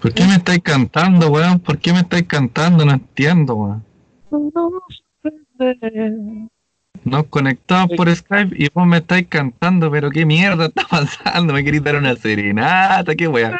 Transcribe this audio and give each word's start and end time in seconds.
¿Por 0.00 0.12
qué 0.12 0.24
me 0.26 0.34
estáis 0.34 0.60
cantando, 0.62 1.30
weón? 1.30 1.60
¿Por 1.60 1.78
qué 1.78 1.92
me 1.92 2.00
estáis 2.00 2.24
cantando? 2.24 2.84
No 2.84 2.92
entiendo, 2.92 3.54
weón. 3.54 3.84
Nos 7.04 7.24
conectamos 7.26 7.90
por 7.96 8.14
Skype 8.14 8.54
y 8.56 8.68
vos 8.72 8.86
me 8.86 8.98
estáis 8.98 9.26
cantando, 9.28 9.90
pero 9.90 10.10
qué 10.10 10.24
mierda 10.26 10.66
está 10.66 10.84
pasando. 10.90 11.52
Me 11.52 11.64
queréis 11.64 11.82
dar 11.84 11.96
una 11.96 12.14
serenata, 12.16 13.14
qué 13.14 13.28
weón. 13.28 13.54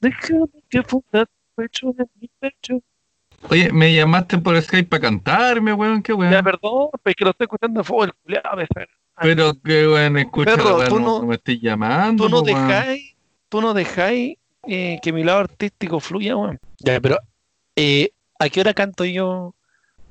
Déjame 0.00 0.46
que 0.68 0.82
funda 0.82 1.26
pecho 1.56 1.94
en 1.98 2.06
mi 2.20 2.28
pecho. 2.38 2.80
Oye, 3.50 3.70
me 3.72 3.92
llamaste 3.94 4.38
por 4.38 4.60
Skype 4.60 4.88
para 4.88 5.02
cantarme, 5.02 5.72
weón, 5.72 6.02
qué 6.02 6.12
Ya, 6.12 6.16
weón. 6.18 6.44
perdón, 6.44 6.88
pero 7.02 7.10
es 7.10 7.16
que 7.16 7.24
lo 7.24 7.30
estoy 7.30 7.44
escuchando 7.44 7.80
a 7.80 7.84
fuego 7.84 8.04
el 8.04 8.12
culiado 8.14 8.60
esa- 8.60 8.86
Pero 9.20 9.54
qué 9.62 9.86
weón, 9.88 10.18
escucha, 10.18 10.52
Perro, 10.52 10.88
tú 10.88 10.98
no, 11.00 11.20
no- 11.20 11.26
me 11.26 11.34
estoy 11.36 11.60
llamando. 11.60 12.24
Tú 12.24 12.30
no 12.30 12.42
dejáis, 12.42 13.14
tú 13.48 13.60
no 13.60 13.74
dejáis 13.74 14.36
eh, 14.66 14.98
que 15.02 15.12
mi 15.12 15.24
lado 15.24 15.40
artístico 15.40 16.00
fluya, 16.00 16.36
weón. 16.36 16.58
Ya, 16.80 17.00
pero 17.00 17.18
eh, 17.76 18.10
¿a 18.38 18.48
qué 18.48 18.60
hora 18.60 18.74
canto 18.74 19.04
yo? 19.04 19.54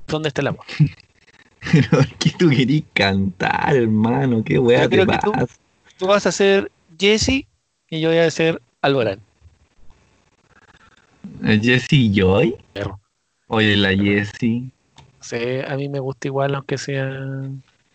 ¿Dónde 0.06 0.28
está 0.28 0.40
el 0.42 0.48
amor? 0.48 0.64
Pero 1.72 1.88
¿por 1.90 2.06
qué 2.18 2.30
tú 2.38 2.48
querís 2.48 2.84
cantar, 2.94 3.74
hermano? 3.76 4.42
¿Qué 4.44 4.58
weá 4.58 4.84
Yo 4.84 4.88
te 4.88 4.96
creo 4.96 5.06
que 5.06 5.18
tú-? 5.18 5.32
Tú 5.98 6.06
vas 6.06 6.24
a 6.24 6.32
ser 6.32 6.70
Jesse 6.98 7.46
y 7.90 8.00
yo 8.00 8.08
voy 8.10 8.18
a 8.18 8.30
ser 8.30 8.62
Alborán. 8.80 9.20
¿El 11.44 11.60
Jessie 11.60 12.10
Joy? 12.14 12.56
Perro. 12.72 13.00
Oye, 13.48 13.76
la 13.76 13.90
Jessie. 13.90 14.70
Sí, 15.20 15.36
a 15.66 15.76
mí 15.76 15.88
me 15.88 15.98
gusta 16.00 16.28
igual, 16.28 16.54
aunque 16.54 16.78
sea. 16.78 17.10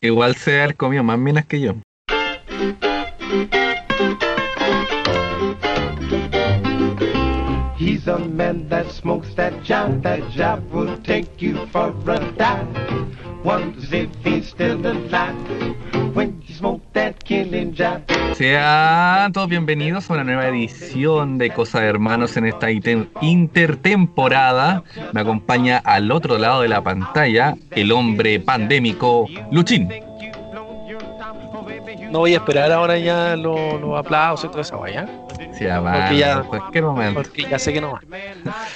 Igual 0.03 0.35
se 0.35 0.61
ha 0.61 0.73
comido 0.73 1.01
más 1.01 1.17
minas 1.17 1.45
que 1.45 1.61
yo. 1.61 1.75
He's 7.83 8.07
a 8.07 8.17
man 8.17 8.69
that 8.69 8.89
smokes 8.89 9.35
that 9.35 9.61
job. 9.61 10.03
That 10.03 10.21
job 10.31 10.63
will 10.71 10.97
take 11.03 11.41
you 11.41 11.67
for 11.67 11.93
a 12.07 12.31
dive. 12.37 12.65
Wonders 13.43 13.91
if 13.91 14.09
he's 14.23 14.47
still 14.47 14.79
alive 14.87 15.35
when 16.15 16.41
you 16.47 16.55
smoke 16.55 16.81
that 16.93 17.21
killing 17.25 17.73
job. 17.73 18.03
Sean 18.37 19.33
todos 19.33 19.49
bienvenidos 19.49 20.09
a 20.09 20.13
una 20.13 20.23
nueva 20.23 20.47
edición 20.47 21.37
de 21.37 21.49
Cosa 21.49 21.81
de 21.81 21.89
Hermanos 21.89 22.37
en 22.37 22.45
esta 22.45 22.71
intertemporada. 22.71 24.83
Me 25.11 25.19
acompaña 25.19 25.81
al 25.83 26.09
otro 26.09 26.37
lado 26.37 26.61
de 26.61 26.69
la 26.69 26.81
pantalla 26.81 27.57
el 27.71 27.91
hombre 27.91 28.39
pandémico 28.39 29.27
Luchín. 29.51 29.89
No 32.11 32.19
voy 32.19 32.33
a 32.33 32.37
esperar 32.37 32.71
ahora 32.71 32.97
ya 32.97 33.35
los, 33.35 33.81
los 33.81 33.99
aplausos 33.99 34.45
y 34.45 34.47
toda 34.47 34.61
esa 34.61 34.77
guaya, 34.77 35.05
Va 35.63 35.93
Porque 35.93 36.17
ya- 36.17 36.33
en 36.33 36.43
cualquier 36.43 36.83
momento. 36.83 37.21
porque 37.21 37.43
ya 37.49 37.57
sé 37.59 37.73
que 37.73 37.81
no 37.81 37.93
va. 37.93 38.01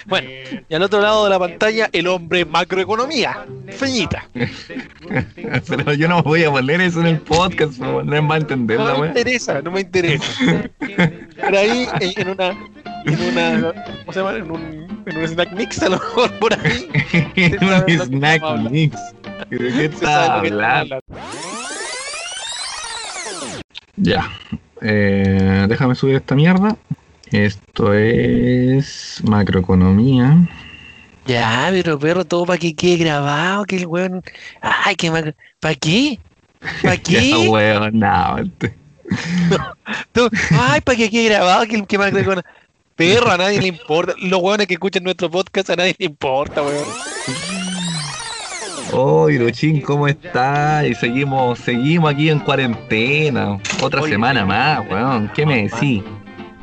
Bueno, 0.06 0.30
y 0.70 0.74
al 0.74 0.82
otro 0.84 1.02
lado 1.02 1.24
de 1.26 1.30
la 1.30 1.40
pantalla, 1.40 1.90
el 1.92 2.08
hombre 2.08 2.46
macroeconomía, 2.46 3.46
Feñita. 3.72 4.28
Pero 5.68 5.94
yo 5.94 6.08
no 6.08 6.24
voy 6.24 6.44
a 6.44 6.52
poner 6.52 6.82
eso 6.82 7.02
en 7.02 7.08
el 7.08 7.20
podcast, 7.22 7.78
no 7.80 8.04
no 8.04 8.16
es 8.16 8.24
más 8.24 8.42
entender 8.42 8.80
No 8.80 8.98
me 9.00 9.08
interesa, 9.08 9.62
no 9.62 9.72
me 9.72 9.82
interesa. 9.82 10.26
Pero 10.80 11.58
ahí, 11.60 11.88
en 12.00 12.22
en 12.22 12.30
una, 12.30 12.50
en 13.06 13.22
una, 13.32 13.74
¿cómo 14.02 14.14
se 14.14 14.20
llama? 14.20 14.32
En 14.38 14.52
un, 14.52 15.04
en 15.06 15.18
un 15.18 15.24
snack 15.24 15.52
mix, 15.54 15.82
a 15.84 15.90
lo 15.90 15.98
mejor 15.98 16.32
por 16.40 16.54
ahí. 16.54 16.90
un 17.62 17.70
lo 17.72 17.86
que 17.86 17.98
snack 18.00 18.44
mix. 18.72 18.98
¿De 19.50 19.58
qué 19.58 19.86
está 19.86 20.36
hablando. 20.36 21.00
Ya. 23.96 24.30
Eh, 24.82 25.66
déjame 25.68 25.96
subir 25.96 26.16
esta 26.16 26.36
mierda. 26.36 26.76
Esto 27.32 27.94
es 27.94 29.22
macroeconomía. 29.24 30.48
Ya, 31.26 31.68
pero 31.72 32.00
perro, 32.00 32.24
todo 32.24 32.46
para 32.46 32.58
que 32.58 32.74
quede 32.74 32.98
grabado, 32.98 33.66
que 33.66 33.76
el 33.78 33.86
weón. 33.88 34.24
Ay, 34.62 34.96
que 34.96 35.12
macro. 35.12 35.34
¿Para 35.60 35.76
qué? 35.76 36.20
¿Para 36.82 36.98
qué? 37.04 37.34
weón, 37.50 38.00
no. 38.00 38.38
este- 38.38 38.78
Tú- 40.14 40.30
Ay, 40.52 40.82
para 40.82 40.98
que 40.98 41.10
quede 41.10 41.30
grabado, 41.30 41.66
que, 41.66 41.86
que 41.86 41.98
macroeconomía. 41.98 42.46
Perro, 42.96 43.30
a 43.32 43.38
nadie 43.38 43.62
le 43.62 43.68
importa. 43.68 44.14
Los 44.22 44.42
weones 44.42 44.68
que 44.68 44.74
escuchan 44.76 45.04
nuestro 45.04 45.30
podcast, 45.30 45.70
a 45.70 45.76
nadie 45.76 45.96
le 46.00 46.06
importa, 46.06 46.62
weón. 46.64 46.86
Oh, 48.94 49.30
Hirochín, 49.30 49.82
¿cómo 49.82 50.08
está? 50.08 50.86
Y 50.88 50.96
seguimos, 50.96 51.60
seguimos 51.60 52.12
aquí 52.14 52.30
en 52.30 52.40
cuarentena. 52.40 53.60
Otra 53.82 54.02
Oye, 54.02 54.14
semana 54.14 54.46
más, 54.46 54.88
weón. 54.90 55.30
¿Qué 55.36 55.46
me 55.46 55.64
decís? 55.68 56.04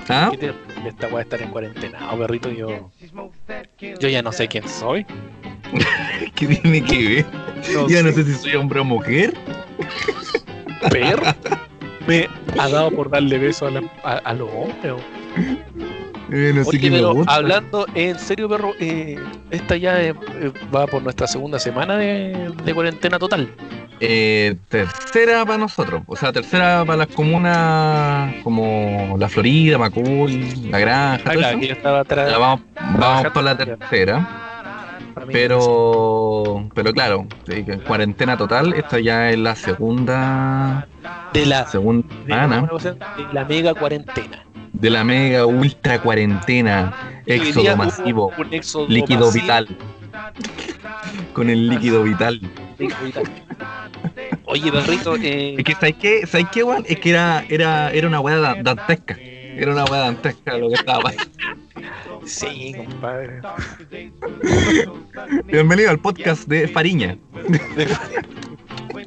¿Ah? 0.09 0.29
¿Qué 0.33 0.39
te- 0.39 0.89
Esta 0.89 1.09
weá 1.09 1.23
estar 1.23 1.41
en 1.41 1.51
cuarentena, 1.51 1.99
oh, 2.13 2.19
perrito, 2.19 2.51
yo. 2.51 2.91
Yo 4.01 4.09
ya 4.09 4.23
no 4.23 4.33
sé 4.33 4.49
quién 4.49 4.69
soy. 4.69 5.07
¿Qué 6.35 6.47
tiene 6.47 6.83
que 6.83 6.99
ver? 7.09 7.27
No 7.75 7.89
Ya 7.89 8.03
no 8.03 8.13
sé, 8.13 8.25
si 8.25 8.35
soy 8.35 8.55
hombre 8.55 8.81
o 8.81 8.85
mujer. 8.85 9.35
perro. 10.91 11.23
Me 12.07 12.29
ha 12.59 12.69
dado 12.69 12.91
por 12.91 13.09
darle 13.11 13.39
beso 13.39 13.67
a, 13.67 13.71
la- 13.71 13.91
a, 14.03 14.13
a 14.19 14.35
los 14.35 14.51
hombres. 14.51 14.95
Eh, 16.31 16.63
Oye, 16.67 16.91
pero 16.91 17.23
hablando 17.27 17.87
en 17.95 18.19
serio, 18.19 18.49
perro, 18.49 18.73
eh, 18.81 19.19
esta 19.51 19.77
ya 19.77 20.03
eh, 20.03 20.15
va 20.75 20.87
por 20.87 21.03
nuestra 21.03 21.27
segunda 21.27 21.59
semana 21.59 21.97
de, 21.97 22.51
de 22.65 22.75
cuarentena 22.75 23.19
total. 23.19 23.49
Eh, 24.01 24.57
tercera 24.69 25.45
para 25.45 25.59
nosotros, 25.59 26.03
o 26.07 26.17
sea, 26.17 26.33
tercera 26.33 26.85
para 26.85 26.99
las 26.99 27.07
comunas 27.09 28.35
como 28.43 29.17
La 29.19 29.29
Florida, 29.29 29.79
Macul, 29.79 30.71
La 30.71 30.79
Granja, 30.79 31.23
Ah, 31.31 31.33
claro, 31.33 31.59
estaba 31.61 32.01
atrás. 32.01 32.31
Ya 32.31 32.39
vamos, 32.39 32.61
vamos 32.99 33.33
para 33.33 33.43
la 33.43 33.57
tercera, 33.57 34.29
pero 35.31 36.69
pero 36.75 36.93
claro, 36.93 37.27
sí, 37.49 37.65
que 37.65 37.73
en 37.73 37.81
cuarentena 37.81 38.37
total, 38.37 38.73
esta 38.73 38.99
ya 38.99 39.31
es 39.31 39.39
la 39.39 39.55
segunda 39.55 40.89
de 41.33 41.47
la, 41.47 41.67
segunda 41.67 42.09
de, 42.25 42.33
semana 42.33 42.69
de 43.17 43.33
la 43.33 43.45
mega 43.45 43.75
cuarentena. 43.75 44.45
De 44.75 44.91
la 44.91 45.03
mega 45.05 45.47
ultra 45.47 46.01
cuarentena, 46.01 47.23
éxodo 47.27 47.77
masivo, 47.77 48.33
un 48.37 48.53
éxodo 48.55 48.87
líquido 48.89 49.27
masivo, 49.27 49.43
vital. 49.43 49.69
Con 51.33 51.51
el 51.51 51.69
líquido 51.69 52.03
vital. 52.05 52.41
Oye, 54.47 54.71
perrito, 54.71 55.17
eh, 55.17 55.55
Es 55.59 55.65
que, 55.65 55.75
¿sabes 55.75 55.95
qué? 56.01 56.27
¿Sabes 56.27 56.47
qué, 56.53 56.63
weón? 56.63 56.85
Es 56.89 56.99
que 57.01 57.11
era, 57.11 57.45
era, 57.49 57.91
era 57.91 58.07
una 58.09 58.21
weá 58.21 58.37
dan- 58.39 58.63
dantesca. 58.63 59.17
Era 59.19 59.73
una 59.73 59.85
weá 59.85 60.01
dantesca 60.01 60.59
lo 60.59 60.69
que 60.69 60.75
estaba 60.75 61.01
pasando. 61.03 61.31
sí, 62.27 62.75
compadre. 62.77 63.41
Bienvenido 65.47 65.91
al 65.91 65.99
podcast 65.99 66.47
de 66.49 66.69
Fariña. 66.69 67.17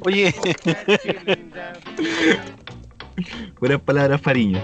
Oye, 0.04 0.34
Buenas 3.60 3.80
palabras, 3.80 4.20
Fariña. 4.20 4.62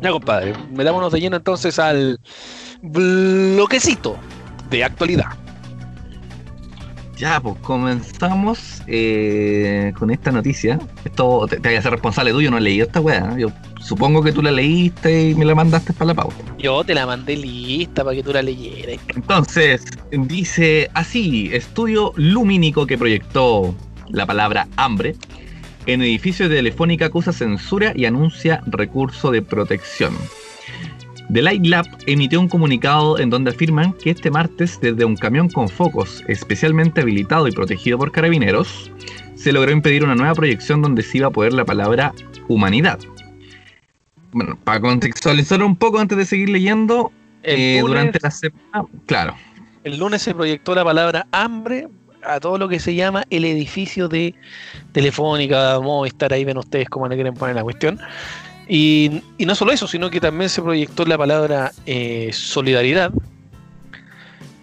Ya, 0.00 0.10
compadre, 0.10 0.54
metámonos 0.70 1.12
de 1.12 1.20
lleno 1.20 1.36
entonces 1.36 1.78
al 1.78 2.18
bloquecito 2.82 4.16
de 4.70 4.84
actualidad. 4.84 5.26
Ya, 7.16 7.40
pues 7.40 7.56
comenzamos 7.62 8.82
eh, 8.86 9.92
con 9.98 10.10
esta 10.10 10.30
noticia. 10.30 10.78
Esto 11.02 11.46
te, 11.48 11.58
te 11.58 11.70
voy 11.70 11.78
a 11.78 11.82
ser 11.82 11.92
responsable 11.92 12.30
tuyo, 12.30 12.50
no 12.50 12.58
he 12.58 12.60
leído 12.60 12.86
esta 12.86 13.00
weá. 13.00 13.34
Yo 13.38 13.50
supongo 13.80 14.22
que 14.22 14.32
tú 14.32 14.42
la 14.42 14.50
leíste 14.50 15.30
y 15.30 15.34
me 15.34 15.46
la 15.46 15.54
mandaste 15.54 15.94
para 15.94 16.08
la 16.08 16.14
pauta. 16.14 16.36
Yo 16.58 16.84
te 16.84 16.94
la 16.94 17.06
mandé 17.06 17.36
lista 17.36 18.04
para 18.04 18.16
que 18.16 18.22
tú 18.22 18.34
la 18.34 18.42
leyeras. 18.42 18.98
Entonces, 19.14 19.82
dice 20.10 20.90
así: 20.92 21.48
estudio 21.54 22.12
lumínico 22.16 22.86
que 22.86 22.98
proyectó 22.98 23.74
la 24.10 24.26
palabra 24.26 24.68
hambre 24.76 25.16
en 25.86 26.02
edificio 26.02 26.48
de 26.48 26.56
Telefónica 26.56 27.06
acusa 27.06 27.32
censura 27.32 27.92
y 27.94 28.04
anuncia 28.04 28.60
recurso 28.66 29.30
de 29.30 29.42
protección. 29.42 30.14
The 31.32 31.42
Light 31.42 31.66
Lab 31.66 31.86
emitió 32.06 32.40
un 32.40 32.48
comunicado 32.48 33.18
en 33.18 33.30
donde 33.30 33.50
afirman 33.50 33.92
que 33.94 34.10
este 34.10 34.30
martes, 34.30 34.78
desde 34.80 35.04
un 35.04 35.16
camión 35.16 35.48
con 35.48 35.68
focos 35.68 36.22
especialmente 36.28 37.00
habilitado 37.00 37.48
y 37.48 37.52
protegido 37.52 37.98
por 37.98 38.12
carabineros, 38.12 38.90
se 39.34 39.52
logró 39.52 39.72
impedir 39.72 40.04
una 40.04 40.14
nueva 40.14 40.34
proyección 40.34 40.82
donde 40.82 41.02
se 41.02 41.18
iba 41.18 41.28
a 41.28 41.30
poner 41.30 41.52
la 41.52 41.64
palabra 41.64 42.12
humanidad. 42.48 43.00
Bueno, 44.32 44.58
para 44.62 44.80
contextualizar 44.80 45.62
un 45.62 45.76
poco 45.76 45.98
antes 45.98 46.16
de 46.16 46.24
seguir 46.24 46.48
leyendo, 46.48 47.10
El, 47.42 47.58
eh, 47.58 47.80
lunes, 47.80 47.88
durante 47.88 48.18
la 48.22 48.30
semana, 48.30 48.84
claro, 49.06 49.34
el 49.86 49.98
lunes 49.98 50.22
se 50.22 50.34
proyectó 50.34 50.74
la 50.74 50.84
palabra 50.84 51.28
hambre 51.30 51.88
a 52.26 52.40
todo 52.40 52.58
lo 52.58 52.68
que 52.68 52.78
se 52.80 52.94
llama 52.94 53.24
el 53.30 53.44
edificio 53.44 54.08
de 54.08 54.34
Telefónica, 54.92 55.78
Movistar, 55.80 56.32
ahí 56.32 56.44
ven 56.44 56.58
ustedes 56.58 56.88
cómo 56.88 57.08
le 57.08 57.14
quieren 57.14 57.34
poner 57.34 57.56
la 57.56 57.62
cuestión. 57.62 57.98
Y, 58.68 59.22
no 59.38 59.54
solo 59.54 59.72
eso, 59.72 59.86
sino 59.86 60.10
que 60.10 60.20
también 60.20 60.48
se 60.50 60.60
proyectó 60.60 61.04
la 61.04 61.16
palabra 61.16 61.70
eh, 61.86 62.30
solidaridad, 62.32 63.12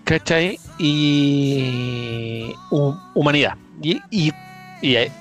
¿cachai? 0.03 0.59
Y 0.77 2.53
hu- 2.69 2.99
humanidad. 3.13 3.55
Y, 3.81 4.01
y- 4.11 4.31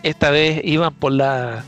esta 0.02 0.30
vez 0.30 0.60
iban 0.64 0.92
por 0.94 1.12
la, 1.12 1.62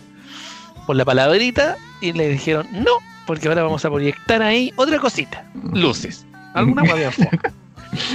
por 0.86 0.96
la 0.96 1.04
palabrita 1.04 1.76
y 2.00 2.12
le 2.12 2.28
dijeron 2.28 2.66
no, 2.72 2.90
porque 3.24 3.46
ahora 3.46 3.62
vamos 3.62 3.84
a 3.84 3.90
proyectar 3.90 4.42
ahí 4.42 4.72
otra 4.74 4.98
cosita, 4.98 5.44
luces. 5.72 6.26
Alguna 6.54 6.82
enfoque. 6.82 7.38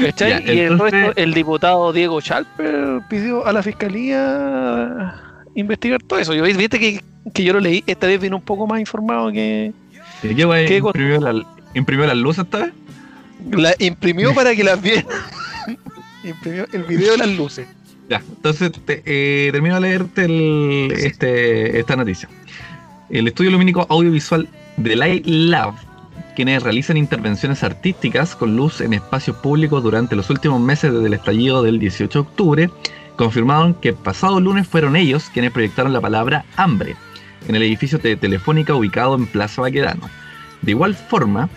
¿Cachai? 0.05 0.43
Ya, 0.45 0.53
y 0.53 0.59
el 0.59 0.77
resto, 0.79 1.13
el 1.15 1.33
diputado 1.33 1.91
Diego 1.93 2.19
Chalper 2.21 3.01
pidió 3.09 3.45
a 3.45 3.53
la 3.53 3.61
fiscalía 3.63 5.15
investigar 5.55 6.01
todo 6.03 6.19
eso. 6.19 6.33
Yo 6.33 6.43
viste 6.43 6.79
que, 6.79 7.01
que 7.33 7.43
yo 7.43 7.53
lo 7.53 7.59
leí, 7.59 7.83
esta 7.87 8.07
vez 8.07 8.19
vino 8.19 8.37
un 8.37 8.41
poco 8.43 8.67
más 8.67 8.79
informado 8.79 9.31
que 9.31 9.71
¿Y 10.23 10.35
¿Qué 10.35 10.81
la, 11.19 11.43
¿Imprimió 11.73 12.05
las 12.07 12.17
luces 12.17 12.43
esta 12.45 12.57
vez? 12.59 12.73
la 13.51 13.73
imprimió 13.79 14.33
para 14.33 14.53
que 14.55 14.63
las 14.63 14.81
vieran. 14.81 15.05
imprimió 16.23 16.65
el 16.73 16.83
video 16.83 17.13
de 17.13 17.17
las 17.19 17.29
luces. 17.29 17.67
Ya, 18.09 18.21
entonces 18.27 18.71
te- 18.85 19.03
eh, 19.05 19.49
termino 19.51 19.75
de 19.75 19.81
leerte 19.81 20.25
el- 20.25 20.91
este, 20.91 21.79
esta 21.79 21.95
noticia. 21.95 22.27
El 23.09 23.27
estudio 23.27 23.51
lumínico 23.51 23.85
audiovisual 23.89 24.47
de 24.77 24.95
Light 24.95 25.25
Lab, 25.25 25.73
quienes 26.39 26.63
realizan 26.63 26.95
intervenciones 26.95 27.65
artísticas 27.65 28.33
con 28.33 28.55
luz 28.55 28.79
en 28.79 28.93
espacios 28.93 29.35
públicos 29.35 29.83
durante 29.83 30.15
los 30.15 30.29
últimos 30.29 30.61
meses 30.61 30.93
desde 30.93 31.07
el 31.07 31.13
estallido 31.13 31.61
del 31.61 31.79
18 31.79 32.17
de 32.17 32.29
octubre, 32.29 32.69
confirmaron 33.17 33.73
que 33.73 33.91
pasado 33.91 34.39
lunes 34.39 34.65
fueron 34.65 34.95
ellos 34.95 35.29
quienes 35.33 35.51
proyectaron 35.51 35.91
la 35.91 35.99
palabra 35.99 36.45
hambre 36.55 36.95
en 37.49 37.57
el 37.57 37.63
edificio 37.63 37.97
de 37.97 38.15
Telefónica 38.15 38.73
ubicado 38.73 39.15
en 39.15 39.25
Plaza 39.25 39.61
Baquedano. 39.61 40.09
De 40.61 40.71
igual 40.71 40.95
forma, 40.95 41.49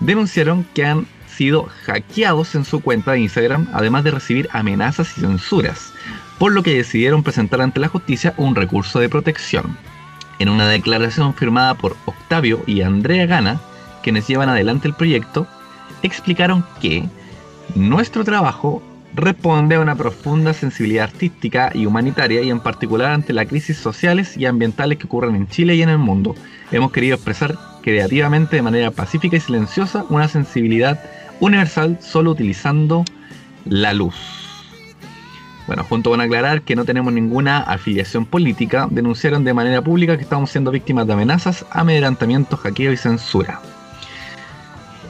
denunciaron 0.00 0.64
que 0.72 0.86
han 0.86 1.08
sido 1.26 1.68
hackeados 1.86 2.54
en 2.54 2.64
su 2.64 2.82
cuenta 2.82 3.10
de 3.10 3.22
Instagram, 3.22 3.66
además 3.72 4.04
de 4.04 4.12
recibir 4.12 4.48
amenazas 4.52 5.18
y 5.18 5.22
censuras, 5.22 5.92
por 6.38 6.52
lo 6.52 6.62
que 6.62 6.76
decidieron 6.76 7.24
presentar 7.24 7.60
ante 7.60 7.80
la 7.80 7.88
justicia 7.88 8.34
un 8.36 8.54
recurso 8.54 9.00
de 9.00 9.08
protección. 9.08 9.76
En 10.38 10.48
una 10.48 10.68
declaración 10.68 11.34
firmada 11.34 11.74
por 11.74 11.96
Octavio 12.04 12.62
y 12.68 12.82
Andrea 12.82 13.26
Gana, 13.26 13.58
quienes 14.06 14.28
llevan 14.28 14.48
adelante 14.48 14.86
el 14.86 14.94
proyecto, 14.94 15.48
explicaron 16.04 16.64
que 16.80 17.08
nuestro 17.74 18.22
trabajo 18.22 18.80
responde 19.16 19.74
a 19.74 19.80
una 19.80 19.96
profunda 19.96 20.54
sensibilidad 20.54 21.06
artística 21.06 21.72
y 21.74 21.86
humanitaria 21.86 22.40
y 22.42 22.50
en 22.50 22.60
particular 22.60 23.10
ante 23.10 23.32
las 23.32 23.48
crisis 23.48 23.78
sociales 23.78 24.36
y 24.36 24.46
ambientales 24.46 24.98
que 24.98 25.06
ocurren 25.06 25.34
en 25.34 25.48
Chile 25.48 25.74
y 25.74 25.82
en 25.82 25.88
el 25.88 25.98
mundo. 25.98 26.36
Hemos 26.70 26.92
querido 26.92 27.16
expresar 27.16 27.58
creativamente 27.82 28.54
de 28.54 28.62
manera 28.62 28.92
pacífica 28.92 29.38
y 29.38 29.40
silenciosa 29.40 30.04
una 30.08 30.28
sensibilidad 30.28 31.02
universal 31.40 31.98
solo 32.00 32.30
utilizando 32.30 33.04
la 33.64 33.92
luz. 33.92 34.14
Bueno, 35.66 35.82
junto 35.82 36.10
con 36.10 36.20
aclarar 36.20 36.62
que 36.62 36.76
no 36.76 36.84
tenemos 36.84 37.12
ninguna 37.12 37.58
afiliación 37.58 38.24
política, 38.24 38.86
denunciaron 38.88 39.42
de 39.42 39.52
manera 39.52 39.82
pública 39.82 40.16
que 40.16 40.22
estamos 40.22 40.52
siendo 40.52 40.70
víctimas 40.70 41.08
de 41.08 41.14
amenazas, 41.14 41.66
amedrentamiento, 41.72 42.56
hackeo 42.56 42.92
y 42.92 42.96
censura. 42.96 43.60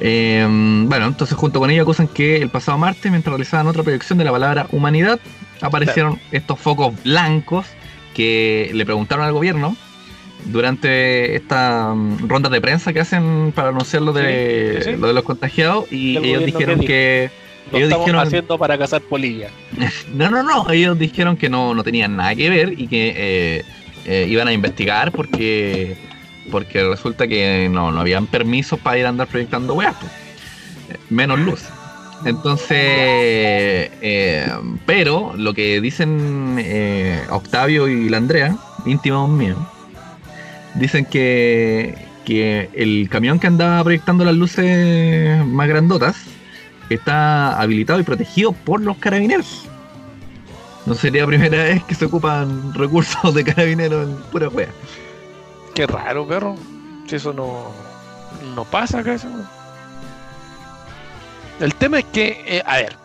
Eh, 0.01 0.47
bueno, 0.87 1.07
entonces 1.07 1.37
junto 1.37 1.59
con 1.61 1.71
ello 1.71 1.83
acusan 1.83 2.09
que 2.09 2.37
el 2.37 2.49
pasado 2.51 2.79
martes, 2.79 3.11
mientras 3.11 3.33
realizaban 3.33 3.67
otra 3.67 3.83
proyección 3.83 4.19
de 4.19 4.25
la 4.25 4.33
palabra 4.33 4.67
humanidad, 4.73 5.19
aparecieron 5.61 6.21
estos 6.33 6.59
focos 6.59 6.93
blancos 7.03 7.67
que 8.15 8.71
le 8.75 8.85
preguntaron 8.85 9.25
al 9.25 9.33
gobierno 9.33 9.77
durante 10.47 11.35
estas 11.37 11.97
mm, 11.97 12.29
rondas 12.29 12.53
de 12.53 12.61
prensa 12.61 12.93
que 12.93 13.01
hacen 13.01 13.53
para 13.55 13.69
anunciar 13.71 14.03
lo 14.03 14.13
de, 14.13 14.77
Sí, 14.79 14.85
sí, 14.85 14.91
sí. 14.95 15.01
lo 15.01 15.09
de 15.09 15.15
los 15.15 15.25
contagiados 15.25 15.91
y 15.91 16.17
El 16.17 16.25
ellos 16.25 16.47
dijeron 16.47 16.81
que. 16.81 17.31
Lo 17.73 17.79
Ellos 17.79 17.89
estamos 17.89 18.07
dijeron- 18.07 18.27
haciendo 18.27 18.59
para 18.59 18.79
cazar 18.79 19.01
polillas. 19.03 19.51
No, 20.15 20.31
no, 20.31 20.43
no, 20.45 20.71
ellos 20.71 20.97
dijeron 20.99 21.37
que 21.37 21.49
no, 21.49 21.75
no 21.75 21.83
tenían 21.83 22.17
nada 22.17 22.35
que 22.37 22.49
ver 22.49 22.75
y 22.79 22.87
que 22.87 23.13
eh, 23.17 23.65
eh, 24.05 24.27
iban 24.29 24.47
a 24.47 24.53
investigar 24.53 25.11
porque 25.11 25.97
porque 26.51 26.83
resulta 26.85 27.27
que 27.27 27.69
no, 27.71 27.93
no 27.93 28.01
habían 28.01 28.27
permisos 28.27 28.79
para 28.81 28.99
ir 28.99 29.07
a 29.07 29.11
andar 29.11 29.29
proyectando 29.29 29.75
weas, 29.75 29.97
menos 31.11 31.39
luz. 31.39 31.65
Entonces, 32.25 32.69
eh, 32.71 34.51
pero 34.87 35.35
lo 35.37 35.53
que 35.55 35.81
dicen 35.81 36.57
eh, 36.59 37.21
Octavio 37.31 37.89
y 37.89 38.09
la 38.09 38.17
Andrea, 38.17 38.57
íntimos 38.87 39.29
míos, 39.29 39.59
dicen 40.75 41.05
que, 41.05 41.95
que 42.25 42.71
el 42.75 43.09
camión 43.11 43.39
que 43.39 43.47
andaba 43.47 43.85
proyectando 43.85 44.25
las 44.25 44.35
luces 44.35 45.45
más 45.45 45.69
grandotas 45.69 46.17
está 46.89 47.61
habilitado 47.61 48.01
y 48.01 48.03
protegido 48.03 48.53
por 48.53 48.81
los 48.81 48.97
carabineros. 48.97 49.67
No 50.87 50.95
sería 50.95 51.23
la 51.23 51.29
primera 51.29 51.65
vez 51.65 51.85
que 51.85 51.95
se 51.95 52.07
ocupan 52.07 52.73
recursos 52.75 53.35
de 53.35 53.45
carabineros 53.45 54.09
en 54.09 54.17
pura 54.31 54.49
wea. 54.49 54.69
Qué 55.77 55.87
raro, 55.87 56.27
perro. 56.27 56.57
Si 57.07 57.17
eso 57.17 57.35
no, 57.35 57.71
no 58.55 58.65
pasa 58.65 59.01
acá. 59.01 59.13
eso. 59.13 59.29
El 61.61 61.75
tema 61.75 61.99
es 61.99 62.07
que, 62.07 62.43
eh, 62.47 62.63
a 62.65 62.77
ver, 62.79 62.97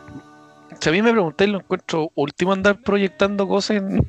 si 0.80 0.88
a 0.88 0.92
mí 0.94 1.02
me 1.02 1.12
pregunté, 1.12 1.48
lo 1.48 1.58
encuentro 1.60 2.12
último 2.16 2.54
andar 2.54 2.82
proyectando 2.82 3.46
cosas 3.46 3.78
en, 3.78 4.08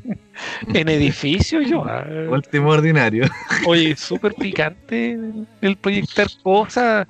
en 0.75 0.89
edificios. 0.89 1.67
Yo, 1.69 1.85
ah, 1.85 2.07
Último 2.31 2.71
ordinario. 2.71 3.25
oye, 3.67 3.97
súper 3.97 4.35
picante 4.35 5.19
el 5.61 5.77
proyectar 5.77 6.29
cosas 6.45 7.09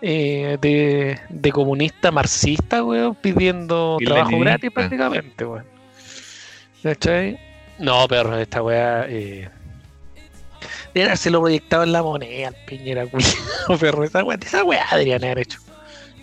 eh, 0.00 0.56
de, 0.62 1.20
de 1.28 1.52
comunista 1.52 2.10
marxista, 2.10 2.82
weón, 2.82 3.14
pidiendo 3.16 3.98
trabajo 4.02 4.30
leninista. 4.30 4.50
gratis 4.50 4.70
prácticamente, 4.72 5.44
weón. 5.44 5.64
¿Cachai? 6.82 7.38
No, 7.78 8.08
perro, 8.08 8.38
esta 8.38 8.62
weá. 8.62 9.04
Eh, 9.08 9.50
Deberían 10.96 11.18
haberlo 11.18 11.42
proyectado 11.42 11.82
en 11.82 11.92
la 11.92 12.02
moneda, 12.02 12.48
el 12.48 12.54
piñera 12.64 13.06
culiao, 13.06 13.78
perro. 13.78 14.02
Esa 14.02 14.24
weá, 14.24 14.38
esa 14.40 14.64
weá 14.64 14.86
deberían 14.92 15.22
haber 15.24 15.40
hecho. 15.40 15.58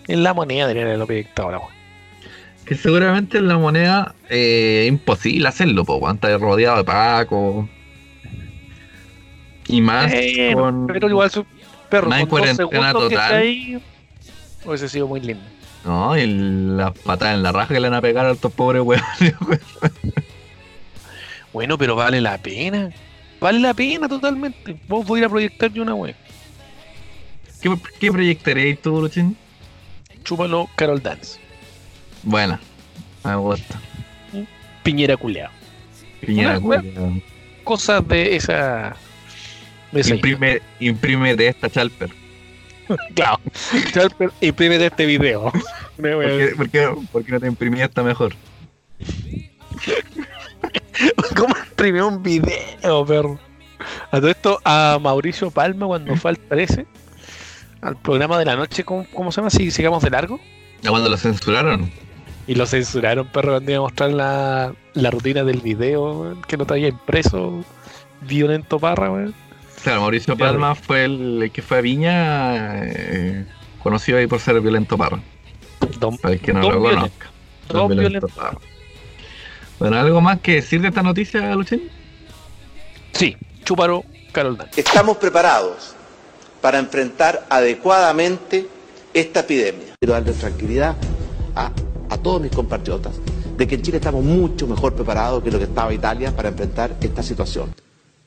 En 0.08 0.24
la 0.24 0.34
moneda 0.34 0.66
deberían 0.66 0.88
haberlo 0.88 1.06
proyectado 1.06 1.52
la 1.52 1.58
weá. 1.58 1.68
Que 2.64 2.74
seguramente 2.74 3.38
en 3.38 3.46
la 3.46 3.56
moneda 3.56 4.16
eh, 4.28 4.82
es 4.82 4.88
imposible 4.88 5.46
hacerlo, 5.46 5.84
po, 5.84 5.98
weón, 5.98 6.16
está 6.16 6.36
rodeado 6.38 6.78
de 6.78 6.82
Paco. 6.82 7.68
Y 9.68 9.80
más 9.80 10.12
Eh, 10.12 10.50
con. 10.54 10.88
Pero 10.88 11.08
igual 11.08 11.30
su 11.30 11.46
perro 11.88 12.08
más 12.08 12.22
en 12.22 12.26
cuarentena 12.26 12.92
total. 12.92 13.32
ahí, 13.32 13.80
hubiese 14.64 14.88
sido 14.88 15.06
muy 15.06 15.20
lindo. 15.20 15.44
No, 15.84 16.18
y 16.18 16.26
las 16.26 16.98
patadas 16.98 17.36
en 17.36 17.44
la 17.44 17.52
raja 17.52 17.72
que 17.72 17.78
le 17.78 17.90
van 17.90 17.96
a 17.96 18.02
pegar 18.02 18.26
a 18.26 18.32
estos 18.32 18.52
pobres 18.52 18.82
weones. 18.82 19.06
Bueno, 21.52 21.78
pero 21.78 21.94
vale 21.94 22.20
la 22.20 22.38
pena. 22.38 22.90
Vale 23.44 23.58
la 23.60 23.74
pena 23.74 24.08
totalmente. 24.08 24.74
Vos 24.88 25.04
voy 25.06 25.18
a 25.18 25.20
ir 25.20 25.26
a 25.26 25.28
proyectar 25.28 25.70
yo 25.70 25.82
una 25.82 25.94
wea. 25.94 26.14
¿Qué, 27.60 27.76
qué 28.00 28.10
proyectaréis 28.10 28.80
tú, 28.80 29.02
Luchín? 29.02 29.36
Chúpalo 30.22 30.66
Carol 30.76 31.02
Dance. 31.02 31.38
Buena, 32.22 32.58
me 33.22 33.36
gusta. 33.36 33.78
Piñera 34.82 35.18
culeado. 35.18 35.52
Piñera, 36.22 36.58
culiao. 36.58 37.20
Cosas 37.64 38.08
de 38.08 38.34
esa. 38.36 38.96
De 39.92 40.00
esa 40.00 40.14
Imprime, 40.14 40.62
imprime 40.80 41.36
de 41.36 41.48
esta 41.48 41.68
Chalper. 41.68 42.08
Claro. 43.14 43.40
Charper, 43.92 44.30
imprímete 44.40 44.86
este 44.86 45.04
video. 45.04 45.52
Me 45.98 46.14
voy 46.14 46.24
a- 46.24 46.28
¿Por 46.28 46.38
qué, 46.38 46.54
por 46.56 46.70
qué- 46.70 47.06
por 47.12 47.24
qué 47.26 47.32
no 47.32 47.40
te 47.40 47.46
imprimí 47.46 47.82
esta 47.82 48.02
mejor? 48.02 48.34
¿Cómo 51.36 51.54
imprimió 51.56 52.08
un 52.08 52.22
video, 52.22 53.04
perro? 53.06 53.38
A 54.10 54.18
todo 54.18 54.28
esto, 54.30 54.60
a 54.64 54.98
Mauricio 55.00 55.50
Palma, 55.50 55.86
cuando 55.86 56.14
fue 56.16 56.30
al 56.32 56.38
13, 56.38 56.86
al 57.82 57.96
programa 57.96 58.38
de 58.38 58.44
la 58.46 58.56
noche, 58.56 58.84
¿cómo, 58.84 59.06
cómo 59.12 59.30
se 59.32 59.40
llama? 59.40 59.50
Si 59.50 59.70
sigamos 59.70 60.02
de 60.02 60.10
largo. 60.10 60.40
Ya 60.82 60.90
cuando 60.90 61.08
lo 61.08 61.16
censuraron. 61.16 61.90
Y 62.46 62.54
lo 62.54 62.66
censuraron, 62.66 63.26
perro, 63.28 63.52
cuando 63.52 63.70
iba 63.70 63.78
a 63.78 63.82
mostrar 63.82 64.10
la, 64.10 64.74
la 64.94 65.10
rutina 65.10 65.44
del 65.44 65.60
video, 65.60 66.36
que 66.46 66.56
no 66.56 66.66
traía 66.66 66.88
impreso. 66.88 67.64
Violento 68.22 68.78
Parra, 68.78 69.10
weón. 69.10 69.34
Claro, 69.82 70.00
Mauricio 70.02 70.34
Claro. 70.36 70.52
Palma 70.52 70.74
fue 70.74 71.04
el, 71.04 71.42
el 71.42 71.50
que 71.50 71.60
fue 71.60 71.78
a 71.78 71.80
Viña, 71.82 72.84
eh, 72.84 73.44
conocido 73.82 74.16
ahí 74.18 74.26
por 74.26 74.40
ser 74.40 74.58
violento 74.62 74.96
parro. 74.96 75.20
Don, 75.98 76.16
Para 76.16 76.34
el 76.34 76.40
que 76.40 76.54
no 76.54 76.60
Don 76.60 76.72
lo 76.74 76.80
Violento. 76.80 77.00
conozca. 77.00 77.30
Don 77.68 77.88
Don 77.88 77.98
Violento. 77.98 78.28
Parro. 78.28 78.60
Bueno, 79.78 79.96
¿algo 79.96 80.20
más 80.20 80.40
que 80.40 80.56
decir 80.56 80.80
de 80.80 80.88
esta 80.88 81.02
noticia, 81.02 81.54
Luchín? 81.54 81.90
Sí, 83.12 83.36
Chúparo 83.64 84.04
Carol 84.32 84.56
Dance. 84.56 84.80
Estamos 84.80 85.16
preparados 85.16 85.94
para 86.60 86.78
enfrentar 86.78 87.46
adecuadamente 87.50 88.66
esta 89.12 89.40
epidemia. 89.40 89.94
Quiero 89.98 90.14
darle 90.14 90.32
tranquilidad 90.32 90.96
a, 91.54 91.70
a 92.10 92.18
todos 92.18 92.40
mis 92.40 92.52
compatriotas 92.52 93.14
de 93.56 93.66
que 93.66 93.76
en 93.76 93.82
Chile 93.82 93.98
estamos 93.98 94.24
mucho 94.24 94.66
mejor 94.66 94.94
preparados 94.94 95.42
que 95.42 95.50
lo 95.50 95.58
que 95.58 95.64
estaba 95.64 95.92
Italia 95.92 96.34
para 96.34 96.48
enfrentar 96.48 96.96
esta 97.00 97.22
situación. 97.22 97.74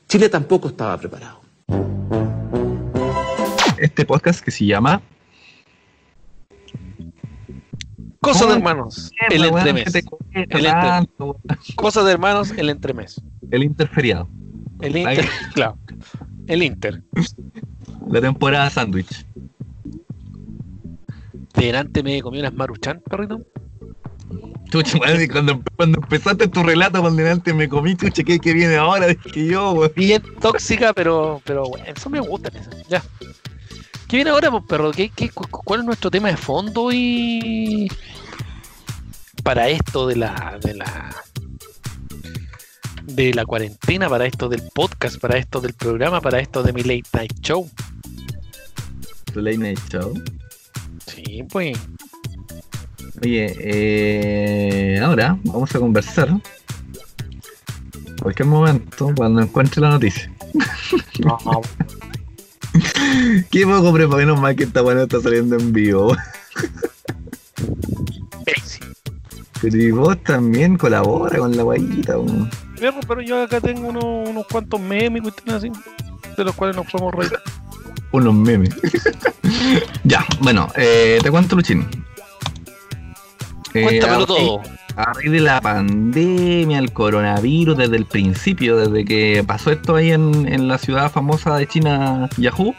Chile 0.08 0.28
tampoco 0.28 0.68
estaba 0.68 0.96
preparado. 0.96 1.40
Este 3.76 4.04
podcast 4.04 4.40
que 4.40 4.50
se 4.50 4.64
llama 4.64 5.02
Cosas 8.20 8.48
de 8.48 8.54
hermanos, 8.54 9.12
el 9.30 9.44
entremés. 9.44 9.92
que 9.92 10.46
El 10.50 10.64
tanto, 10.64 11.40
de 12.04 12.12
hermanos, 12.12 12.52
el 12.56 12.70
entremés. 12.70 13.20
El 13.50 13.62
interferiado. 13.62 14.28
El 14.80 14.96
inter... 14.96 15.28
Claro. 15.54 15.78
El 16.48 16.62
Inter. 16.62 17.02
La 18.08 18.20
temporada 18.22 18.70
sándwich. 18.70 19.26
Delante 21.54 22.02
me 22.02 22.22
comí 22.22 22.38
unas 22.38 22.54
maruchan, 22.54 23.02
perrito. 23.08 23.42
Chucha, 24.70 24.98
madre, 24.98 25.28
cuando, 25.28 25.62
cuando 25.76 25.98
empezaste 26.00 26.48
tu 26.48 26.62
relato 26.62 27.02
con 27.02 27.16
delante 27.16 27.52
me 27.52 27.68
comí, 27.68 27.96
chucha, 27.96 28.22
¿qué, 28.22 28.38
qué 28.38 28.52
viene 28.54 28.76
ahora? 28.76 29.08
Dije 29.08 29.46
yo, 29.46 29.72
weón. 29.72 29.92
Bien 29.94 30.22
tóxica, 30.40 30.94
pero, 30.94 31.42
pero 31.44 31.64
bueno, 31.68 31.84
eso 31.86 32.08
me 32.08 32.20
gusta. 32.20 32.50
Eso. 32.58 32.70
Ya. 32.88 33.02
¿Qué 34.08 34.16
viene 34.16 34.30
ahora, 34.30 34.50
pues, 34.50 34.64
perro? 34.66 34.90
¿Qué, 34.90 35.10
qué, 35.10 35.28
cu- 35.30 35.46
¿Cuál 35.48 35.80
es 35.80 35.86
nuestro 35.86 36.10
tema 36.10 36.28
de 36.28 36.36
fondo 36.36 36.90
y 36.92 37.88
para 39.42 39.68
esto 39.68 40.06
de 40.06 40.16
la 40.16 40.58
de 40.62 40.74
la 40.74 41.14
de 43.04 43.32
la 43.34 43.44
cuarentena, 43.46 44.08
para 44.08 44.26
esto 44.26 44.48
del 44.48 44.62
podcast, 44.74 45.18
para 45.18 45.38
esto 45.38 45.60
del 45.60 45.74
programa, 45.74 46.20
para 46.20 46.40
esto 46.40 46.62
de 46.62 46.72
mi 46.72 46.82
late 46.82 47.04
night 47.14 47.32
show? 47.40 47.70
Tu 49.32 49.40
late 49.40 49.58
night 49.58 49.80
show. 49.90 50.12
Sí, 51.06 51.42
pues. 51.50 51.78
Oye, 53.22 53.54
eh, 53.58 55.00
ahora 55.00 55.38
vamos 55.44 55.74
a 55.74 55.78
conversar. 55.80 56.28
En 56.28 58.16
cualquier 58.22 58.46
momento, 58.48 59.12
cuando 59.16 59.40
encuentre 59.42 59.80
la 59.80 59.90
noticia. 59.90 60.32
No, 61.24 61.38
Qué 63.50 63.64
poco 63.64 63.92
preparado, 63.92 64.18
menos 64.18 64.40
mal 64.40 64.56
que 64.56 64.64
esta 64.64 64.82
no 64.82 65.02
está 65.02 65.20
saliendo 65.20 65.56
en 65.56 65.72
vivo. 65.72 66.16
Pero 69.60 69.76
y 69.76 69.90
vos 69.90 70.22
también 70.22 70.76
colabora 70.76 71.38
con 71.38 71.56
la 71.56 71.62
guayita, 71.64 72.14
pero 73.08 73.20
yo 73.20 73.42
acá 73.42 73.60
tengo 73.60 73.88
unos, 73.88 74.28
unos 74.28 74.46
cuantos 74.46 74.80
memes 74.80 75.20
y 75.20 75.22
cuestiones 75.22 75.54
así, 75.56 75.72
de 76.36 76.44
los 76.44 76.54
cuales 76.54 76.76
nos 76.76 76.86
podemos 76.86 77.14
reír. 77.14 77.32
unos 78.12 78.34
memes. 78.34 78.70
ya, 80.04 80.24
bueno, 80.40 80.68
eh, 80.76 81.18
te 81.22 81.30
cuento, 81.30 81.56
Luchín. 81.56 81.86
Eh, 83.74 83.82
Cuéntamelo 83.82 84.26
raíz- 84.26 84.26
todo. 84.26 84.62
A 84.96 85.12
raíz 85.12 85.30
de 85.30 85.40
la 85.40 85.60
pandemia, 85.60 86.78
el 86.78 86.92
coronavirus, 86.92 87.76
desde 87.76 87.96
el 87.96 88.04
principio, 88.06 88.76
desde 88.76 89.04
que 89.04 89.44
pasó 89.46 89.70
esto 89.70 89.94
ahí 89.94 90.10
en, 90.10 90.46
en 90.52 90.66
la 90.66 90.76
ciudad 90.78 91.10
famosa 91.12 91.56
de 91.56 91.66
China, 91.68 92.28
Yahoo, 92.36 92.74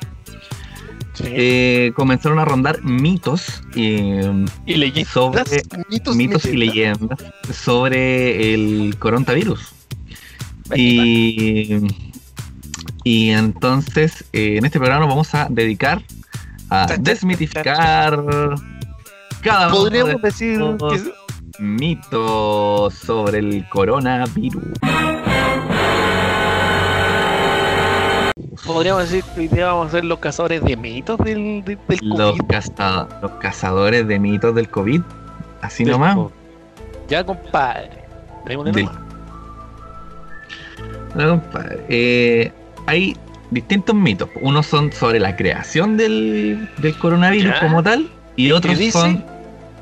Sí. 1.14 1.24
eh, 1.28 1.92
comenzaron 1.96 2.40
a 2.40 2.46
rondar 2.46 2.82
mitos 2.84 3.62
eh, 3.76 4.46
y 4.66 4.76
leyendas. 4.76 5.12
sobre 5.12 5.44
mitos, 5.90 6.16
mitos 6.16 6.46
y 6.46 6.56
leyendas 6.56 7.20
sobre 7.54 8.54
el 8.54 8.96
coronavirus. 9.00 9.60
Y, 10.76 11.78
y 13.04 13.30
entonces 13.32 14.24
eh, 14.34 14.58
en 14.58 14.66
este 14.66 14.78
programa 14.80 15.06
nos 15.06 15.10
vamos 15.10 15.34
a 15.36 15.48
dedicar 15.50 16.02
a 16.70 16.96
desmitificar 17.00 18.24
cada 19.42 19.68
uno 19.70 19.86
de 19.86 20.00
Podríamos 20.02 20.22
decir 20.22 20.60
que 20.60 21.64
mitos 21.64 22.94
sobre 22.94 23.40
el 23.40 23.68
coronavirus. 23.70 24.64
podríamos 28.66 29.10
decir 29.10 29.24
que 29.34 29.42
hoy 29.42 29.48
día 29.48 29.66
vamos 29.68 29.88
a 29.88 29.92
ser 29.92 30.06
los 30.06 30.20
cazadores 30.20 30.64
de 30.64 30.78
mitos 30.78 31.18
del, 31.20 31.64
del, 31.66 31.78
del 31.88 32.00
Los, 32.02 32.32
COVID. 32.34 32.42
caza- 32.48 33.08
los 33.22 33.32
cazadores 33.34 34.08
de 34.08 34.20
mitos 34.20 34.54
del 34.54 34.70
COVID. 34.70 35.02
Así 35.62 35.84
Del 35.84 35.94
nomás. 35.94 36.16
COVID. 36.16 36.32
Ya, 37.08 37.24
compadre. 37.26 38.04
Del- 38.46 38.58
nomás. 38.58 38.96
No, 41.16 41.30
compadre. 41.42 41.84
Eh, 41.90 42.52
hay 42.86 43.18
distintos 43.50 43.96
mitos. 43.96 44.30
Unos 44.42 44.68
son 44.68 44.92
sobre 44.92 45.20
la 45.20 45.36
creación 45.36 45.98
del, 45.98 46.70
del 46.78 46.96
coronavirus 47.00 47.54
Ya. 47.56 47.60
como 47.60 47.82
tal. 47.82 48.08
Y 48.40 48.52
otros 48.52 48.78
dice? 48.78 48.98
son. 48.98 49.24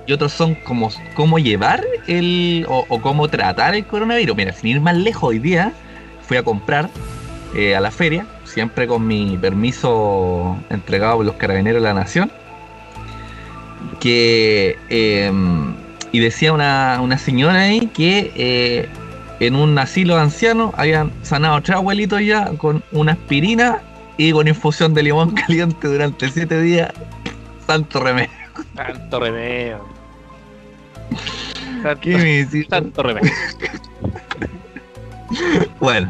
Y 0.08 0.14
otros 0.14 0.32
son 0.32 0.56
como 0.56 0.90
cómo 1.16 1.38
llevar 1.38 1.84
el. 2.08 2.66
O, 2.70 2.86
o 2.90 3.02
cómo 3.02 3.28
tratar 3.28 3.76
el 3.76 3.86
coronavirus. 3.86 4.36
Mira, 4.36 4.54
sin 4.54 4.70
ir 4.70 4.82
más 4.82 4.96
lejos, 4.96 5.30
hoy 5.30 5.40
día 5.40 5.74
fui 6.22 6.38
a 6.38 6.44
comprar 6.44 6.90
eh, 7.56 7.76
a 7.76 7.82
la 7.82 7.92
feria. 7.92 8.26
Siempre 8.46 8.88
con 8.88 9.06
mi 9.06 9.38
permiso 9.38 10.58
entregado 10.70 11.18
por 11.18 11.26
los 11.26 11.36
carabineros 11.36 11.82
de 11.82 11.88
la 11.88 11.94
nación. 11.94 12.32
Que. 14.00 14.78
eh, 14.90 15.32
y 16.12 16.20
decía 16.20 16.54
una, 16.54 17.00
una 17.02 17.18
señora 17.18 17.62
ahí 17.62 17.88
que 17.88 18.32
eh, 18.36 18.88
en 19.40 19.56
un 19.56 19.78
asilo 19.78 20.16
de 20.16 20.22
ancianos 20.22 20.74
habían 20.78 21.12
sanado 21.22 21.62
tres 21.62 21.78
abuelitos 21.78 22.22
ya 22.22 22.46
con 22.58 22.84
una 22.92 23.12
aspirina 23.12 23.82
y 24.18 24.32
con 24.32 24.48
infusión 24.48 24.94
de 24.94 25.04
limón 25.04 25.32
caliente 25.48 25.88
durante 25.88 26.30
siete 26.32 26.62
días. 26.62 26.92
Santo 27.68 28.00
remedio. 28.00 28.47
Tanto 28.76 29.20
remedio. 29.20 29.80
Tanto, 31.84 32.02
¿Qué 32.02 32.18
me 32.18 32.46
decís? 32.46 32.68
tanto 32.68 33.04
remedio. 33.04 33.32
Bueno, 35.80 36.10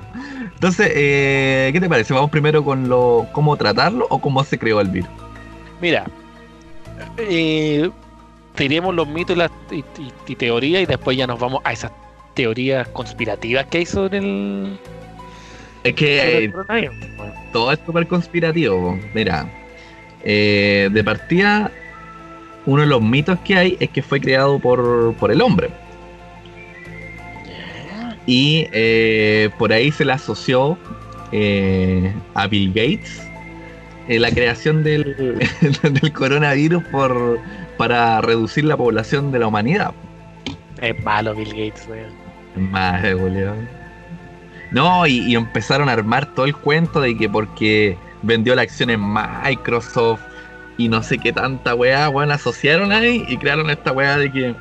entonces, 0.53 0.91
eh, 0.93 1.71
¿qué 1.73 1.79
te 1.81 1.89
parece? 1.89 2.13
¿Vamos 2.13 2.29
primero 2.29 2.63
con 2.63 2.87
lo 2.87 3.27
cómo 3.31 3.57
tratarlo 3.57 4.05
o 4.09 4.19
cómo 4.19 4.43
se 4.43 4.57
creó 4.59 4.79
el 4.79 4.89
virus? 4.89 5.09
Mira, 5.81 6.05
eh, 7.17 7.89
diremos 8.55 8.93
los 8.93 9.07
mitos 9.07 9.35
y, 9.35 9.39
las, 9.39 9.51
y, 9.71 9.77
y- 9.79 10.13
y 10.27 10.35
teorías 10.35 10.83
y 10.83 10.85
después 10.85 11.17
ya 11.17 11.25
nos 11.27 11.39
vamos 11.39 11.61
a 11.63 11.73
esas 11.73 11.91
teorías 12.35 12.87
conspirativas 12.89 13.65
que 13.65 13.79
hay 13.79 13.85
sobre 13.87 14.19
el, 14.19 14.79
Es 15.83 15.95
que 15.95 16.17
eh, 16.17 16.43
el 16.45 16.91
todo 17.51 17.71
es 17.71 17.79
súper 17.85 18.07
conspirativo. 18.07 18.97
Mira, 19.15 19.47
eh, 20.23 20.89
de 20.91 21.03
partida, 21.03 21.71
uno 22.67 22.81
de 22.81 22.87
los 22.87 23.01
mitos 23.01 23.39
que 23.39 23.57
hay 23.57 23.77
es 23.79 23.89
que 23.89 24.03
fue 24.03 24.19
creado 24.19 24.59
por, 24.59 25.15
por 25.15 25.31
el 25.31 25.41
hombre. 25.41 25.69
Y 28.25 28.67
eh, 28.73 29.49
por 29.57 29.71
ahí 29.71 29.89
se 29.89 30.03
le 30.03 30.11
asoció 30.11 30.77
eh, 31.31 32.13
a 32.33 32.45
Bill 32.47 32.67
Gates 32.69 33.25
eh, 34.09 34.19
la 34.19 34.29
creación 34.31 34.83
del, 34.83 35.39
del 35.81 36.13
coronavirus 36.13 36.83
por, 36.91 37.39
para 37.77 38.19
reducir 38.19 38.65
la 38.65 38.75
población 38.75 39.31
de 39.31 39.39
la 39.39 39.47
humanidad. 39.47 39.93
es 40.81 41.03
malo 41.03 41.33
Bill 41.35 41.49
Gates, 41.49 41.87
weón. 41.89 42.71
Más 42.71 43.01
de 43.01 43.13
Julio. 43.13 43.53
No, 44.71 45.07
y, 45.07 45.19
y 45.19 45.35
empezaron 45.35 45.87
a 45.87 45.93
armar 45.93 46.33
todo 46.35 46.45
el 46.45 46.55
cuento 46.55 46.99
de 46.99 47.15
que 47.15 47.29
porque 47.29 47.97
vendió 48.23 48.55
la 48.55 48.63
acción 48.63 48.89
en 48.89 49.01
Microsoft 49.01 50.19
y 50.77 50.89
no 50.89 51.01
sé 51.03 51.17
qué 51.17 51.33
tanta 51.33 51.73
weá, 51.75 52.09
weón, 52.09 52.31
asociaron 52.31 52.91
ahí 52.91 53.25
y 53.27 53.37
crearon 53.37 53.69
esta 53.69 53.91
weá 53.91 54.17
de 54.17 54.31
que 54.31 54.55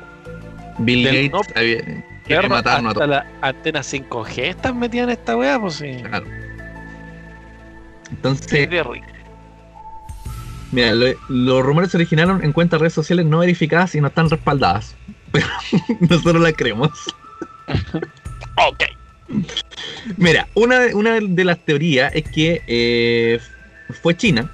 Bill 0.79 1.03
Del- 1.03 1.29
Gates 1.29 1.53
no, 1.55 1.59
había, 1.61 2.03
quiere 2.25 2.49
matarnos 2.49 2.85
a 2.85 2.89
hasta 2.89 2.93
todos. 2.93 3.09
la 3.09 3.25
antena 3.47 3.79
5G 3.81 4.37
están 4.43 4.79
metidas 4.79 5.05
en 5.05 5.09
esta 5.11 5.35
weá, 5.37 5.59
pues 5.59 5.75
sí. 5.75 5.97
Claro. 6.03 6.25
Entonces, 8.09 8.69
mira, 10.71 10.93
lo- 10.93 11.15
los 11.29 11.63
rumores 11.63 11.91
se 11.91 11.97
originaron 11.97 12.43
en 12.43 12.51
cuentas 12.53 12.79
de 12.79 12.83
redes 12.83 12.93
sociales 12.93 13.25
no 13.25 13.39
verificadas 13.39 13.95
y 13.95 14.01
no 14.01 14.07
están 14.07 14.29
respaldadas. 14.29 14.95
Pero 15.31 15.45
nosotros 16.01 16.41
las 16.41 16.53
creemos. 16.53 16.89
Ok. 18.59 18.83
Mira, 20.17 20.47
una 20.55 20.79
de, 20.79 20.95
una 20.95 21.19
de 21.19 21.43
las 21.45 21.59
teorías 21.59 22.11
es 22.15 22.23
que 22.27 22.63
eh, 22.65 23.39
fue 24.01 24.17
China 24.17 24.49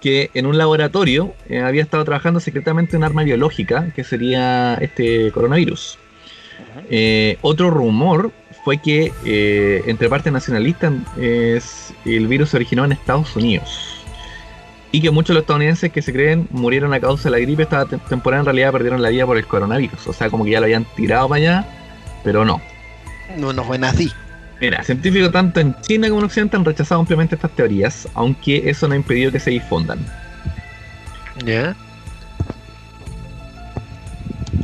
que 0.00 0.30
en 0.34 0.46
un 0.46 0.56
laboratorio 0.58 1.34
eh, 1.48 1.60
había 1.60 1.82
estado 1.82 2.04
trabajando 2.04 2.40
secretamente 2.40 2.96
un 2.96 3.04
arma 3.04 3.24
biológica 3.24 3.92
que 3.94 4.04
sería 4.04 4.74
este 4.80 5.30
coronavirus. 5.32 5.98
Eh, 6.90 7.36
otro 7.42 7.70
rumor 7.70 8.30
fue 8.64 8.78
que 8.78 9.12
eh, 9.24 9.82
entre 9.86 10.08
partes 10.08 10.32
nacionalistas 10.32 10.92
es- 11.20 11.92
el 12.04 12.26
virus 12.28 12.50
se 12.50 12.56
originó 12.56 12.84
en 12.84 12.92
Estados 12.92 13.34
Unidos 13.36 13.94
y 14.92 15.00
que 15.00 15.10
muchos 15.10 15.28
de 15.28 15.34
los 15.34 15.42
estadounidenses 15.42 15.92
que 15.92 16.00
se 16.02 16.12
creen 16.12 16.46
murieron 16.50 16.94
a 16.94 17.00
causa 17.00 17.24
de 17.24 17.30
la 17.32 17.38
gripe 17.40 17.62
esta 17.64 17.84
te- 17.86 17.98
temporada 17.98 18.40
en 18.40 18.46
realidad 18.46 18.72
perdieron 18.72 19.02
la 19.02 19.10
vida 19.10 19.26
por 19.26 19.36
el 19.36 19.46
coronavirus. 19.46 20.06
O 20.06 20.12
sea, 20.12 20.30
como 20.30 20.44
que 20.44 20.50
ya 20.50 20.60
lo 20.60 20.64
habían 20.64 20.84
tirado 20.96 21.28
para 21.28 21.36
allá, 21.38 21.68
pero 22.24 22.44
no. 22.44 22.60
No, 23.36 23.52
no 23.52 23.64
fue 23.64 23.78
así. 23.82 24.10
Mira, 24.60 24.82
científicos 24.82 25.30
tanto 25.30 25.60
en 25.60 25.74
China 25.82 26.08
como 26.08 26.20
en 26.20 26.26
Occidente 26.26 26.56
han 26.56 26.64
rechazado 26.64 27.00
ampliamente 27.00 27.36
estas 27.36 27.52
teorías, 27.52 28.08
aunque 28.14 28.68
eso 28.68 28.88
no 28.88 28.94
ha 28.94 28.96
impedido 28.96 29.30
que 29.30 29.38
se 29.38 29.50
difundan. 29.50 29.98
¿Ya? 31.44 31.76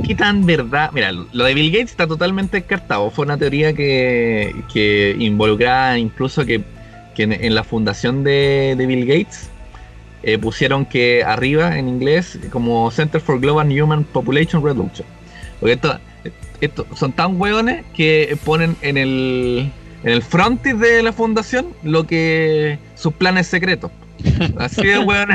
¿Qué 0.06 0.14
tan 0.14 0.44
verdad? 0.44 0.90
Mira, 0.92 1.12
lo 1.12 1.44
de 1.44 1.54
Bill 1.54 1.70
Gates 1.70 1.92
está 1.92 2.06
totalmente 2.06 2.58
descartado. 2.58 3.10
Fue 3.10 3.24
una 3.24 3.38
teoría 3.38 3.72
que, 3.72 4.54
que 4.72 5.16
involucraba 5.18 5.96
incluso 5.96 6.44
que, 6.44 6.62
que 7.14 7.22
en, 7.22 7.32
en 7.32 7.54
la 7.54 7.62
fundación 7.62 8.24
de, 8.24 8.74
de 8.76 8.86
Bill 8.86 9.06
Gates 9.06 9.48
eh, 10.24 10.38
pusieron 10.38 10.84
que 10.84 11.22
arriba 11.22 11.78
en 11.78 11.88
inglés 11.88 12.38
como 12.50 12.90
Center 12.90 13.20
for 13.20 13.40
Global 13.40 13.68
Human 13.68 14.04
Population 14.04 14.62
Reduction. 14.62 15.06
Porque 15.60 15.74
esto, 15.74 15.98
esto 16.60 16.86
son 16.94 17.12
tan 17.12 17.40
hueones 17.40 17.84
que 17.94 18.36
ponen 18.44 18.76
en 18.82 18.96
el 18.96 19.70
en 20.04 20.12
el 20.12 20.22
frontis 20.22 20.78
de 20.78 21.02
la 21.02 21.12
fundación 21.12 21.66
lo 21.82 22.06
que 22.06 22.78
sus 22.94 23.12
planes 23.14 23.46
secretos. 23.48 23.90
Así 24.58 24.86
de 24.86 24.98
weón. 25.00 25.28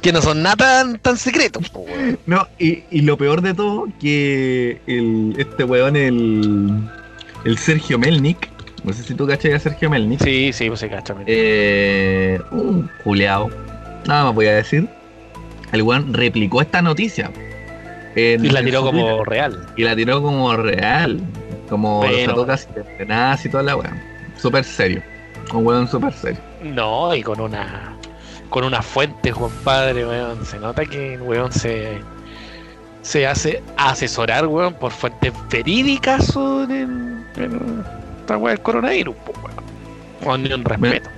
Que 0.00 0.12
no 0.12 0.22
son 0.22 0.42
nada 0.42 0.56
tan, 0.56 0.98
tan 0.98 1.16
secretos, 1.16 1.68
po. 1.68 1.84
No, 2.26 2.48
y, 2.58 2.82
y 2.90 3.02
lo 3.02 3.16
peor 3.18 3.42
de 3.42 3.54
todo, 3.54 3.86
que 4.00 4.80
el, 4.86 5.34
este 5.38 5.64
weón, 5.64 5.96
el, 5.96 6.80
el 7.44 7.58
Sergio 7.58 7.98
Melnik, 7.98 8.48
no 8.84 8.92
sé 8.92 9.02
si 9.02 9.14
tú 9.14 9.26
cachai 9.26 9.52
a 9.52 9.58
Sergio 9.58 9.90
Melnik, 9.90 10.22
Sí, 10.24 10.50
sí, 10.52 10.68
pues 10.68 10.80
se 10.80 10.88
cacha. 10.88 11.14
eh, 11.26 12.40
un 12.50 12.90
culeado, 13.04 13.50
nada 14.06 14.24
más 14.24 14.34
voy 14.34 14.46
a 14.46 14.54
decir, 14.54 14.88
el 15.72 15.82
weón 15.82 16.12
replicó 16.14 16.60
esta 16.62 16.82
noticia. 16.82 17.30
en- 18.16 18.44
y 18.44 18.48
la 18.50 18.62
tiró 18.64 18.82
como 18.82 19.24
real. 19.24 19.66
Y 19.76 19.82
la 19.84 19.94
tiró 19.94 20.22
como 20.22 20.56
real, 20.56 21.20
como 21.72 21.98
Bueno. 22.00 22.18
lo 22.18 22.26
sacó 22.26 22.46
casi 22.46 22.66
de 22.74 23.38
y 23.44 23.48
toda 23.48 23.62
la 23.62 23.76
weón. 23.76 23.98
Súper 24.36 24.62
serio, 24.62 25.02
un 25.54 25.66
weón 25.66 25.88
súper 25.88 26.12
serio. 26.12 26.38
No, 26.62 27.14
y 27.14 27.22
con 27.22 27.40
una 27.40 27.96
con 28.50 28.64
una 28.64 28.82
fuente, 28.82 29.32
compadre, 29.32 30.06
weón. 30.06 30.44
Se 30.44 30.58
nota 30.58 30.84
que 30.84 31.14
el 31.14 31.22
weón 31.22 31.50
se, 31.50 31.98
se 33.00 33.26
hace 33.26 33.62
asesorar, 33.78 34.46
weón, 34.46 34.74
por 34.74 34.92
fuentes 34.92 35.32
verídicas 35.50 36.26
sobre 36.26 36.82
el, 36.82 37.24
el- 37.36 37.60
esta 38.20 38.36
weá 38.36 38.52
del 38.52 38.62
coronavirus, 38.62 39.14
weón. 39.26 39.52
Con 40.22 40.42
ni 40.42 40.52
un 40.52 40.64
respeto. 40.64 41.08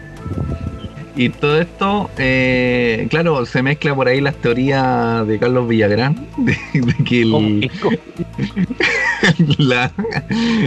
Y 1.17 1.29
todo 1.29 1.61
esto, 1.61 2.11
eh, 2.19 3.07
claro, 3.09 3.47
se 3.47 3.63
mezcla 3.63 3.95
por 3.95 4.09
ahí 4.09 4.21
las 4.21 4.35
teorías 4.37 5.25
de 5.29 5.39
Carlos 5.39 5.69
Villagrán, 5.69 6.27
de, 6.39 6.57
de 6.75 6.95
que 7.05 7.23
¿Cómo 7.31 7.47
el, 7.47 7.71
que- 7.71 9.63
la, 9.63 9.93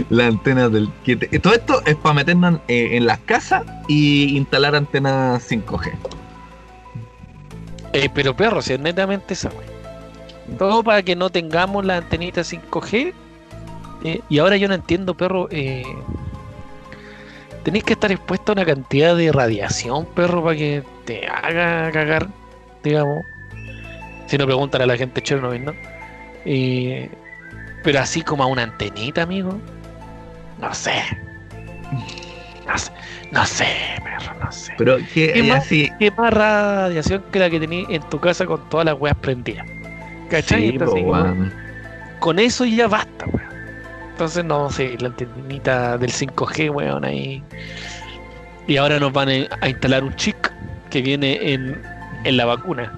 la 0.08 0.26
antena 0.26 0.68
del... 0.70 0.88
Que 1.04 1.16
te- 1.16 1.38
todo 1.38 1.52
esto 1.52 1.82
es 1.84 1.96
para 1.96 2.14
meternos 2.14 2.60
en, 2.68 2.94
en 2.94 3.06
las 3.06 3.18
casas 3.20 3.62
y 3.88 4.36
instalar 4.38 4.74
antenas 4.74 5.50
5G. 5.50 5.92
Eh, 7.92 8.08
pero 8.14 8.34
perro, 8.34 8.62
si 8.62 8.72
es 8.74 8.80
netamente 8.80 9.34
esa. 9.34 9.50
Todo 10.58 10.82
para 10.82 11.02
que 11.02 11.14
no 11.14 11.28
tengamos 11.30 11.84
la 11.84 11.98
antenita 11.98 12.40
5G. 12.40 13.12
eh, 14.04 14.20
y 14.30 14.38
ahora 14.38 14.56
yo 14.56 14.66
no 14.68 14.74
entiendo, 14.74 15.14
perro. 15.14 15.48
Tenéis 17.68 17.84
que 17.84 17.92
estar 17.92 18.10
expuesto 18.10 18.52
a 18.52 18.54
una 18.54 18.64
cantidad 18.64 19.14
de 19.14 19.30
radiación, 19.30 20.06
perro, 20.06 20.42
para 20.42 20.56
que 20.56 20.82
te 21.04 21.26
haga 21.26 21.90
cagar, 21.92 22.26
digamos. 22.82 23.26
Si 24.26 24.38
no 24.38 24.46
preguntan 24.46 24.80
a 24.80 24.86
la 24.86 24.96
gente 24.96 25.20
Chernobyl, 25.20 25.66
¿no? 25.66 25.74
Eh, 26.46 27.10
pero 27.84 28.00
así 28.00 28.22
como 28.22 28.42
a 28.42 28.46
una 28.46 28.62
antenita, 28.62 29.20
amigo. 29.20 29.60
No 30.58 30.72
sé. 30.72 30.94
No 32.66 32.78
sé, 32.78 32.90
no 33.32 33.44
sé, 33.44 33.66
perro, 34.02 34.32
no 34.42 34.50
sé. 34.50 34.72
Pero 34.78 34.96
que 35.12 35.34
¿Qué 35.34 35.42
más? 35.42 35.68
qué 35.68 36.10
más 36.16 36.32
radiación 36.32 37.22
que 37.30 37.38
la 37.38 37.50
que 37.50 37.60
tenías 37.60 37.90
en 37.90 38.02
tu 38.04 38.18
casa 38.18 38.46
con 38.46 38.66
todas 38.70 38.86
las 38.86 38.98
weas 38.98 39.16
prendidas. 39.16 39.66
¿Cachai? 40.30 40.70
Sí, 40.70 40.78
po, 40.78 40.94
con 42.18 42.38
eso 42.38 42.64
ya 42.64 42.88
basta, 42.88 43.26
weón. 43.26 43.47
Entonces, 44.18 44.44
no 44.44 44.68
sé, 44.68 44.96
la 44.98 45.10
antenita 45.10 45.96
del 45.96 46.10
5G, 46.10 46.74
weón, 46.74 47.04
ahí. 47.04 47.40
Y 48.66 48.76
ahora 48.76 48.98
nos 48.98 49.12
van 49.12 49.28
a 49.28 49.68
instalar 49.68 50.02
un 50.02 50.12
chip 50.16 50.34
que 50.90 51.02
viene 51.02 51.52
en, 51.52 51.80
en 52.24 52.36
la 52.36 52.44
vacuna. 52.44 52.92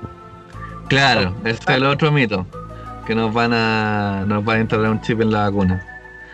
Claro, 0.88 1.34
ese 1.44 1.60
es 1.60 1.76
el 1.76 1.84
otro 1.84 2.10
mito. 2.10 2.46
Que 3.06 3.14
nos 3.14 3.34
van 3.34 3.52
a 3.52 4.24
nos 4.26 4.42
van 4.42 4.56
a 4.56 4.60
instalar 4.60 4.90
un 4.92 5.02
chip 5.02 5.20
en 5.20 5.30
la 5.30 5.50
vacuna. 5.50 5.86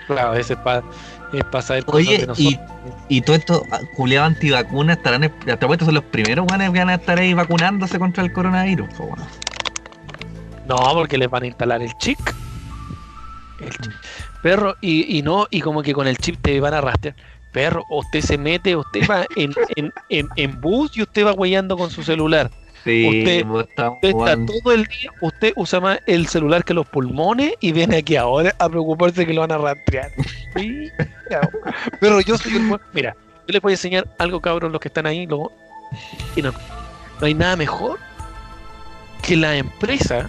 Claro, 0.07 0.35
ese 0.35 0.52
es 0.52 0.59
para 0.61 0.85
es 1.33 1.43
pa 1.50 1.62
saber 1.62 1.83
Oye, 1.88 2.19
de 2.19 2.26
nosotros. 2.28 2.61
Y 3.09 3.21
todo 3.23 3.35
esto, 3.35 3.62
culiados 3.97 4.35
antivacunas, 4.35 4.99
estarán, 4.99 5.25
hasta 5.25 5.66
estos 5.66 5.87
son 5.87 5.95
los 5.95 6.05
primeros 6.05 6.47
weones 6.49 6.71
que 6.71 6.78
van 6.78 6.90
a 6.90 6.95
estar 6.95 7.19
ahí 7.19 7.35
vacunándose 7.35 7.99
contra 7.99 8.23
el 8.23 8.33
coronavirus. 8.33 8.87
po. 8.95 9.16
No, 10.69 10.76
porque 10.95 11.19
les 11.19 11.28
van 11.28 11.43
a 11.43 11.47
instalar 11.49 11.82
el 11.82 11.93
chip. 11.99 12.21
El 13.60 13.71
chip. 13.71 13.92
Perro, 14.42 14.76
y, 14.80 15.19
y 15.19 15.23
no, 15.23 15.47
y 15.50 15.60
como 15.60 15.82
que 15.82 15.92
con 15.92 16.06
el 16.06 16.16
chip 16.19 16.36
te 16.42 16.60
van 16.60 16.75
a 16.75 16.80
rastrear. 16.80 17.16
Perro, 17.52 17.84
usted 17.90 18.21
se 18.21 18.36
mete, 18.36 18.76
usted 18.76 19.08
va 19.08 19.25
en, 19.34 19.52
en, 19.76 19.92
en, 20.10 20.28
en 20.36 20.60
bus 20.60 20.97
y 20.97 21.02
usted 21.02 21.25
va 21.26 21.32
huellando 21.32 21.76
con 21.76 21.90
su 21.90 22.02
celular. 22.02 22.50
Sí, 22.84 23.08
Usted- 23.08 23.45
está 24.02 24.36
todo 24.47 24.73
el 24.73 24.84
día, 24.84 25.10
usted 25.21 25.52
usa 25.56 25.80
más 25.80 25.99
el 26.06 26.28
celular 26.28 26.62
que 26.64 26.73
los 26.75 26.86
pulmones 26.86 27.54
y 27.60 27.73
viene 27.73 27.97
aquí 27.97 28.14
ahora 28.14 28.54
a 28.60 28.69
preocuparse 28.69 29.26
que 29.26 29.32
lo 29.34 29.40
van 29.40 29.50
a 29.52 29.58
rastrear. 29.58 30.10
Sí. 30.54 30.88
Pero 32.00 32.21
yo 32.21 32.38
soy 32.38 32.54
un 32.56 32.69
buen- 32.69 32.80
Mira, 32.92 33.16
yo 33.49 33.52
les 33.52 33.60
voy 33.62 33.73
a 33.73 33.75
enseñar 33.75 34.06
algo, 34.19 34.40
cabros, 34.40 34.71
los 34.71 34.80
que 34.80 34.88
están 34.88 35.06
ahí. 35.06 35.26
Lo, 35.26 35.50
y 36.36 36.42
no, 36.42 36.52
no 37.21 37.26
hay 37.26 37.34
nada 37.34 37.56
mejor 37.56 37.99
que 39.23 39.36
la 39.36 39.56
empresa 39.56 40.28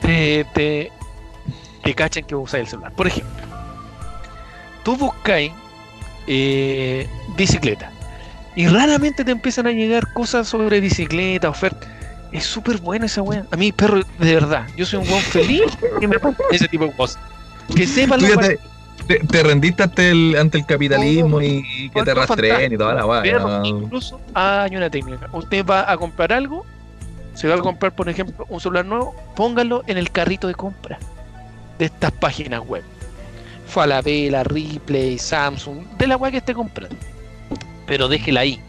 te, 0.00 0.44
te, 0.54 0.90
te 1.88 1.94
cachen 1.94 2.24
que 2.24 2.34
usas 2.34 2.60
el 2.60 2.66
celular. 2.66 2.92
Por 2.92 3.06
ejemplo, 3.06 3.46
tú 4.84 4.94
buscáis 4.96 5.52
eh, 6.26 7.08
bicicleta 7.34 7.90
y 8.54 8.66
raramente 8.66 9.24
te 9.24 9.30
empiezan 9.30 9.66
a 9.68 9.72
llegar 9.72 10.12
cosas 10.12 10.46
sobre 10.46 10.80
bicicleta, 10.80 11.48
ofertas. 11.48 11.88
Es 12.30 12.44
súper 12.44 12.76
buena 12.76 13.06
esa 13.06 13.22
weá. 13.22 13.46
A 13.50 13.56
mí, 13.56 13.72
perro, 13.72 14.02
de 14.18 14.34
verdad, 14.34 14.66
yo 14.76 14.84
soy 14.84 14.98
un 15.00 15.08
weón 15.08 15.22
feliz 15.22 15.62
que 15.98 16.06
me 16.06 16.16
ese 16.50 16.68
tipo 16.68 16.84
de 16.84 16.92
cosas. 16.92 17.18
Que 17.74 17.86
sepan 17.86 18.20
te, 18.20 18.58
te- 19.06 19.20
te 19.20 19.42
rendiste 19.42 19.82
ante 19.82 20.10
el, 20.10 20.36
ante 20.38 20.58
el 20.58 20.66
capitalismo 20.66 21.40
y, 21.40 21.64
y 21.74 21.88
que 21.88 22.02
te 22.02 22.12
rastreen 22.12 22.72
y 22.74 22.76
toda 22.76 22.92
la 22.94 23.38
no. 23.38 23.64
incluso 23.64 24.20
hay 24.34 24.76
una 24.76 24.90
técnica. 24.90 25.30
Usted 25.32 25.64
va 25.64 25.90
a 25.90 25.96
comprar 25.96 26.34
algo, 26.34 26.66
se 27.32 27.48
va 27.48 27.54
a 27.54 27.58
comprar, 27.58 27.92
por 27.92 28.10
ejemplo, 28.10 28.44
un 28.50 28.60
celular 28.60 28.84
nuevo, 28.84 29.14
póngalo 29.34 29.84
en 29.86 29.96
el 29.96 30.10
carrito 30.10 30.48
de 30.48 30.54
compra 30.54 30.98
de 31.78 31.86
estas 31.86 32.12
páginas 32.12 32.60
web. 32.66 32.82
Falabella, 33.66 34.44
Ripley, 34.44 35.18
Samsung, 35.18 35.84
de 35.98 36.06
la 36.06 36.16
weá 36.16 36.30
que 36.30 36.38
esté 36.38 36.54
comprando. 36.54 36.96
Pero 37.86 38.08
déjela 38.08 38.40
ahí. 38.40 38.60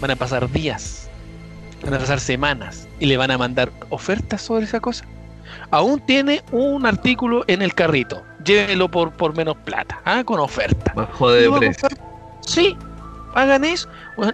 Van 0.00 0.10
a 0.10 0.16
pasar 0.16 0.50
días, 0.50 1.08
van 1.84 1.94
a 1.94 1.98
pasar 1.98 2.18
semanas 2.18 2.88
y 2.98 3.06
le 3.06 3.16
van 3.16 3.30
a 3.30 3.38
mandar 3.38 3.70
ofertas 3.90 4.42
sobre 4.42 4.64
esa 4.64 4.80
cosa. 4.80 5.04
Aún 5.70 6.00
tiene 6.00 6.42
un 6.50 6.86
artículo 6.86 7.44
en 7.46 7.62
el 7.62 7.74
carrito. 7.74 8.22
Llévelo 8.44 8.90
por, 8.90 9.12
por 9.12 9.36
menos 9.36 9.56
plata, 9.58 10.00
¿ah? 10.04 10.24
con 10.24 10.40
oferta. 10.40 10.92
Bajo 10.94 11.30
de 11.30 11.44
¿Lo 11.44 11.52
va 11.52 11.56
a 11.58 11.60
precio. 11.60 11.88
Sí, 12.40 12.76
hagan 13.34 13.64
eso. 13.64 13.88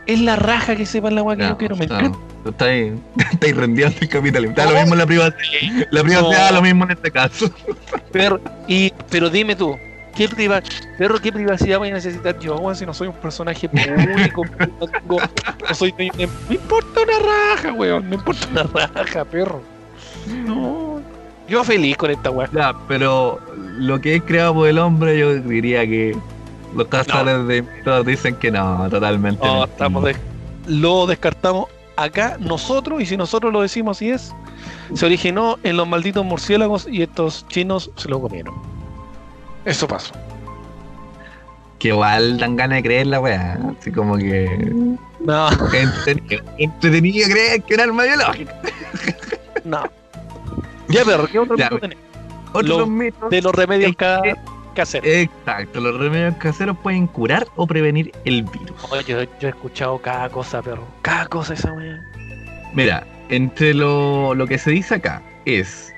Es 0.07 0.21
la 0.21 0.37
raja 0.37 0.75
que 0.75 0.87
sepan 0.87 1.15
la 1.15 1.23
weá 1.23 1.37
que 1.37 1.43
No, 1.43 1.49
yo 1.51 1.57
quiero. 1.59 1.77
Me 1.77 1.87
no, 1.87 1.99
encanta. 1.99 2.19
Ahí 2.61 3.53
rendido 3.53 3.89
ante 3.89 4.05
el 4.05 4.09
capitalismo. 4.11 4.55
Está 4.57 4.71
lo 4.71 4.79
mismo 4.79 4.95
en 4.95 4.99
la 4.99 5.07
privacidad. 5.07 5.87
La 5.91 6.03
privacidad 6.03 6.49
No. 6.51 6.57
lo 6.57 6.63
mismo 6.63 6.85
en 6.85 6.91
este 6.93 7.11
caso. 7.11 7.51
Pero, 8.13 8.41
y, 8.67 8.93
pero 9.11 9.29
dime 9.29 9.55
tú, 9.55 9.77
¿qué, 10.17 10.29
priva 10.31 10.63
perro, 10.97 11.19
¿qué 11.21 11.31
privacidad 11.31 11.79
voy 11.79 11.91
a 11.91 11.95
necesitar 11.95 12.39
yo, 12.39 12.57
weón, 12.57 12.75
si 12.75 12.87
no 12.87 12.95
soy 12.95 13.09
un 13.09 13.15
personaje 13.15 13.69
público? 13.69 14.45
no, 14.81 14.87
tengo- 14.87 15.21
no 15.69 15.75
soy 15.75 15.93
no, 15.93 16.29
me 16.49 16.55
importa 16.55 17.01
una 17.03 17.19
raja, 17.55 17.73
weón. 17.75 18.09
Me 18.09 18.17
importa 18.17 18.47
una 18.51 18.63
raja, 18.63 19.25
perro. 19.27 19.61
No. 20.27 21.01
Yo 21.49 21.65
feliz 21.65 21.97
con 21.97 22.11
esta 22.11 22.31
weá. 22.31 22.49
Ya, 22.53 22.73
pero 22.89 23.41
lo 23.79 24.01
que 24.01 24.17
es 24.17 24.23
creado 24.23 24.55
por 24.55 24.69
el 24.69 24.79
hombre, 24.79 25.19
yo 25.19 25.35
diría 25.35 25.87
que 25.87 26.17
los 26.75 26.87
cazadores 26.89 27.47
de 27.47 27.63
mitos 27.63 28.07
dicen 28.07 28.37
que 28.37 28.51
no, 28.51 28.89
totalmente. 28.91 29.45
No, 29.47 29.65
estamos 29.65 30.05
de- 30.05 30.17
lo 30.67 31.07
descartamos 31.07 31.67
acá 32.03 32.37
nosotros, 32.39 33.01
y 33.03 33.07
si 33.07 33.17
nosotros 33.17 33.53
lo 33.53 33.61
decimos 33.63 33.97
así 33.99 34.11
es, 34.11 34.35
se 34.95 35.07
originó 35.07 35.59
en 35.63 35.77
los 35.77 35.87
malditos 35.89 36.25
murciélagos 36.25 36.87
y 36.91 37.03
estos 37.03 37.47
chinos 37.49 37.91
se 37.97 38.09
lo 38.09 38.21
comieron. 38.21 38.55
Eso 39.65 39.87
pasó. 39.89 40.15
Que 41.79 41.89
igual 41.89 42.39
dan 42.39 42.57
ganas 42.57 42.79
de 42.79 42.83
creer 42.83 43.07
la 43.07 43.21
weá. 43.21 43.59
Así 43.79 43.93
como 43.93 44.17
que. 44.17 44.73
No, 45.21 45.49
entretenido, 45.73 46.43
entretenido 46.59 47.29
creer 47.29 47.63
que 47.63 47.75
era 47.75 47.85
arma 47.85 48.05
biológica. 48.05 48.55
no. 49.65 49.83
Ya, 50.89 51.05
perro, 51.05 51.27
¿qué 51.31 51.39
otro 51.39 51.57
Ya, 51.57 51.69
mito? 51.71 51.87
Otros 52.53 52.79
Lo- 52.79 52.87
mitos. 52.87 53.31
De 53.31 53.43
los 53.43 53.55
remedios 53.55 53.91
Es 53.91 53.97
ca- 53.97 54.23
que- 54.23 54.35
caseros. 54.79 55.09
Exacto, 55.09 55.81
los 55.81 55.99
remedios 55.99 56.37
caseros 56.37 56.77
pueden 56.79 57.09
curar 57.09 57.47
o 57.57 57.67
prevenir 57.67 58.13
el 58.25 58.45
virus. 58.45 58.73
Oye, 58.91 59.03
yo, 59.05 59.23
yo 59.41 59.49
he 59.49 59.51
escuchado 59.51 59.99
cada 59.99 60.29
cosa, 60.29 60.63
perro. 60.63 60.87
Cada 61.03 61.27
cosa 61.27 61.55
esa 61.55 61.73
weá. 61.73 62.01
Mira, 62.75 63.05
entre 63.29 63.75
lo, 63.75 64.35
lo 64.35 64.47
que 64.47 64.57
se 64.57 64.71
dice 64.71 64.95
acá 64.95 65.21
es 65.45 65.93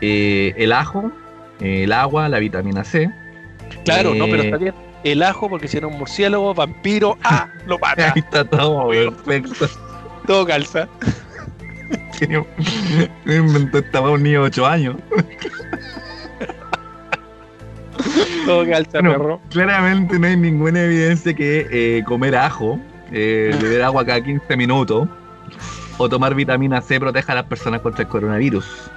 eh, 0.00 0.54
el 0.56 0.72
ajo, 0.72 1.12
eh, 1.60 1.84
el 1.84 1.92
agua, 1.92 2.28
la 2.30 2.38
vitamina 2.38 2.82
C. 2.82 3.10
Claro, 3.84 4.14
no, 4.14 4.24
pero 4.24 4.42
Eh, 4.42 4.46
está 4.46 4.56
bien. 4.56 4.74
El 5.04 5.22
ajo, 5.22 5.50
porque 5.50 5.68
si 5.68 5.76
era 5.76 5.86
un 5.86 5.98
murciélago, 5.98 6.54
vampiro, 6.54 7.18
ah, 7.24 7.48
lo 7.66 7.78
mata. 7.78 8.12
Ahí 8.14 8.20
está 8.20 8.42
todo 8.44 8.88
perfecto. 8.88 9.68
Todo 10.26 10.46
calza. 10.46 10.88
¿Quién 12.18 12.46
inventó 13.26 13.78
esta 13.78 14.00
un 14.00 14.22
niño 14.22 14.40
de 14.40 14.46
8 14.46 14.66
años? 14.66 14.96
Todo 18.44 18.64
Bueno. 18.92 19.40
Claramente 19.50 20.18
no 20.18 20.26
hay 20.26 20.36
ninguna 20.36 20.82
evidencia 20.84 21.34
que 21.34 21.66
eh, 21.70 22.02
comer 22.04 22.36
ajo, 22.36 22.78
eh, 23.12 23.56
beber 23.62 23.82
agua 23.82 24.04
cada 24.04 24.20
15 24.22 24.56
minutos 24.56 25.08
o 25.98 26.08
tomar 26.08 26.34
vitamina 26.34 26.80
C 26.80 26.98
proteja 26.98 27.32
a 27.32 27.36
las 27.36 27.44
personas 27.44 27.80
contra 27.80 28.02
el 28.02 28.08
coronavirus. 28.08 28.90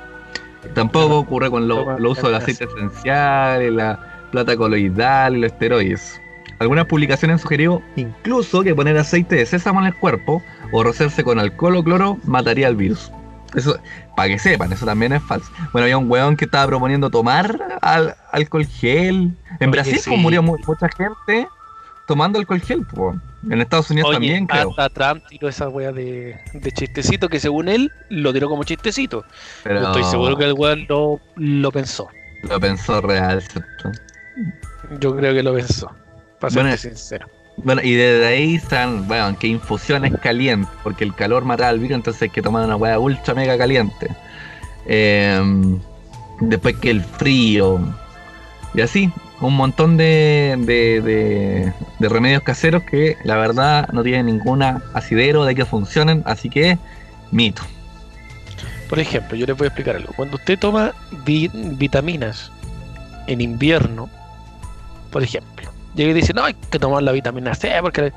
Tampoco 0.73 1.19
ocurre 1.19 1.49
con 1.49 1.67
lo- 1.67 1.97
los 1.99 2.11
usos 2.13 2.25
del 2.25 2.35
aceite 2.35 2.65
esencial, 2.65 3.75
la 3.75 3.99
plata 4.31 4.57
coloidal 4.57 5.37
y 5.37 5.41
los 5.41 5.51
esteroides. 5.51 6.21
Algunas 6.59 6.85
publicaciones 6.85 7.35
han 7.35 7.39
sugerido 7.39 7.81
incluso 7.95 8.63
que 8.63 8.73
poner 8.73 8.97
aceite 8.97 9.35
de 9.35 9.45
sésamo 9.45 9.79
en 9.79 9.87
el 9.87 9.93
cuerpo 9.95 10.41
o 10.71 10.83
rocerse 10.83 11.23
con 11.23 11.39
alcohol 11.39 11.75
o 11.77 11.83
cloro 11.83 12.17
mataría 12.25 12.67
al 12.67 12.75
virus. 12.75 13.11
Eso, 13.55 13.77
para 14.15 14.29
que 14.29 14.39
sepan, 14.39 14.71
eso 14.73 14.85
también 14.85 15.13
es 15.13 15.23
falso. 15.23 15.49
Bueno, 15.71 15.85
había 15.85 15.97
un 15.97 16.09
weón 16.11 16.35
que 16.35 16.45
estaba 16.45 16.67
proponiendo 16.67 17.09
tomar 17.09 17.79
al- 17.81 18.15
alcohol 18.31 18.65
gel. 18.65 19.31
En 19.59 19.69
Oye, 19.69 19.71
Brasil 19.71 19.99
sí. 19.99 20.09
pues, 20.09 20.21
murió 20.21 20.43
mu- 20.43 20.57
mucha 20.67 20.89
gente 20.89 21.47
tomando 22.07 22.39
alcohol 22.39 22.61
gel. 22.61 22.85
pues. 22.93 23.15
En 23.49 23.61
Estados 23.61 23.89
Unidos 23.91 24.09
Oye, 24.09 24.15
también, 24.17 24.47
creo. 24.47 24.71
hasta 24.71 24.89
Trump 24.89 25.23
tiró 25.29 25.47
esa 25.47 25.69
wea 25.69 25.91
de, 25.93 26.37
de 26.53 26.71
chistecito 26.71 27.29
que 27.29 27.39
según 27.39 27.69
él 27.69 27.91
lo 28.09 28.33
tiró 28.33 28.49
como 28.49 28.63
chistecito. 28.65 29.23
Pero 29.63 29.79
Yo 29.81 29.85
estoy 29.87 30.03
seguro 30.03 30.35
que 30.37 30.43
el 30.45 30.53
weón 30.53 30.85
lo, 30.89 31.21
lo 31.37 31.71
pensó. 31.71 32.09
lo 32.43 32.59
pensó 32.59 32.99
real, 33.01 33.41
¿cierto? 33.41 33.91
Yo 34.99 35.15
creo 35.15 35.33
que 35.33 35.43
lo 35.43 35.53
pensó. 35.53 35.91
Para 36.39 36.53
Bueno, 36.53 36.69
serte 36.71 36.89
sincero. 36.95 37.27
Bueno, 37.57 37.81
y 37.83 37.93
desde 37.95 38.27
ahí 38.27 38.55
están, 38.55 39.07
bueno, 39.07 39.37
que 39.37 39.47
infusiones 39.47 40.13
calientes, 40.21 40.69
porque 40.83 41.03
el 41.03 41.13
calor 41.15 41.43
mata 41.43 41.67
al 41.67 41.79
virus, 41.79 41.95
entonces 41.95 42.21
hay 42.23 42.29
que 42.29 42.41
tomar 42.41 42.63
una 42.65 42.75
hueá 42.75 42.99
ultra 42.99 43.33
mega 43.33 43.57
caliente. 43.57 44.09
Eh, 44.85 45.41
después 46.39 46.75
que 46.77 46.91
el 46.91 47.03
frío. 47.03 47.79
Y 48.73 48.81
así, 48.81 49.11
un 49.41 49.55
montón 49.55 49.97
de, 49.97 50.55
de, 50.59 51.73
de- 51.99 52.09
remedios 52.09 52.43
caseros 52.43 52.83
que 52.83 53.17
la 53.23 53.37
verdad 53.37 53.89
no 53.91 54.03
tienen 54.03 54.27
ninguna 54.27 54.81
asidero 54.93 55.43
de 55.45 55.55
que 55.55 55.65
funcionen, 55.65 56.21
así 56.25 56.49
que 56.49 56.77
mito. 57.31 57.63
Por 58.87 58.99
ejemplo, 58.99 59.35
yo 59.35 59.45
les 59.47 59.57
voy 59.57 59.65
a 59.65 59.69
explicar 59.69 59.95
algo. 59.95 60.13
Cuando 60.15 60.35
usted 60.37 60.57
toma 60.59 60.93
vi- 61.25 61.49
vitaminas 61.53 62.51
en 63.25 63.41
invierno, 63.41 64.09
por 65.11 65.23
ejemplo, 65.23 65.56
llega 65.97 66.11
y 66.11 66.13
dice, 66.13 66.33
no, 66.33 66.45
hay 66.45 66.53
que 66.53 66.79
tomar 66.79 67.03
la 67.03 67.11
vitamina 67.11 67.53
C 67.55 67.71
porque 67.81 68.13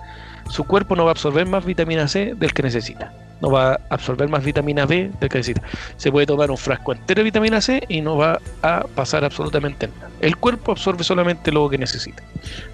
su 0.48 0.64
cuerpo 0.64 0.94
no 0.94 1.04
va 1.04 1.10
a 1.10 1.12
absorber 1.12 1.46
más 1.46 1.64
vitamina 1.64 2.06
C 2.06 2.34
del 2.36 2.52
que 2.52 2.62
necesita. 2.62 3.12
No 3.40 3.50
va 3.50 3.72
a 3.72 3.80
absorber 3.88 4.28
más 4.28 4.44
vitamina 4.44 4.84
B 4.84 5.10
del 5.18 5.28
que 5.30 5.38
necesita. 5.38 5.62
Se 5.96 6.12
puede 6.12 6.26
tomar 6.26 6.50
un 6.50 6.58
frasco 6.58 6.92
entero 6.92 7.20
de 7.20 7.24
vitamina 7.24 7.60
C 7.60 7.82
y 7.88 8.02
no 8.02 8.16
va 8.16 8.38
a 8.62 8.84
pasar 8.94 9.24
absolutamente 9.24 9.88
nada. 9.88 10.10
El 10.20 10.36
cuerpo 10.36 10.72
absorbe 10.72 11.02
solamente 11.04 11.50
lo 11.50 11.68
que 11.70 11.78
necesita. 11.78 12.22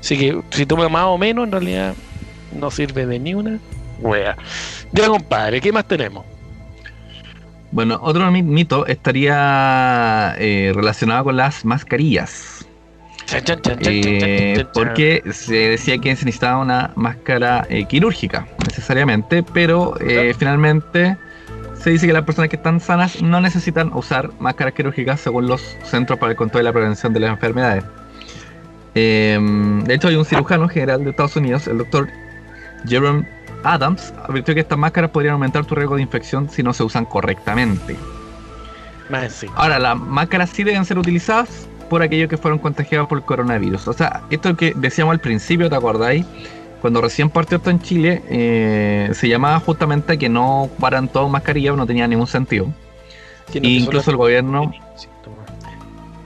Así 0.01 0.19
que 0.19 0.41
si 0.51 0.67
toma 0.67 0.89
más 0.89 1.05
o 1.05 1.17
menos, 1.19 1.45
en 1.47 1.53
realidad 1.53 1.95
no 2.53 2.71
sirve 2.73 3.07
de 3.07 3.19
ni 3.21 3.35
una 3.35 3.59
wea. 4.01 4.37
Ya, 4.93 5.07
compadre, 5.07 5.61
¿qué 5.61 5.71
más 5.71 5.87
tenemos? 5.87 6.25
Bueno, 7.71 7.99
otro 8.03 8.31
mi- 8.31 8.43
mito 8.43 8.87
estaría 8.87 10.35
eh, 10.39 10.73
relacionado 10.75 11.25
con 11.25 11.37
las 11.37 11.65
mascarillas. 11.65 12.56
Eh, 13.33 14.65
porque 14.73 15.23
se 15.33 15.71
decía 15.71 15.99
que 15.99 16.15
se 16.15 16.25
necesitaba 16.25 16.59
una 16.59 16.93
máscara 16.95 17.67
eh, 17.69 17.85
quirúrgica, 17.87 18.47
necesariamente, 18.65 19.43
pero 19.43 19.95
eh, 20.01 20.33
finalmente 20.39 21.17
se 21.75 21.91
dice 21.91 22.07
que 22.07 22.13
las 22.13 22.25
personas 22.25 22.51
que 22.51 22.57
están 22.57 22.81
sanas 22.81 23.23
no 23.23 23.41
necesitan 23.41 23.93
usar 23.93 24.31
máscaras 24.39 24.75
quirúrgicas 24.75 25.21
según 25.21 25.49
los 25.49 25.61
Centros 25.85 26.19
para 26.19 26.33
el 26.33 26.37
Control 26.37 26.63
y 26.63 26.65
la 26.65 26.73
Prevención 26.73 27.13
de 27.13 27.21
las 27.21 27.31
Enfermedades. 27.31 27.85
Eh, 28.95 29.39
de 29.85 29.95
hecho, 29.95 30.09
hay 30.09 30.17
un 30.17 30.25
cirujano 30.25 30.69
general 30.69 31.05
de 31.05 31.11
Estados 31.11 31.37
Unidos, 31.37 31.67
el 31.67 31.79
doctor 31.79 32.09
Jerome 32.87 33.29
Adams, 33.63 34.15
advirtió 34.25 34.55
que 34.55 34.61
estas 34.61 34.79
máscaras 34.79 35.11
podrían 35.11 35.35
aumentar 35.35 35.65
tu 35.67 35.75
riesgo 35.75 35.97
de 35.97 36.03
infección 36.03 36.49
si 36.49 36.63
no 36.63 36.73
se 36.73 36.83
usan 36.83 37.05
correctamente. 37.05 37.97
Ahora, 39.55 39.79
las 39.79 39.99
máscaras 39.99 40.51
sí 40.51 40.65
deben 40.65 40.85
ser 40.85 40.99
utilizadas 40.99 41.69
por 41.89 42.03
aquellos 42.03 42.29
que 42.29 42.37
fueron 42.37 42.59
contagiados 42.59 43.09
por 43.09 43.19
el 43.19 43.25
coronavirus. 43.25 43.89
O 43.89 43.93
sea, 43.93 44.23
esto 44.31 44.57
que 44.57 44.73
decíamos 44.77 45.13
al 45.13 45.21
principio, 45.21 45.69
¿te 45.69 45.77
acordáis? 45.77 46.27
Cuando 46.81 47.01
recién 47.01 47.31
partió 47.31 47.57
esto 47.57 47.71
en 47.71 47.81
Chile, 47.81 48.23
eh, 48.29 49.11
se 49.13 49.29
llamaba 49.29 49.59
justamente 49.61 50.13
a 50.13 50.17
que 50.17 50.29
no 50.29 50.65
ocuparan 50.65 51.09
todas 51.09 51.31
mascarillas, 51.31 51.77
no 51.77 51.87
tenía 51.87 52.07
ningún 52.07 52.27
sentido. 52.27 52.67
E 53.53 53.69
incluso 53.69 54.11
el 54.11 54.17
gobierno, 54.17 54.73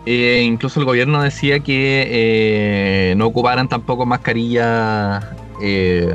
eh, 0.06 0.42
incluso 0.44 0.80
el 0.80 0.86
gobierno 0.86 1.22
decía 1.22 1.60
que 1.60 2.06
eh, 2.10 3.14
no 3.16 3.26
ocuparan 3.26 3.68
tampoco 3.68 4.06
mascarillas 4.06 5.24
eh, 5.62 6.14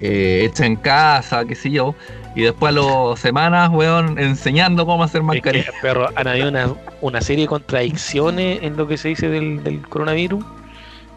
hechas 0.00 0.66
en 0.66 0.76
casa, 0.76 1.44
qué 1.44 1.54
sé 1.54 1.70
yo. 1.70 1.94
Y 2.36 2.42
después 2.42 2.76
a 2.76 2.80
las 2.80 3.18
semanas, 3.18 3.70
weón, 3.72 4.18
enseñando 4.18 4.84
cómo 4.86 5.02
hacer 5.02 5.22
Es 5.22 5.26
que, 5.26 5.34
mascarillas. 5.36 5.74
perro, 5.82 6.10
han 6.14 6.28
habido 6.28 6.48
una, 6.50 6.68
una 7.00 7.20
serie 7.22 7.44
de 7.44 7.48
contradicciones 7.48 8.62
en 8.62 8.76
lo 8.76 8.86
que 8.86 8.98
se 8.98 9.08
dice 9.08 9.28
del, 9.28 9.64
del 9.64 9.80
coronavirus. 9.88 10.44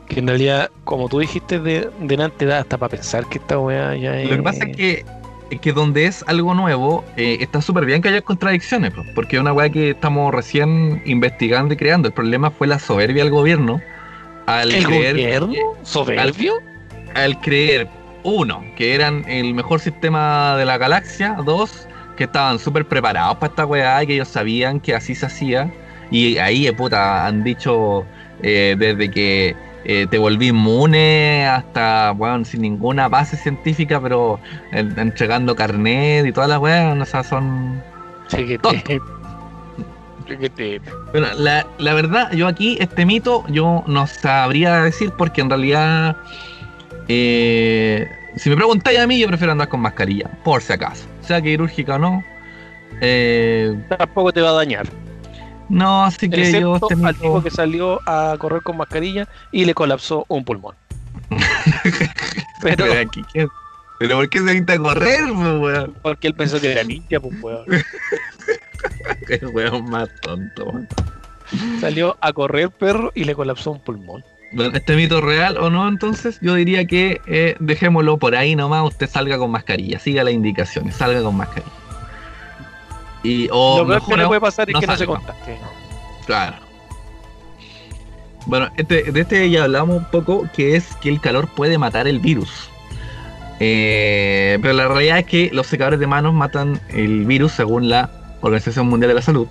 Que 0.08 0.21
en 0.21 0.27
realidad, 0.27 0.71
como 0.86 1.08
tú 1.10 1.19
dijiste 1.19 1.60
de, 1.60 1.89
delante, 1.99 2.45
da 2.45 2.60
hasta 2.60 2.77
para 2.77 2.89
pensar 2.89 3.27
que 3.27 3.38
esta 3.38 3.60
weá 3.60 3.95
ya 3.95 4.17
es. 4.19 4.29
Lo 4.29 4.38
que 4.38 4.41
pasa 4.43 4.63
es 4.65 4.75
que, 4.75 5.05
es 5.51 5.60
que 5.60 5.73
donde 5.73 6.05
es 6.05 6.23
algo 6.27 6.55
nuevo, 6.55 7.03
eh, 7.17 7.38
está 7.41 7.62
súper 7.62 7.86
bien 7.86 8.01
que 8.01 8.10
haya 8.10 8.21
contradicciones, 8.21 8.91
po, 8.91 9.03
porque 9.13 9.36
es 9.36 9.41
una 9.41 9.51
weá 9.53 9.69
que 9.69 9.91
estamos 9.91 10.34
recién 10.34 11.01
investigando 11.05 11.73
y 11.73 11.77
creando. 11.77 12.08
El 12.08 12.13
problema 12.13 12.49
fue 12.49 12.65
la 12.65 12.79
soberbia 12.79 13.23
del 13.23 13.32
gobierno 13.32 13.82
al 14.47 14.71
¿El 14.71 14.86
creer, 14.86 15.13
gobierno? 15.15 15.53
¿Soberbio? 15.84 16.53
al 17.13 17.39
creer, 17.41 17.88
uno, 18.23 18.63
que 18.75 18.95
eran 18.95 19.23
el 19.27 19.53
mejor 19.53 19.79
sistema 19.79 20.55
de 20.58 20.65
la 20.65 20.77
galaxia, 20.77 21.36
dos, 21.45 21.88
que 22.17 22.25
estaban 22.25 22.60
súper 22.60 22.86
preparados 22.86 23.38
para 23.38 23.49
esta 23.51 23.65
weá 23.65 24.03
y 24.03 24.08
que 24.08 24.13
ellos 24.15 24.27
sabían 24.27 24.79
que 24.79 24.93
así 24.95 25.15
se 25.15 25.25
hacía. 25.25 25.71
Y 26.12 26.38
ahí, 26.38 26.67
eh, 26.67 26.73
puta, 26.73 27.25
han 27.25 27.43
dicho 27.43 28.05
eh, 28.41 28.75
desde 28.77 29.10
que 29.12 29.55
eh, 29.86 30.08
te 30.10 30.17
volví 30.17 30.47
inmune 30.47 31.47
hasta, 31.47 32.12
bueno, 32.12 32.43
sin 32.45 32.62
ninguna 32.62 33.08
base 33.08 33.38
científica, 33.38 34.01
pero 34.01 34.39
en- 34.71 34.97
entregando 34.99 35.55
carnet 35.55 36.25
y 36.25 36.32
todas 36.32 36.49
las 36.49 36.60
weas, 36.60 36.97
o 36.99 37.05
sea, 37.05 37.23
son... 37.23 37.82
Bueno, 41.12 41.27
la, 41.38 41.65
la 41.79 41.93
verdad, 41.93 42.32
yo 42.34 42.47
aquí, 42.47 42.77
este 42.79 43.05
mito, 43.05 43.43
yo 43.49 43.84
no 43.88 44.05
sabría 44.05 44.82
decir 44.82 45.12
porque 45.17 45.41
en 45.41 45.49
realidad, 45.49 46.17
eh, 47.10 48.08
si 48.36 48.50
me 48.50 48.56
preguntáis 48.56 49.00
a 49.00 49.08
mí, 49.08 49.19
yo 49.19 49.28
prefiero 49.28 49.52
andar 49.52 49.67
con 49.67 49.82
mascarilla, 49.82 50.30
por 50.43 50.62
si 50.62 50.74
acaso, 50.74 51.06
sea 51.22 51.41
quirúrgica 51.41 51.95
o 51.95 52.00
no. 52.00 52.24
Eh, 53.02 53.76
Tampoco 53.98 54.32
te 54.32 54.41
va 54.41 54.50
a 54.50 54.54
dañar. 54.54 54.88
no, 55.69 56.06
así 56.06 56.30
que 56.30 56.52
yo 56.52 56.76
Excepto 56.76 57.06
al 57.06 57.15
tipo 57.15 57.30
mito... 57.36 57.43
que 57.43 57.52
salió 57.52 58.00
a 58.08 58.36
correr 58.38 58.62
con 58.62 58.78
mascarilla 58.78 59.28
y 59.52 59.65
le 59.65 59.74
colapsó 59.74 60.26
un 60.28 60.45
pulmón. 60.45 60.76
Pero 62.62 62.86
Pero, 62.86 63.00
aquí. 63.00 63.24
¿Pero 63.34 64.15
por 64.15 64.30
qué 64.30 64.38
se 64.39 64.43
necesita 64.45 64.78
correr, 64.78 65.32
weón? 65.32 65.95
porque 66.02 66.28
él 66.28 66.34
pensó 66.36 66.62
que 66.62 66.72
era 66.72 66.84
ninja, 66.84 67.19
pues 67.19 67.34
weón. 67.41 67.65
El 69.30 69.48
weón 69.48 69.89
más 69.89 70.10
tonto, 70.22 70.65
weón. 70.65 70.88
Salió 71.82 72.17
a 72.22 72.32
correr 72.32 72.69
perro 72.69 73.12
y 73.15 73.24
le 73.24 73.34
colapsó 73.36 73.72
un 73.72 73.80
pulmón. 73.80 74.24
Bueno, 74.52 74.76
¿Este 74.76 74.96
mito 74.96 75.22
real 75.22 75.58
o 75.58 75.70
no? 75.70 75.88
Entonces 75.88 76.40
yo 76.42 76.56
diría 76.56 76.86
que 76.86 77.22
eh, 77.28 77.56
dejémoslo 77.60 78.18
por 78.18 78.36
ahí 78.36 78.56
nomás. 78.56 78.88
Usted 78.88 79.10
salga 79.10 79.38
con 79.38 79.52
mascarilla, 79.52 80.00
siga 80.00 80.24
las 80.24 80.34
indicaciones, 80.34 80.96
salga 80.96 81.22
con 81.22 81.38
mascarilla. 81.38 81.72
Y, 83.24 83.48
o 83.52 83.80
Lo 83.80 83.86
que 83.86 83.94
mejor 83.94 84.18
le 84.18 84.24
aún, 84.24 84.30
puede 84.30 84.42
pasar 84.42 84.70
es 84.70 84.74
no 84.74 84.80
que 84.80 84.88
no 84.88 84.98
se 84.98 85.06
contagie. 85.06 85.58
Claro. 86.26 86.58
Bueno, 88.46 88.70
este, 88.78 89.12
de 89.12 89.22
este 89.22 89.50
ya 89.50 89.66
hablamos 89.66 89.98
un 89.98 90.06
poco, 90.06 90.48
que 90.56 90.76
es 90.76 90.96
que 90.96 91.10
el 91.10 91.22
calor 91.22 91.48
puede 91.48 91.78
matar 91.78 92.08
el 92.08 92.20
virus. 92.20 92.70
Eh, 93.60 94.58
pero 94.62 94.74
la 94.74 94.88
realidad 94.88 95.20
es 95.20 95.26
que 95.26 95.50
los 95.54 95.68
secadores 95.68 96.00
de 96.00 96.08
manos 96.08 96.34
matan 96.34 96.80
el 96.90 97.26
virus 97.26 97.52
según 97.52 97.90
la 97.90 98.10
Organización 98.42 98.88
Mundial 98.88 99.10
de 99.10 99.16
la 99.16 99.22
Salud. 99.22 99.48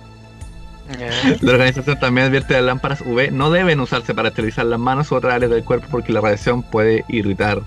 La 1.41 1.51
organización 1.51 1.99
también 1.99 2.27
advierte 2.27 2.53
las 2.55 2.63
lámparas 2.63 3.01
UV 3.01 3.31
no 3.31 3.51
deben 3.51 3.79
usarse 3.79 4.13
para 4.15 4.29
esterilizar 4.29 4.65
las 4.65 4.79
manos 4.79 5.11
u 5.11 5.15
otras 5.15 5.35
áreas 5.35 5.51
del 5.51 5.63
cuerpo 5.63 5.87
porque 5.91 6.11
la 6.11 6.21
radiación 6.21 6.63
puede 6.63 7.05
irritar 7.07 7.61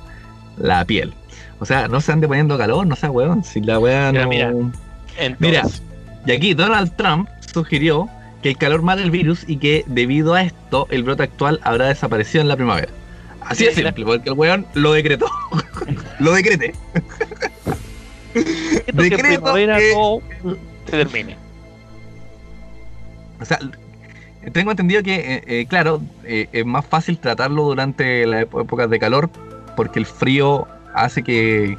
la 0.59 0.85
piel. 0.85 1.15
O 1.61 1.65
sea, 1.65 1.87
no 1.89 2.01
se 2.01 2.11
ande 2.13 2.27
poniendo 2.27 2.59
calor, 2.59 2.87
no 2.87 2.97
sea 2.97 3.11
weón. 3.11 3.45
Si 3.45 3.61
la 3.61 3.79
weá 3.79 4.11
Mira, 4.11 4.25
no. 4.25 4.29
mira. 4.29 5.37
Mira, 5.39 5.63
y 6.27 6.33
aquí 6.33 6.55
Donald 6.55 6.97
Trump 6.97 7.29
sugirió 7.53 8.09
que 8.43 8.49
el 8.51 8.57
calor 8.57 8.83
mata 8.83 9.03
el 9.03 9.13
virus 9.13 9.45
y 9.47 9.59
que 9.59 9.85
debido 9.87 10.35
a 10.35 10.43
esto 10.43 10.89
el 10.91 11.05
brote 11.05 11.23
actual 11.23 11.61
habrá 11.63 11.87
desaparecido 11.87 12.43
en 12.43 12.49
la 12.49 12.57
primavera. 12.57 12.89
Así 13.43 13.65
de 13.67 13.71
Mira. 13.77 13.91
simple, 13.91 14.05
porque 14.05 14.31
el 14.31 14.35
weón 14.37 14.67
lo 14.75 14.93
decretó. 14.93 15.27
lo 16.19 16.33
decreté. 16.33 16.75
esto 18.35 18.97
que 18.97 19.11
decreto 19.11 19.41
primavera 19.43 19.79
que- 19.79 19.93
todo 19.93 20.23
se 20.87 20.91
termine. 20.91 21.37
O 23.43 23.45
sea, 23.45 23.59
tengo 24.53 24.71
entendido 24.71 25.03
que, 25.03 25.15
eh, 25.37 25.43
eh, 25.47 25.67
claro, 25.69 26.01
eh, 26.25 26.49
es 26.53 26.65
más 26.67 26.85
fácil 26.87 27.19
tratarlo 27.19 27.65
durante 27.65 28.27
las 28.27 28.43
ép- 28.45 28.63
épocas 28.63 28.89
de 28.91 28.99
calor 28.99 29.31
porque 29.77 29.99
el 29.99 30.07
frío 30.07 30.67
hace 30.95 31.23
que, 31.23 31.77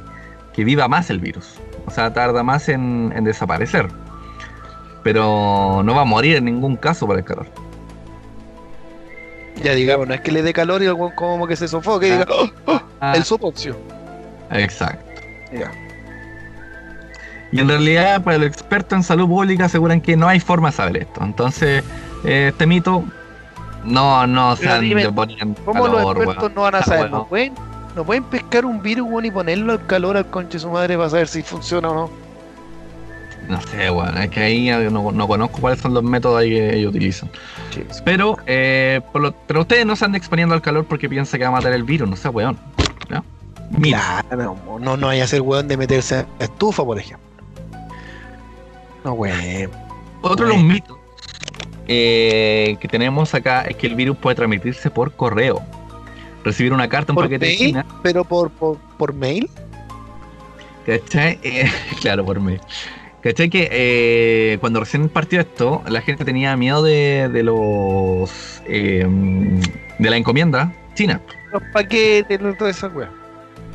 que 0.52 0.64
viva 0.64 0.88
más 0.88 1.10
el 1.10 1.18
virus. 1.20 1.54
O 1.86 1.90
sea, 1.90 2.12
tarda 2.12 2.42
más 2.42 2.68
en, 2.68 3.12
en 3.14 3.24
desaparecer. 3.24 3.88
Pero 5.02 5.82
no 5.84 5.94
va 5.94 6.02
a 6.02 6.06
morir 6.06 6.36
en 6.36 6.46
ningún 6.46 6.76
caso 6.76 7.06
por 7.06 7.18
el 7.18 7.24
calor. 7.24 7.46
Ya 9.62 9.72
digamos, 9.74 10.08
no 10.08 10.14
es 10.14 10.20
que 10.20 10.32
le 10.32 10.42
dé 10.42 10.52
calor 10.52 10.82
y 10.82 10.86
como 11.14 11.46
que 11.46 11.56
se 11.56 11.68
sofoque 11.68 12.08
y 12.08 12.10
diga, 12.12 12.26
"Oh, 12.30 12.48
oh", 12.66 12.80
Ah, 13.00 13.14
el 13.16 13.24
soponcio. 13.24 13.76
exacto. 14.50 15.20
Ya. 15.52 15.70
Y 17.54 17.60
en 17.60 17.68
realidad, 17.68 18.22
para 18.24 18.36
los 18.38 18.48
expertos 18.48 18.96
en 18.96 19.02
salud 19.04 19.28
pública 19.28 19.66
aseguran 19.66 20.00
que 20.00 20.16
no 20.16 20.26
hay 20.26 20.40
forma 20.40 20.70
de 20.70 20.76
saber 20.76 20.96
esto. 20.96 21.22
Entonces, 21.22 21.84
eh, 22.24 22.48
este 22.52 22.66
mito 22.66 23.04
no, 23.84 24.26
no 24.26 24.56
se 24.56 24.64
en 24.64 25.54
¿Cómo 25.64 25.86
los 25.86 25.96
calor, 25.96 26.16
expertos 26.16 26.42
weón. 26.42 26.54
no 26.56 26.60
van 26.62 26.74
a 26.74 26.78
Ah, 26.78 26.82
saber? 26.82 27.10
¿No 27.12 27.26
pueden, 27.28 27.52
no 27.94 28.04
pueden 28.04 28.24
pescar 28.24 28.64
un 28.64 28.82
virus 28.82 29.06
weón, 29.08 29.24
y 29.26 29.30
ponerlo 29.30 29.72
al 29.72 29.86
calor 29.86 30.16
al 30.16 30.26
conche 30.26 30.54
de 30.54 30.58
su 30.58 30.68
madre 30.70 30.96
para 30.96 31.10
saber 31.10 31.28
si 31.28 31.42
funciona 31.42 31.90
o 31.90 31.94
no? 31.94 32.10
No 33.48 33.60
sé, 33.60 33.88
bueno, 33.90 34.18
es 34.18 34.30
que 34.30 34.40
ahí 34.40 34.68
no, 34.90 35.12
no 35.12 35.28
conozco 35.28 35.60
cuáles 35.60 35.78
son 35.80 35.94
los 35.94 36.02
métodos 36.02 36.40
ahí 36.40 36.50
que 36.50 36.76
ellos 36.76 36.90
utilizan. 36.90 37.30
Pero, 38.04 38.36
eh, 38.46 39.00
por 39.12 39.20
lo- 39.22 39.32
pero 39.46 39.60
ustedes 39.60 39.86
no 39.86 39.94
se 39.94 40.04
andan 40.06 40.16
exponiendo 40.16 40.54
al 40.56 40.62
calor 40.62 40.86
porque 40.86 41.08
piensan 41.08 41.38
que 41.38 41.44
va 41.44 41.50
a 41.50 41.52
matar 41.52 41.72
el 41.72 41.84
virus, 41.84 42.08
no 42.08 42.16
sé, 42.16 42.28
weón. 42.30 42.58
¿no? 43.10 43.22
Mira, 43.70 44.24
Claro, 44.28 44.56
no, 44.80 44.96
no, 44.96 45.10
a 45.10 45.26
ser 45.28 45.42
weón 45.42 45.68
de 45.68 45.76
meterse 45.76 46.16
a 46.20 46.26
estufa, 46.44 46.82
por 46.84 46.98
ejemplo. 46.98 47.24
No, 49.04 49.12
weón. 49.12 49.70
otro 50.22 50.46
de 50.46 50.54
los 50.54 50.62
mitos 50.62 50.98
eh, 51.86 52.76
que 52.80 52.88
tenemos 52.88 53.34
acá 53.34 53.62
es 53.62 53.76
que 53.76 53.86
el 53.86 53.94
virus 53.94 54.16
puede 54.16 54.36
transmitirse 54.36 54.90
por 54.90 55.12
correo. 55.12 55.62
Recibir 56.42 56.72
una 56.72 56.88
carta, 56.88 57.12
un 57.12 57.16
¿Por 57.16 57.24
paquete 57.26 57.46
de 57.46 57.52
mail? 57.52 57.58
China, 57.58 57.86
Pero 58.02 58.24
por, 58.24 58.50
por, 58.50 58.78
por 58.98 59.12
mail. 59.14 59.48
¿cachai? 60.86 61.38
Eh, 61.42 61.70
claro, 62.00 62.24
por 62.24 62.40
mí. 62.40 62.56
¿Cachai? 63.22 63.48
Que 63.50 63.68
eh, 63.70 64.58
cuando 64.60 64.80
recién 64.80 65.08
partió 65.08 65.40
esto, 65.40 65.82
la 65.88 66.00
gente 66.02 66.24
tenía 66.24 66.56
miedo 66.56 66.82
de, 66.82 67.28
de 67.32 67.42
los. 67.42 68.62
eh, 68.66 69.06
de 69.98 70.10
la 70.10 70.16
encomienda 70.16 70.72
china. 70.94 71.20
Los 71.52 71.62
paquetes, 71.72 72.40
no, 72.40 72.54
toda 72.54 72.70
esa 72.70 72.88
weón. 72.88 73.10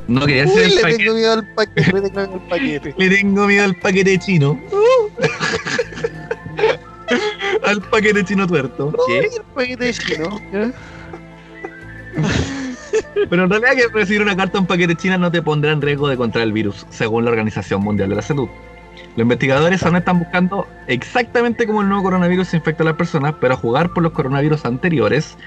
No 0.09 0.25
quería 0.25 0.43
Uy, 0.45 0.49
hacer 0.49 0.63
el 0.63 0.75
le 0.75 0.81
paquete. 0.81 0.97
tengo 1.03 1.13
miedo 1.15 1.33
al 1.33 1.47
paquete, 1.53 1.93
le 1.93 2.01
tengo 2.01 2.17
miedo 2.27 2.33
al 2.33 2.47
paquete. 2.49 2.95
Le 2.97 3.09
tengo 3.09 3.47
miedo 3.47 3.63
al 3.63 3.75
paquete 3.75 4.19
chino. 4.19 4.59
al 7.63 7.81
paquete 7.89 8.25
chino 8.25 8.47
tuerto. 8.47 8.93
¿Qué? 9.07 9.19
Uy, 9.19 9.25
el 9.35 9.43
paquete 9.53 9.93
chino. 9.93 10.41
Pero 13.29 13.43
en 13.43 13.49
realidad 13.49 13.71
que 13.75 13.87
recibir 13.93 14.21
una 14.21 14.35
carta 14.35 14.57
en 14.57 14.65
paquete 14.65 14.95
china 14.95 15.17
no 15.17 15.31
te 15.31 15.41
pondrá 15.43 15.71
en 15.71 15.81
riesgo 15.81 16.07
de 16.09 16.17
contraer 16.17 16.47
el 16.47 16.53
virus, 16.53 16.85
según 16.89 17.23
la 17.25 17.31
Organización 17.31 17.81
Mundial 17.83 18.09
de 18.09 18.15
la 18.15 18.21
Salud. 18.23 18.49
Los 19.15 19.23
investigadores 19.23 19.83
aún 19.83 19.95
están 19.95 20.19
buscando 20.19 20.67
exactamente 20.87 21.65
cómo 21.65 21.81
el 21.81 21.89
nuevo 21.89 22.03
coronavirus 22.03 22.53
infecta 22.53 22.83
a 22.83 22.85
las 22.85 22.95
personas, 22.95 23.33
pero 23.41 23.55
a 23.55 23.57
jugar 23.57 23.91
por 23.93 24.03
los 24.03 24.13
coronavirus 24.13 24.65
anteriores, 24.65 25.37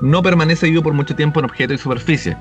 no 0.00 0.22
permanece 0.22 0.68
vivo 0.68 0.82
por 0.82 0.94
mucho 0.94 1.14
tiempo 1.14 1.38
en 1.38 1.46
objetos 1.46 1.76
y 1.76 1.78
superficie. 1.78 2.36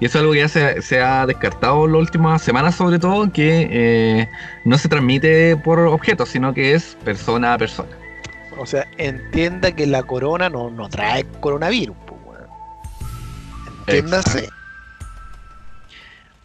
Y 0.00 0.04
eso 0.04 0.18
es 0.18 0.22
algo 0.22 0.32
que 0.32 0.38
ya 0.38 0.48
se, 0.48 0.82
se 0.82 1.00
ha 1.00 1.26
descartado 1.26 1.86
en 1.86 1.92
las 1.92 2.00
últimas 2.00 2.42
semanas, 2.42 2.76
sobre 2.76 2.98
todo, 2.98 3.32
que 3.32 3.68
eh, 3.70 4.28
no 4.64 4.78
se 4.78 4.88
transmite 4.88 5.56
por 5.56 5.80
objetos, 5.80 6.28
sino 6.28 6.54
que 6.54 6.74
es 6.74 6.96
persona 7.04 7.54
a 7.54 7.58
persona. 7.58 7.88
O 8.58 8.66
sea, 8.66 8.86
entienda 8.98 9.72
que 9.72 9.86
la 9.86 10.02
corona 10.02 10.48
no, 10.48 10.70
no 10.70 10.88
trae 10.88 11.24
coronavirus, 11.40 11.96
pues, 12.06 12.20
weón. 12.26 12.46
Entiéndase. 13.86 14.48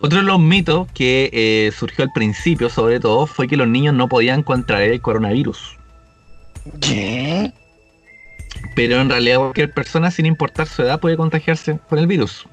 Otro 0.05 0.19
de 0.19 0.25
los 0.25 0.37
mitos 0.37 0.87
que 0.93 1.29
eh, 1.31 1.71
surgió 1.71 2.03
al 2.03 2.11
principio, 2.11 2.69
sobre 2.69 2.99
todo, 2.99 3.25
fue 3.25 3.47
que 3.47 3.55
los 3.55 3.69
niños 3.69 3.93
no 3.95 4.09
podían 4.09 4.43
contraer 4.43 4.91
el 4.91 4.99
coronavirus. 5.01 5.77
¿Qué? 6.81 7.53
Pero 8.75 8.99
en 8.99 9.09
realidad 9.09 9.37
cualquier 9.37 9.71
persona, 9.71 10.11
sin 10.11 10.25
importar 10.25 10.67
su 10.67 10.81
edad, 10.81 10.99
puede 10.99 11.15
contagiarse 11.15 11.79
con 11.87 11.99
el 11.99 12.07
virus. 12.07 12.45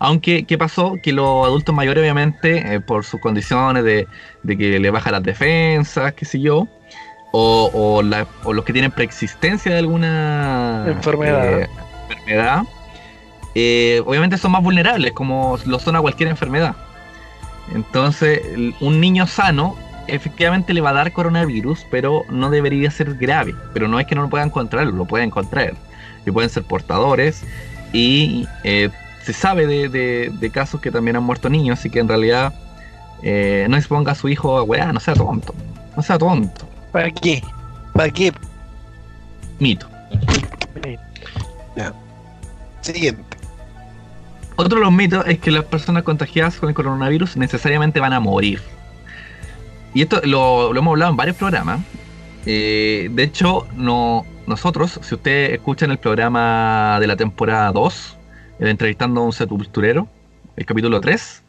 Aunque, 0.00 0.42
¿qué 0.44 0.58
pasó? 0.58 0.94
Que 1.00 1.12
los 1.12 1.46
adultos 1.46 1.72
mayores, 1.72 2.02
obviamente, 2.02 2.74
eh, 2.74 2.80
por 2.80 3.04
sus 3.04 3.20
condiciones 3.20 3.84
de, 3.84 4.08
de 4.42 4.58
que 4.58 4.80
le 4.80 4.90
baja 4.90 5.12
las 5.12 5.22
defensas, 5.22 6.12
qué 6.14 6.24
sé 6.24 6.40
yo, 6.40 6.66
o, 7.32 7.70
o 7.72 8.02
la- 8.02 8.26
o 8.42 8.52
los 8.52 8.64
que 8.64 8.72
tienen 8.72 8.90
preexistencia 8.90 9.70
de 9.72 9.78
alguna 9.78 10.86
Enfermedad. 10.88 11.60
eh, 11.60 11.68
enfermedad, 12.08 12.62
eh, 13.54 14.02
obviamente 14.06 14.38
son 14.38 14.52
más 14.52 14.62
vulnerables, 14.62 15.12
como 15.12 15.58
lo 15.66 15.78
son 15.78 15.96
a 15.96 16.00
cualquier 16.00 16.28
enfermedad. 16.28 16.74
Entonces, 17.74 18.40
un 18.80 19.00
niño 19.00 19.26
sano 19.26 19.76
efectivamente 20.08 20.74
le 20.74 20.80
va 20.80 20.90
a 20.90 20.94
dar 20.94 21.12
coronavirus, 21.12 21.86
pero 21.90 22.24
no 22.30 22.50
debería 22.50 22.90
ser 22.90 23.14
grave. 23.14 23.54
Pero 23.72 23.86
no 23.86 24.00
es 24.00 24.06
que 24.06 24.14
no 24.16 24.22
lo 24.22 24.28
puedan 24.28 24.50
contraer, 24.50 24.88
lo 24.88 25.04
pueden 25.04 25.30
contraer. 25.30 25.74
Y 26.26 26.30
pueden 26.32 26.50
ser 26.50 26.64
portadores. 26.64 27.44
Y 27.92 28.46
eh, 28.64 28.90
se 29.22 29.32
sabe 29.32 29.66
de, 29.66 29.88
de- 29.88 30.30
de 30.32 30.50
casos 30.50 30.80
que 30.80 30.90
también 30.90 31.16
han 31.16 31.22
muerto 31.22 31.48
niños, 31.48 31.78
así 31.78 31.90
que 31.90 32.00
en 32.00 32.08
realidad 32.08 32.52
eh, 33.22 33.66
no 33.70 33.76
exponga 33.76 34.12
a 34.12 34.14
su 34.16 34.28
hijo 34.28 34.58
a 34.58 34.62
weá, 34.64 34.92
no 34.92 34.98
sea 35.00 35.14
tonto. 35.14 35.54
No 35.96 36.02
sea 36.02 36.18
tonto. 36.18 36.66
¿Para 36.90 37.10
qué? 37.10 37.42
¿Para 37.92 38.10
qué? 38.10 38.32
Mito. 39.60 39.86
Ya. 41.76 41.92
Siguiente. 42.80 43.29
Otro 44.60 44.78
de 44.78 44.84
los 44.84 44.92
mitos 44.92 45.24
es 45.26 45.38
que 45.38 45.50
las 45.50 45.64
personas 45.64 46.02
contagiadas 46.02 46.56
con 46.58 46.68
el 46.68 46.74
coronavirus 46.74 47.34
necesariamente 47.38 47.98
van 47.98 48.12
a 48.12 48.20
morir. 48.20 48.60
Y 49.94 50.02
esto 50.02 50.20
lo, 50.24 50.76
hemos 50.76 50.92
hablado 50.92 51.10
en 51.12 51.16
varios 51.16 51.36
programas. 51.36 51.80
Eh, 52.44 53.08
de 53.10 53.22
hecho, 53.22 53.66
no, 53.74 54.26
nosotros, 54.46 55.00
si 55.02 55.14
ustedes 55.14 55.52
escuchan 55.54 55.90
el 55.90 55.96
programa 55.98 56.98
de 57.00 57.06
la 57.06 57.16
temporada 57.16 57.72
2, 57.72 58.18
el 58.58 58.68
entrevistando 58.68 59.22
a 59.22 59.24
un 59.24 59.32
sepulturero, 59.32 60.08
el 60.56 60.66
capítulo 60.66 61.00
3, 61.00 61.42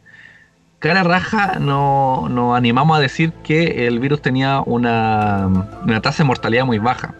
cara 0.78 1.02
raja 1.02 1.58
no- 1.60 2.28
nos 2.30 2.56
animamos 2.56 2.96
a 2.96 3.00
decir 3.00 3.32
que 3.44 3.86
el 3.86 3.98
virus 4.00 4.22
tenía 4.22 4.62
una 4.64 6.00
tasa 6.02 6.22
de 6.22 6.28
mortalidad 6.28 6.64
muy 6.64 6.78
baja. 6.78 7.14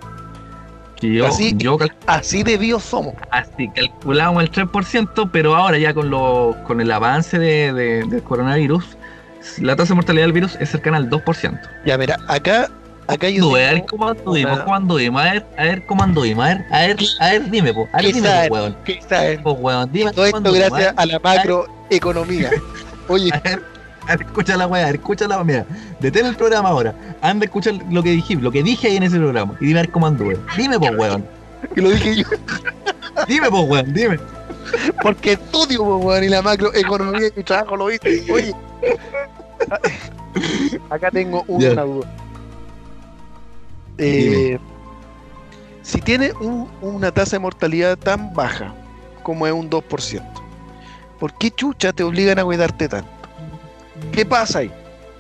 Yo, 1.11 1.27
Así- 1.27 1.55
yo 1.57 1.79
Así 2.07 2.43
de 2.43 2.57
vivos 2.57 2.83
somos. 2.83 3.15
Así 3.31 3.69
calculábamos 3.75 4.43
el 4.45 4.51
3%, 4.51 5.31
pero 5.33 5.55
ahora 5.57 5.79
ya 5.79 5.93
con 5.95 6.11
lo, 6.11 6.57
con 6.67 6.81
el 6.81 6.91
avance 6.93 7.39
de, 7.39 7.73
de- 7.73 8.05
del 8.05 8.23
coronavirus, 8.23 8.85
la 9.59 9.75
tasa 9.77 9.91
de 9.91 9.95
mortalidad 9.97 10.25
del 10.25 10.33
virus 10.33 10.57
es 10.61 10.71
cercana 10.71 10.97
al 10.99 11.11
2%. 11.11 11.61
Ya, 11.85 11.99
mira, 11.99 12.17
acá, 12.29 12.71
acá 13.09 13.29
yo 13.29 13.43
Tú, 13.43 13.57
a 13.57 13.59
ver 13.59 13.85
cómo 13.87 14.09
anduvimos, 14.09 14.61
cómo 14.61 14.77
anduvimos, 14.77 15.23
a 15.23 15.33
ver, 15.33 15.47
a 15.59 15.63
ver 15.65 15.87
cómo 15.87 16.03
anduvimos, 16.05 16.45
a 16.45 16.49
ver, 16.49 16.65
a 16.71 16.79
ver, 16.81 16.97
a 17.21 17.31
ver, 17.31 17.51
dime, 17.51 17.75
po, 17.75 17.89
a 17.93 17.97
ver, 17.97 18.07
¿Qué 18.07 18.13
dime, 18.13 18.49
po, 18.49 18.55
weón, 18.55 18.77
¿Qué 18.85 19.01
saben? 19.09 19.43
po, 19.43 19.53
weón, 19.53 19.91
dime 19.93 20.13
Todo 20.13 20.27
esto 20.27 20.53
gracias 20.53 20.95
a 20.97 21.07
la 21.07 21.19
macroeconomía. 21.19 22.51
Oye, 23.09 23.31
a 23.33 23.41
ver, 23.41 23.63
a 24.07 24.13
ver, 24.17 24.23
escucha 24.27 24.57
la 24.57 24.67
weá, 24.67 24.91
escucha 24.91 25.29
la 25.29 25.43
mira, 25.45 25.65
detén 26.01 26.27
el 26.27 26.35
programa 26.37 26.69
ahora, 26.71 26.95
anda 27.21 27.45
a 27.45 27.47
escuchar 27.47 27.75
lo 27.91 28.03
que 28.03 28.11
dije, 28.11 28.37
lo 28.37 28.51
que 28.51 28.63
dije 28.63 28.89
ahí 28.89 28.97
en 28.97 29.03
ese 29.05 29.19
programa, 29.19 29.55
y 29.61 29.67
dime 29.67 29.81
a 29.81 29.83
ver 29.83 29.91
cómo 29.93 30.07
anduve, 30.07 30.39
dime, 30.57 30.79
po, 30.79 30.87
weón, 30.87 31.25
que 31.75 31.81
lo 31.83 31.91
dije 31.91 32.17
yo, 32.17 32.25
dime, 33.29 33.49
po, 33.51 33.61
weón, 33.63 33.93
dime, 33.93 34.19
porque 35.03 35.33
estudio, 35.33 35.79
po, 35.85 35.97
weón, 35.99 36.25
y 36.25 36.29
la 36.29 36.43
macroeconomía 36.43 37.21
de 37.21 37.33
mi 37.37 37.43
trabajo 37.43 37.77
lo 37.77 37.87
viste. 37.87 38.25
Oye, 38.33 38.53
acá 40.91 41.11
tengo 41.11 41.45
una 41.47 41.83
duda. 41.83 42.09
Eh, 43.99 44.59
si 45.83 46.01
tiene 46.01 46.33
un- 46.41 46.69
una 46.81 47.13
tasa 47.13 47.37
de 47.37 47.41
mortalidad 47.41 47.97
tan 47.99 48.33
baja 48.35 48.73
como 49.23 49.47
es 49.47 49.53
un 49.53 49.69
2%, 49.69 50.23
¿por 51.21 51.35
qué 51.35 51.51
chucha 51.51 51.93
te 51.93 52.03
obligan 52.03 52.39
a 52.39 52.45
cuidarte 52.45 52.89
tanto? 52.89 53.11
¿Qué 54.11 54.25
pasa 54.27 54.61
ahí? 54.61 54.71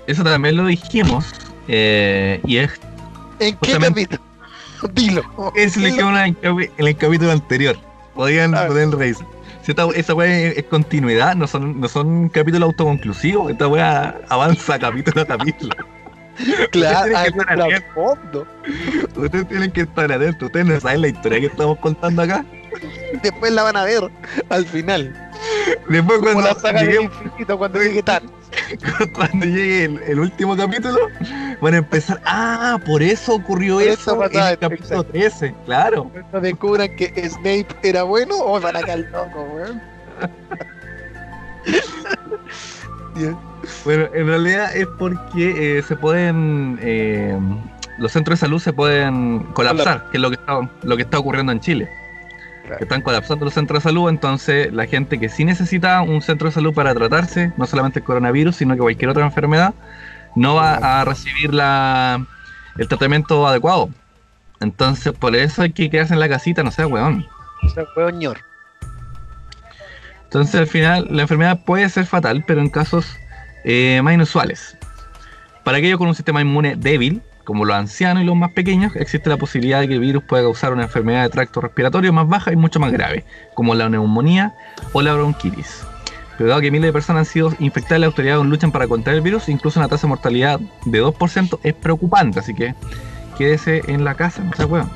eso 0.08 0.24
también 0.24 0.56
lo 0.56 0.66
dijimos, 0.66 1.24
eh, 1.68 2.40
y 2.44 2.56
es 2.56 2.72
¿En 3.38 3.56
qué 3.58 3.78
capítulo? 3.78 4.20
Dilo. 4.94 5.22
Quedó 5.54 6.10
en 6.10 6.16
el, 6.16 6.40
capi- 6.40 6.70
en 6.76 6.86
el 6.88 6.96
capítulo 6.96 7.30
anterior. 7.32 7.76
Podían 8.14 8.54
Ah. 8.54 8.66
poder 8.66 8.90
reírse. 8.90 9.24
Si 9.62 9.70
esta, 9.70 9.86
esa 9.94 10.12
weá 10.14 10.48
es, 10.48 10.58
es 10.58 10.64
continuidad, 10.64 11.36
no 11.36 11.46
son, 11.46 11.80
no 11.80 11.86
son 11.88 12.28
capítulos 12.28 12.66
autoconclusivos. 12.70 13.52
Esta 13.52 13.68
weá 13.68 14.20
avanza 14.28 14.78
capítulo 14.78 15.22
a 15.22 15.26
capítulo. 15.26 15.74
Claro, 16.72 17.10
que 17.10 17.16
hay 17.16 17.28
un 17.30 17.44
trasfondo. 17.44 18.46
Ustedes 19.16 19.46
tienen 19.48 19.70
que 19.70 19.82
estar 19.82 20.10
atentos. 20.10 20.46
Ustedes 20.46 20.64
no 20.66 20.80
saben 20.80 21.02
la 21.02 21.08
historia 21.08 21.40
que 21.40 21.46
estamos 21.46 21.78
contando 21.78 22.22
acá. 22.22 22.44
Después 23.22 23.52
la 23.52 23.62
van 23.64 23.76
a 23.76 23.84
ver 23.84 24.10
al 24.48 24.64
final. 24.64 25.30
Después 25.90 26.18
Como 26.20 26.32
cuando 26.32 26.40
la 26.40 26.54
saga 26.54 26.82
lleguemos, 26.82 27.12
infinito 27.22 27.58
cuando 27.58 27.80
llegue 27.82 28.02
Thanos. 28.02 28.32
cuando 29.14 29.46
llegue 29.46 29.84
el, 29.84 29.98
el 30.02 30.20
último 30.20 30.56
capítulo, 30.56 30.96
van 31.60 31.74
a 31.74 31.78
empezar. 31.78 32.20
Ah, 32.24 32.78
por 32.84 33.02
eso 33.02 33.34
ocurrió 33.34 33.74
Por 33.76 33.84
eso 33.84 33.92
eso 33.92 34.24
en 34.24 34.40
el 34.40 34.58
capítulo 34.58 35.00
exacto. 35.00 35.04
13. 35.04 35.54
Claro. 35.64 36.10
Cuando 36.12 36.40
descubran 36.40 36.94
que 36.96 37.28
Snape 37.28 37.68
era 37.82 38.02
bueno, 38.02 38.34
o 38.38 38.60
van 38.60 38.76
a 38.76 38.80
caer 38.80 39.08
locos, 39.10 39.44
weón. 39.54 39.82
Bueno, 43.84 44.08
en 44.14 44.26
realidad 44.26 44.74
es 44.74 44.86
porque 44.98 45.78
eh, 45.78 45.82
se 45.82 45.94
pueden. 45.96 46.78
eh, 46.82 47.38
los 47.98 48.10
centros 48.10 48.40
de 48.40 48.46
salud 48.46 48.58
se 48.60 48.72
pueden 48.72 49.40
colapsar, 49.52 50.08
que 50.10 50.16
es 50.16 50.20
lo 50.20 50.30
que 50.30 50.36
está, 50.36 50.68
lo 50.82 50.96
que 50.96 51.02
está 51.02 51.18
ocurriendo 51.18 51.52
en 51.52 51.60
Chile. 51.60 51.88
Claro. 52.62 52.78
Que 52.78 52.84
están 52.84 53.02
colapsando 53.02 53.44
los 53.44 53.54
centros 53.54 53.82
de 53.82 53.88
salud, 53.90 54.08
entonces 54.08 54.72
la 54.72 54.86
gente 54.86 55.18
que 55.18 55.28
sí 55.28 55.44
necesita 55.44 56.00
un 56.02 56.22
centro 56.22 56.48
de 56.48 56.54
salud 56.54 56.72
para 56.72 56.94
tratarse, 56.94 57.52
no 57.56 57.66
solamente 57.66 57.98
el 57.98 58.04
coronavirus, 58.04 58.56
sino 58.56 58.74
que 58.74 58.80
cualquier 58.80 59.10
otra 59.10 59.24
enfermedad, 59.24 59.74
no 60.36 60.54
va 60.54 61.00
a 61.00 61.04
recibir 61.04 61.52
la, 61.52 62.24
el 62.78 62.88
tratamiento 62.88 63.46
adecuado. 63.46 63.90
Entonces, 64.60 65.12
por 65.12 65.34
eso 65.34 65.62
hay 65.62 65.72
que 65.72 65.90
quedarse 65.90 66.14
en 66.14 66.20
la 66.20 66.28
casita, 66.28 66.62
no 66.62 66.70
sé, 66.70 66.84
weón. 66.86 67.26
O 67.62 67.68
sea, 67.68 67.84
weón 67.96 68.18
ñor. 68.18 68.38
Entonces, 70.24 70.54
al 70.54 70.66
final, 70.66 71.06
la 71.10 71.22
enfermedad 71.22 71.60
puede 71.64 71.88
ser 71.88 72.06
fatal, 72.06 72.44
pero 72.46 72.60
en 72.60 72.70
casos 72.70 73.16
eh, 73.64 74.00
más 74.02 74.14
inusuales. 74.14 74.78
Para 75.64 75.78
aquellos 75.78 75.98
con 75.98 76.08
un 76.08 76.14
sistema 76.14 76.40
inmune 76.40 76.76
débil, 76.76 77.22
como 77.44 77.64
los 77.64 77.76
ancianos 77.76 78.22
y 78.22 78.26
los 78.26 78.36
más 78.36 78.52
pequeños, 78.52 78.94
existe 78.96 79.28
la 79.28 79.36
posibilidad 79.36 79.80
de 79.80 79.88
que 79.88 79.94
el 79.94 80.00
virus 80.00 80.22
pueda 80.24 80.42
causar 80.42 80.72
una 80.72 80.84
enfermedad 80.84 81.22
de 81.24 81.30
tracto 81.30 81.60
respiratorio 81.60 82.12
más 82.12 82.28
baja 82.28 82.52
y 82.52 82.56
mucho 82.56 82.78
más 82.80 82.92
grave, 82.92 83.24
como 83.54 83.74
la 83.74 83.88
neumonía 83.88 84.54
o 84.92 85.02
la 85.02 85.14
bronquitis. 85.14 85.82
Pero 86.38 86.48
dado 86.50 86.60
que 86.60 86.70
miles 86.70 86.88
de 86.88 86.92
personas 86.92 87.28
han 87.28 87.32
sido 87.32 87.52
infectadas, 87.58 88.00
las 88.00 88.08
autoridades 88.08 88.44
luchan 88.46 88.72
para 88.72 88.88
contra 88.88 89.12
el 89.12 89.20
virus, 89.20 89.48
incluso 89.48 89.78
una 89.80 89.88
tasa 89.88 90.06
de 90.06 90.08
mortalidad 90.08 90.60
de 90.86 91.02
2% 91.02 91.58
es 91.62 91.74
preocupante, 91.74 92.38
así 92.40 92.54
que 92.54 92.74
quédese 93.36 93.82
en 93.88 94.04
la 94.04 94.14
casa, 94.14 94.42
no 94.42 94.52
se 94.54 94.64
weón. 94.64 94.90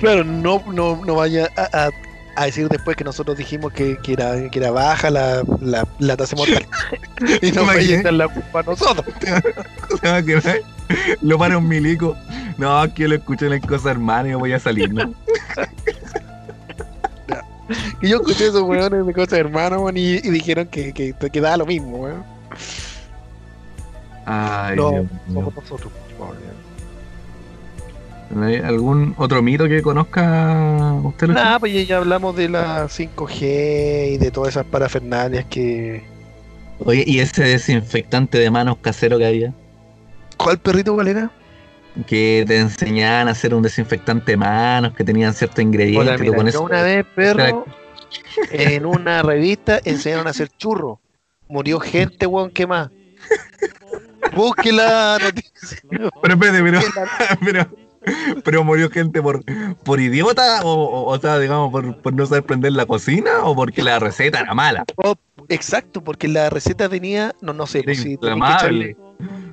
Claro, 0.00 0.24
no, 0.24 0.62
no, 0.72 1.04
no 1.04 1.14
vaya 1.16 1.48
a- 1.56 1.90
a 2.38 2.44
decir 2.44 2.68
después 2.68 2.96
que 2.96 3.04
nosotros 3.04 3.36
dijimos 3.36 3.72
que, 3.72 3.98
que 3.98 4.12
era, 4.12 4.48
que 4.48 4.58
era 4.58 4.70
baja 4.70 5.10
la, 5.10 5.42
la, 5.60 5.86
la 5.98 6.16
tasa 6.16 6.36
de 6.36 6.42
mortalidad. 6.42 6.70
y 7.42 7.50
no 7.52 7.66
vaya 7.66 7.96
a 7.96 8.00
echar 8.00 8.12
la 8.12 8.28
culpa 8.28 8.60
a 8.60 8.62
nosotros. 8.62 9.06
Lo 11.22 11.38
para 11.38 11.58
un 11.58 11.68
milico. 11.68 12.16
No, 12.56 12.82
que 12.94 13.02
yo 13.02 13.08
lo 13.08 13.16
escuché 13.16 13.46
en 13.46 13.54
el 13.54 13.60
cosa 13.60 13.90
hermano 13.90 14.28
y 14.28 14.34
voy 14.34 14.52
a 14.52 14.58
salir, 14.58 14.92
¿no? 14.92 15.12
Y 18.00 18.08
yo 18.08 18.16
escuché 18.16 18.46
esos 18.46 18.62
weones 18.62 19.06
de 19.06 19.12
cosas 19.12 19.34
hermanos, 19.34 19.80
weón, 19.82 19.96
y, 19.98 20.14
y 20.14 20.30
dijeron 20.30 20.68
que, 20.68 20.94
que, 20.94 21.12
que 21.12 21.40
daba 21.40 21.58
lo 21.58 21.66
mismo, 21.66 21.98
weón. 21.98 22.24
Ay, 24.24 24.76
No, 24.76 24.90
Dios 24.90 25.06
somos 25.34 25.54
nosotros. 25.54 25.92
¿Hay 26.18 26.57
¿Algún 28.64 29.14
otro 29.16 29.42
mito 29.42 29.66
que 29.68 29.80
conozca 29.82 30.94
usted? 31.02 31.28
Nada, 31.28 31.58
pues 31.58 31.86
ya- 31.88 31.96
hablamos 31.96 32.36
de 32.36 32.48
la 32.48 32.88
5G 32.88 34.10
y 34.14 34.18
de 34.18 34.30
todas 34.30 34.50
esas 34.50 34.66
parafernalias 34.66 35.46
que. 35.46 36.04
Oye, 36.80 37.04
¿y 37.06 37.20
ese 37.20 37.42
desinfectante 37.42 38.38
de 38.38 38.50
manos 38.50 38.76
casero 38.80 39.18
que 39.18 39.26
había? 39.26 39.52
¿Cuál 40.36 40.58
perrito 40.58 40.94
cuál 40.94 41.08
era? 41.08 41.30
Que 42.06 42.44
te 42.46 42.58
enseñaban 42.58 43.28
a 43.28 43.32
hacer 43.32 43.54
un 43.54 43.62
desinfectante 43.62 44.32
de 44.32 44.36
manos, 44.36 44.92
que 44.94 45.02
tenían. 45.04 45.34
Hola, 45.96 46.16
mira, 46.18 46.36
con 46.36 46.46
yo 46.46 46.48
eso- 46.50 46.62
una 46.62 46.82
vez, 46.82 47.04
perro, 47.16 47.64
en 48.52 48.86
una 48.86 49.22
revista 49.22 49.80
enseñaron 49.84 50.26
a 50.26 50.30
hacer 50.30 50.48
churros. 50.56 50.98
Murió 51.48 51.80
gente, 51.80 52.26
weón, 52.26 52.50
¿qué 52.50 52.66
más? 52.66 52.90
Busque 54.36 54.70
la 54.70 55.18
noticia. 55.20 55.78
Pero 55.90 56.10
espérate, 56.34 56.62
pero, 56.62 56.80
pero, 57.44 57.68
pero 58.44 58.64
murió 58.64 58.90
gente 58.90 59.22
por, 59.22 59.42
por 59.84 60.00
idiota 60.00 60.62
o, 60.62 60.72
o, 60.72 61.14
o 61.14 61.18
sea, 61.18 61.38
digamos, 61.38 61.70
por, 61.70 62.00
por 62.00 62.12
no 62.12 62.26
saber 62.26 62.44
prender 62.44 62.72
la 62.72 62.86
cocina 62.86 63.42
o 63.44 63.54
porque 63.54 63.82
la 63.82 63.98
receta 63.98 64.40
era 64.40 64.54
mala. 64.54 64.84
Exacto, 65.48 66.02
porque 66.02 66.28
la 66.28 66.50
receta 66.50 66.88
tenía, 66.88 67.34
no, 67.40 67.52
no 67.52 67.66
sé, 67.66 67.82
pues, 67.82 67.98
si 68.00 68.16
echarle- 68.16 68.96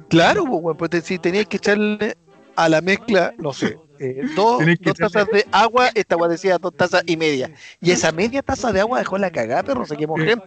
claro, 0.10 0.46
pues, 0.46 0.76
pues, 0.78 1.04
si 1.06 1.20
tenías 1.20 1.46
que 1.46 1.58
echarle 1.58 2.16
a 2.56 2.70
la 2.70 2.82
mezcla, 2.82 3.34
no 3.38 3.54
sé, 3.54 3.78
eh, 4.00 4.22
dos, 4.36 4.60
dos 4.82 4.94
tazas 4.96 5.30
de 5.32 5.46
agua, 5.52 5.90
esta 5.94 6.16
agua 6.16 6.28
decía 6.28 6.58
dos 6.58 6.74
tazas 6.76 7.04
y 7.06 7.18
media. 7.18 7.50
Y 7.82 7.92
esa 7.92 8.12
media 8.12 8.42
taza 8.42 8.72
de 8.72 8.82
agua 8.82 9.00
dejó 9.00 9.18
la 9.18 9.32
cagada, 9.32 9.64
perro, 9.64 9.86
se 9.86 9.96
quemó 9.96 10.18
gente. 10.18 10.46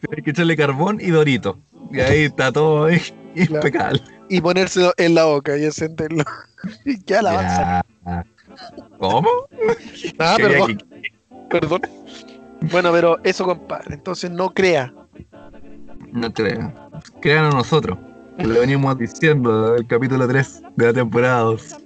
Tienes 0.00 0.24
que 0.24 0.30
echarle 0.30 0.56
carbón 0.56 0.98
y 1.00 1.10
dorito. 1.10 1.58
Y 1.90 2.00
ahí 2.00 2.24
está 2.24 2.50
todo 2.50 2.88
impecable. 3.34 4.00
Y 4.32 4.40
ponérselo 4.40 4.94
en 4.96 5.14
la 5.14 5.26
boca 5.26 5.58
y 5.58 5.64
encenderlo. 5.64 6.24
Y 6.86 7.04
ya 7.04 7.20
la 7.20 7.32
avanza. 7.32 7.84
Ya. 8.06 8.26
¿Cómo? 8.98 9.28
Ah, 10.18 10.36
perdón, 10.38 10.82
perdón. 11.50 11.82
Bueno, 12.70 12.92
pero 12.92 13.18
eso, 13.24 13.44
compadre. 13.44 13.94
Entonces 13.94 14.30
no 14.30 14.54
crea. 14.54 14.94
No 16.12 16.32
creo. 16.32 16.72
Créanos 17.20 17.54
nosotros. 17.54 17.98
que 18.38 18.46
Lo 18.46 18.60
venimos 18.60 18.96
diciendo 18.96 19.74
del 19.74 19.86
capítulo 19.86 20.26
3 20.26 20.62
de 20.76 20.86
la 20.86 20.92
temporada 20.94 21.40
2. 21.40 21.76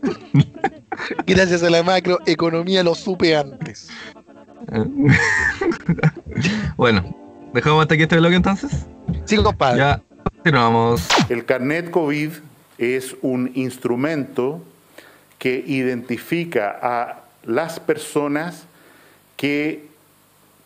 Gracias 1.27 1.65
a 1.65 1.71
la 1.71 1.83
macroeconomía 1.83 2.85
lo 2.85 2.95
supe 2.95 3.37
antes. 3.37 3.89
bueno, 6.77 7.03
dejamos 7.53 7.83
hasta 7.83 7.95
aquí 7.95 8.05
este 8.05 8.19
bloque 8.19 8.37
entonces. 8.37 8.87
Sí, 9.25 9.37
compadre. 9.37 9.79
Ya 9.79 10.03
continuamos. 10.31 11.09
El 11.29 11.45
carnet 11.45 11.91
COVID 11.91 12.31
es 12.79 13.17
un 13.23 13.51
instrumento 13.55 14.63
que 15.39 15.63
identifica 15.67 16.79
a 16.81 17.23
las 17.45 17.81
personas 17.81 18.67
que 19.37 19.87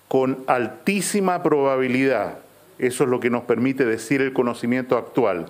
con 0.09 0.44
altísima 0.46 1.42
probabilidad, 1.42 2.38
eso 2.79 3.05
es 3.05 3.11
lo 3.11 3.20
que 3.20 3.31
nos 3.31 3.44
permite 3.44 3.85
decir 3.85 4.20
el 4.23 4.33
conocimiento 4.33 4.96
actual, 4.96 5.46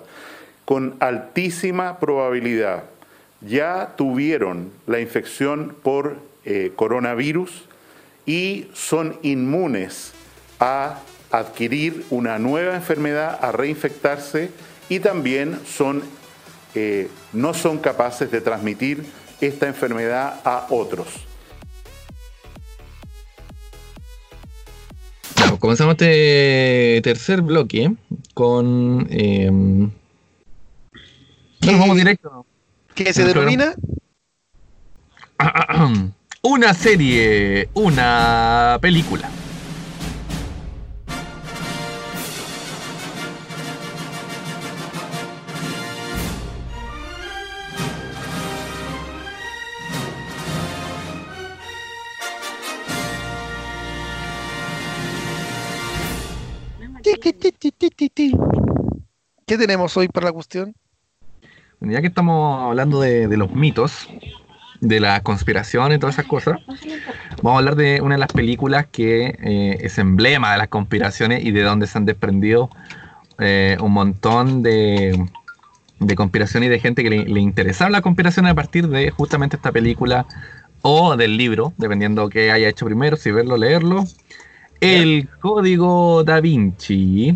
con 0.65 0.95
altísima 0.99 1.99
probabilidad 1.99 2.83
ya 3.41 3.93
tuvieron 3.97 4.71
la 4.85 4.99
infección 4.99 5.75
por 5.81 6.17
eh, 6.45 6.73
coronavirus 6.75 7.65
y 8.25 8.67
son 8.73 9.17
inmunes 9.23 10.13
a 10.59 10.99
adquirir 11.31 12.05
una 12.09 12.39
nueva 12.39 12.75
enfermedad, 12.75 13.39
a 13.41 13.51
reinfectarse 13.51 14.51
y 14.89 14.99
también 14.99 15.59
son, 15.65 16.03
eh, 16.75 17.09
no 17.33 17.53
son 17.53 17.79
capaces 17.79 18.29
de 18.31 18.41
transmitir 18.41 19.05
esta 19.39 19.67
enfermedad 19.67 20.41
a 20.43 20.67
otros. 20.69 21.07
Pues 25.35 25.59
comenzamos 25.59 25.93
este 25.93 27.01
tercer 27.03 27.41
bloque 27.41 27.93
con. 28.33 29.07
Eh, 29.09 29.49
bueno, 31.61 31.79
vamos 31.79 31.97
directo. 31.97 32.45
que 32.95 33.13
se 33.13 33.23
denomina 33.23 33.75
Una 36.43 36.73
serie, 36.73 37.69
una 37.75 38.79
película. 38.81 39.29
¿Qué 59.45 59.57
tenemos 59.57 59.97
hoy 59.97 60.07
para 60.07 60.27
la 60.27 60.31
cuestión? 60.31 60.73
Ya 61.81 61.99
que 61.99 62.07
estamos 62.07 62.63
hablando 62.63 63.01
de, 63.01 63.35
los 63.35 63.51
mitos, 63.51 64.07
de 64.79 64.99
las 64.99 65.21
conspiraciones 65.21 65.97
y 65.97 65.99
todas 65.99 66.15
esas 66.15 66.27
cosas, 66.27 66.59
vamos 67.41 67.55
a 67.55 67.57
hablar 67.57 67.75
de 67.75 68.01
una 68.01 68.15
de 68.15 68.19
las 68.19 68.31
películas 68.31 68.85
que 68.91 69.35
eh, 69.41 69.77
es 69.81 69.97
emblema 69.97 70.51
de 70.51 70.59
las 70.59 70.67
conspiraciones 70.67 71.43
y 71.43 71.51
de 71.51 71.63
donde 71.63 71.87
se 71.87 71.97
han 71.97 72.05
desprendido 72.05 72.69
eh, 73.39 73.77
un 73.81 73.91
montón 73.91 74.61
de, 74.61 75.27
de 75.99 76.15
conspiraciones 76.15 76.67
y 76.67 76.69
de 76.69 76.79
gente 76.79 77.03
que 77.03 77.09
le, 77.09 77.25
le 77.25 77.39
interesaron 77.39 77.91
las 77.91 78.01
conspiraciones 78.01 78.51
a 78.51 78.55
partir 78.55 78.87
de 78.87 79.09
justamente 79.09 79.55
esta 79.55 79.71
película 79.71 80.27
o 80.81 81.17
del 81.17 81.35
libro, 81.35 81.73
dependiendo 81.77 82.29
qué 82.29 82.51
haya 82.51 82.69
hecho 82.69 82.85
primero, 82.85 83.17
si 83.17 83.31
verlo 83.31 83.57
leerlo. 83.57 84.05
El 84.81 85.29
Código 85.39 86.23
Da 86.23 86.41
Vinci. 86.41 87.31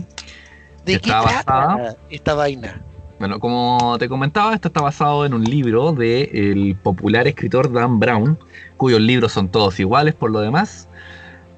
¿De 0.83 0.99
qué 0.99 1.09
Está 1.09 1.21
trata 1.21 1.51
basada- 1.51 1.95
esta 2.09 2.33
vaina? 2.33 2.81
Bueno, 3.19 3.39
como 3.39 3.95
te 3.97 4.09
comentaba, 4.09 4.53
esto 4.55 4.67
está 4.67 4.81
basado 4.81 5.25
en 5.25 5.33
un 5.33 5.43
libro 5.43 5.93
del 5.93 6.75
popular 6.83 7.27
escritor 7.27 7.71
Dan 7.71 7.99
Brown, 7.99 8.37
cuyos 8.77 8.99
libros 8.99 9.31
son 9.31 9.47
todos 9.49 9.79
iguales 9.79 10.13
por 10.15 10.31
lo 10.31 10.41
demás. 10.41 10.89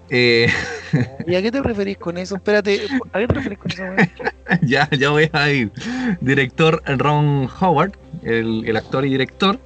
Eh, 0.09 0.47
¿Y 1.25 1.35
a 1.35 1.41
qué 1.41 1.51
te 1.51 1.61
referís 1.61 1.97
con 1.97 2.17
eso? 2.17 2.35
Espérate, 2.35 2.81
¿a 3.11 3.19
qué 3.19 3.27
te 3.27 3.33
referís 3.33 3.59
con 3.59 3.71
eso? 3.71 3.83
ya, 4.61 4.88
ya 4.91 5.09
voy 5.09 5.29
a 5.33 5.49
ir. 5.49 5.71
Director 6.21 6.81
Ron 6.85 7.49
Howard, 7.59 7.93
el, 8.23 8.63
el 8.67 8.77
actor 8.77 9.05
y 9.05 9.09
director. 9.09 9.59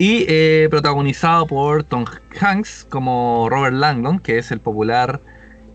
Y 0.00 0.24
eh, 0.28 0.66
protagonizado 0.70 1.46
por 1.46 1.84
Tom 1.84 2.06
Hanks 2.40 2.86
como 2.88 3.48
Robert 3.50 3.74
Langdon, 3.74 4.18
que 4.18 4.38
es 4.38 4.50
el 4.50 4.58
popular 4.58 5.20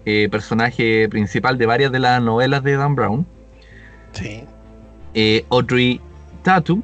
eh, 0.06 0.28
personaje 0.32 1.08
principal 1.10 1.60
de 1.60 1.68
varias 1.68 1.92
de 1.92 2.00
las 2.00 2.20
novelas 2.24 2.64
de 2.64 2.76
Dan 2.76 2.96
Brown. 2.96 3.28
Sí. 4.14 4.44
eh, 5.14 5.46
Audrey 5.52 6.02
Tatu. 6.42 6.82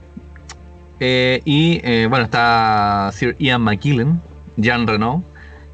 y 0.99 1.79
bueno, 2.09 2.25
está 2.25 3.09
Sir 3.11 3.35
Ian 3.39 3.63
McKellen, 3.63 4.21
Jean 4.57 4.85
Reno. 4.85 5.23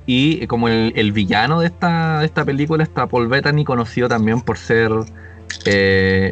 Y 0.05 0.47
como 0.47 0.69
el, 0.69 0.93
el 0.95 1.11
villano 1.11 1.59
de 1.59 1.65
esta, 1.67 2.19
de 2.19 2.27
esta 2.27 2.45
película 2.45 2.81
está 2.81 3.07
Paul 3.07 3.27
Bettany, 3.27 3.65
conocido 3.65 4.07
también 4.07 4.39
por 4.39 4.57
ser 4.57 4.89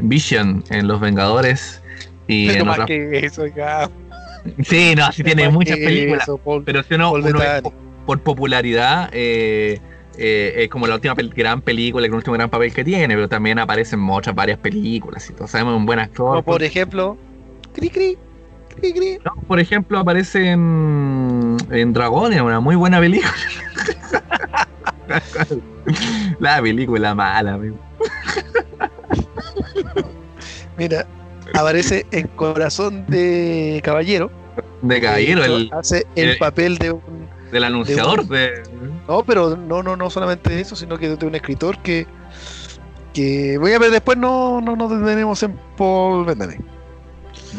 Vision 0.02 0.64
en 0.70 0.88
Los 0.88 1.02
Vengadores. 1.02 1.82
Y 2.28 2.48
Pero 2.48 2.62
en 2.62 2.66
más 2.68 2.76
otras- 2.76 2.88
que 2.88 3.26
eso, 3.26 3.46
ya. 3.48 3.90
Sí, 4.64 4.94
no, 4.96 5.12
sí 5.12 5.24
tiene 5.24 5.50
muchas 5.50 5.78
películas. 5.78 6.24
eso, 6.24 6.38
Paul- 6.38 6.64
Pero 6.66 6.84
si 6.84 6.94
uno, 6.94 7.12
uno 7.14 7.40
ve 7.40 7.62
por 8.06 8.20
popularidad, 8.22 9.10
eh, 9.12 9.80
eh, 10.18 10.54
es 10.58 10.70
como 10.70 10.86
la 10.88 10.96
última 10.96 11.16
pel- 11.16 11.34
gran 11.34 11.62
película, 11.62 12.06
el 12.06 12.14
último 12.14 12.36
gran 12.36 12.50
papel 12.50 12.72
que 12.74 12.84
tiene, 12.84 13.16
pero 13.16 13.28
también 13.28 13.58
aparecen 13.60 14.00
en 14.02 14.10
otras 14.10 14.36
varias 14.36 14.60
películas 14.60 15.30
y 15.30 15.34
todo. 15.34 15.48
Sabemos 15.48 15.76
un 15.76 15.86
buen 15.86 16.00
actor. 16.00 16.28
Como 16.30 16.44
por 16.44 16.64
ejemplo, 16.64 17.18
cri 17.74 17.90
cri, 17.90 18.18
cri 18.76 18.94
cri. 18.94 19.18
No, 19.26 19.32
por 19.48 19.60
ejemplo, 19.60 19.98
aparece 20.00 20.52
en, 20.52 21.58
en 21.72 21.94
Dragones, 21.94 22.40
una 22.42 22.60
muy 22.60 22.76
buena 22.76 23.00
película. 23.00 23.34
La 26.40 26.62
película 26.62 27.14
mala, 27.16 27.54
amigo. 27.54 27.78
Mira, 30.78 31.06
aparece 31.54 32.06
en 32.12 32.28
Corazón 32.28 33.06
de 33.08 33.82
Caballero. 33.84 34.32
De 34.82 35.02
caballero, 35.02 35.44
el, 35.44 35.70
hace 35.74 36.06
el 36.16 36.30
el- 36.30 36.38
papel 36.38 36.78
de 36.78 36.92
un. 36.92 37.02
del 37.52 37.64
anunciador 37.64 38.26
de. 38.28 38.64
No, 39.08 39.24
pero 39.24 39.56
no, 39.58 39.84
no, 39.84 39.96
no 39.98 40.10
solamente 40.10 40.60
eso, 40.60 40.76
sino 40.76 40.98
que 40.98 41.16
de 41.16 41.26
un 41.26 41.36
escritor 41.36 41.78
que. 41.80 42.08
que 43.14 43.58
voy 43.58 43.74
a 43.74 43.80
ver 43.80 43.92
después, 43.92 44.18
no, 44.18 44.62
no 44.62 44.76
nos 44.76 44.90
detenemos 44.92 45.42
en 45.44 45.58
Paul 45.78 46.26
Bettany. 46.26 46.56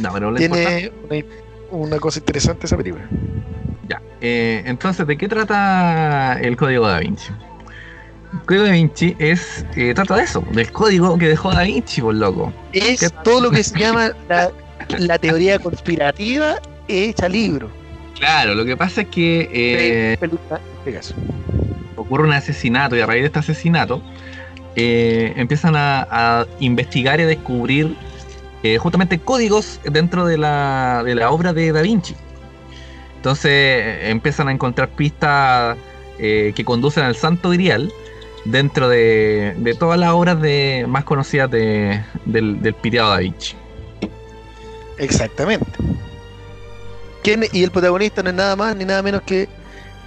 No, 0.00 0.12
pero 0.12 0.28
importante- 0.30 0.92
Tiene 1.08 1.26
una, 1.70 1.84
una 1.86 1.98
cosa 1.98 2.18
interesante 2.18 2.66
esa 2.66 2.76
película. 2.76 3.06
Ya. 3.88 4.00
eh, 4.20 4.62
entonces, 4.66 5.06
¿de 5.06 5.16
qué 5.16 5.28
trata 5.28 6.38
el 6.40 6.56
código 6.56 6.86
da 6.86 6.98
Vinci? 7.00 7.30
Código 8.46 8.64
da 8.64 8.72
Vinci 8.72 9.16
es. 9.18 9.64
eh, 9.76 9.92
trata 9.94 10.16
de 10.16 10.24
eso, 10.24 10.44
del 10.52 10.70
código 10.72 11.16
que 11.18 11.28
dejó 11.28 11.52
da 11.52 11.62
Vinci, 11.62 12.00
por 12.00 12.14
loco. 12.14 12.52
Es 12.72 13.00
¿Qué? 13.00 13.10
todo 13.24 13.40
lo 13.40 13.50
que 13.50 13.62
se 13.62 13.78
llama 13.78 14.10
la, 14.28 14.50
la 14.98 15.18
teoría 15.18 15.58
conspirativa 15.58 16.56
hecha 16.88 17.28
libro. 17.28 17.70
Claro, 18.18 18.54
lo 18.54 18.64
que 18.64 18.76
pasa 18.76 19.02
es 19.02 19.08
que. 19.08 19.48
eh, 19.52 20.18
ocurre 21.96 22.24
un 22.24 22.32
asesinato 22.32 22.96
y 22.96 23.00
a 23.00 23.06
raíz 23.06 23.22
de 23.22 23.26
este 23.26 23.38
asesinato 23.38 24.02
eh, 24.76 25.32
empiezan 25.36 25.74
a, 25.76 26.06
a 26.10 26.46
investigar 26.60 27.18
y 27.20 27.24
a 27.24 27.26
descubrir 27.26 27.96
eh, 28.62 28.78
justamente 28.78 29.18
códigos 29.18 29.80
dentro 29.84 30.26
de 30.26 30.38
la, 30.38 31.02
de 31.04 31.14
la 31.14 31.30
obra 31.30 31.52
de 31.52 31.72
Da 31.72 31.82
Vinci. 31.82 32.14
Entonces 33.16 33.98
empiezan 34.02 34.48
a 34.48 34.52
encontrar 34.52 34.88
pistas 34.90 35.76
que 36.18 36.62
conducen 36.64 37.04
al 37.04 37.14
Santo 37.16 37.50
Grial 37.50 37.92
dentro 38.46 38.88
de, 38.88 39.54
de 39.58 39.74
todas 39.74 39.98
las 39.98 40.10
obras 40.12 40.40
de, 40.40 40.84
más 40.88 41.04
conocidas 41.04 41.50
de- 41.50 42.02
del, 42.24 42.60
del 42.62 42.74
piriado 42.74 43.10
Da 43.10 43.18
Vinci. 43.18 43.54
Exactamente. 44.98 45.66
¿Quién- 47.22 47.44
y 47.52 47.62
el 47.64 47.70
protagonista 47.70 48.22
no 48.22 48.30
es 48.30 48.36
nada 48.36 48.56
más 48.56 48.76
ni 48.76 48.84
nada 48.84 49.02
menos 49.02 49.22
que 49.22 49.48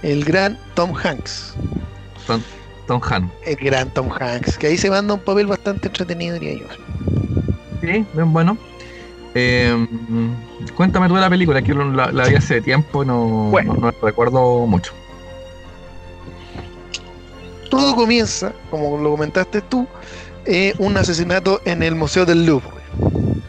el 0.02 0.24
gran 0.24 0.58
Tom 0.74 0.92
Hanks. 0.96 1.54
Tom, 2.26 2.40
Tom 2.86 3.00
Han. 3.10 3.30
El 3.44 3.56
gran 3.56 3.90
Tom 3.90 4.08
Hanks, 4.10 4.56
que 4.58 4.68
ahí 4.68 4.78
se 4.78 4.90
manda 4.90 5.14
un 5.14 5.20
papel 5.20 5.46
bastante 5.46 5.88
entretenido, 5.88 6.38
diría 6.38 6.58
yo. 6.60 6.66
Sí, 7.80 8.04
bien 8.14 8.32
bueno. 8.32 8.56
Eh, 9.34 9.86
cuéntame 10.74 11.06
tú 11.08 11.14
de 11.14 11.20
la 11.20 11.30
película, 11.30 11.62
que 11.62 11.72
la, 11.72 12.10
la 12.10 12.24
vi 12.28 12.34
hace 12.34 12.60
tiempo 12.60 13.04
y 13.04 13.06
no, 13.06 13.50
Bueno. 13.50 13.74
no, 13.74 13.90
no 13.92 13.94
recuerdo 14.02 14.66
mucho. 14.66 14.92
Todo 17.70 17.94
comienza, 17.96 18.52
como 18.70 18.98
lo 18.98 19.10
comentaste 19.12 19.62
tú, 19.62 19.86
eh, 20.44 20.74
un 20.78 20.96
asesinato 20.96 21.62
en 21.64 21.82
el 21.82 21.94
Museo 21.94 22.26
del 22.26 22.44
Louvre. 22.44 22.68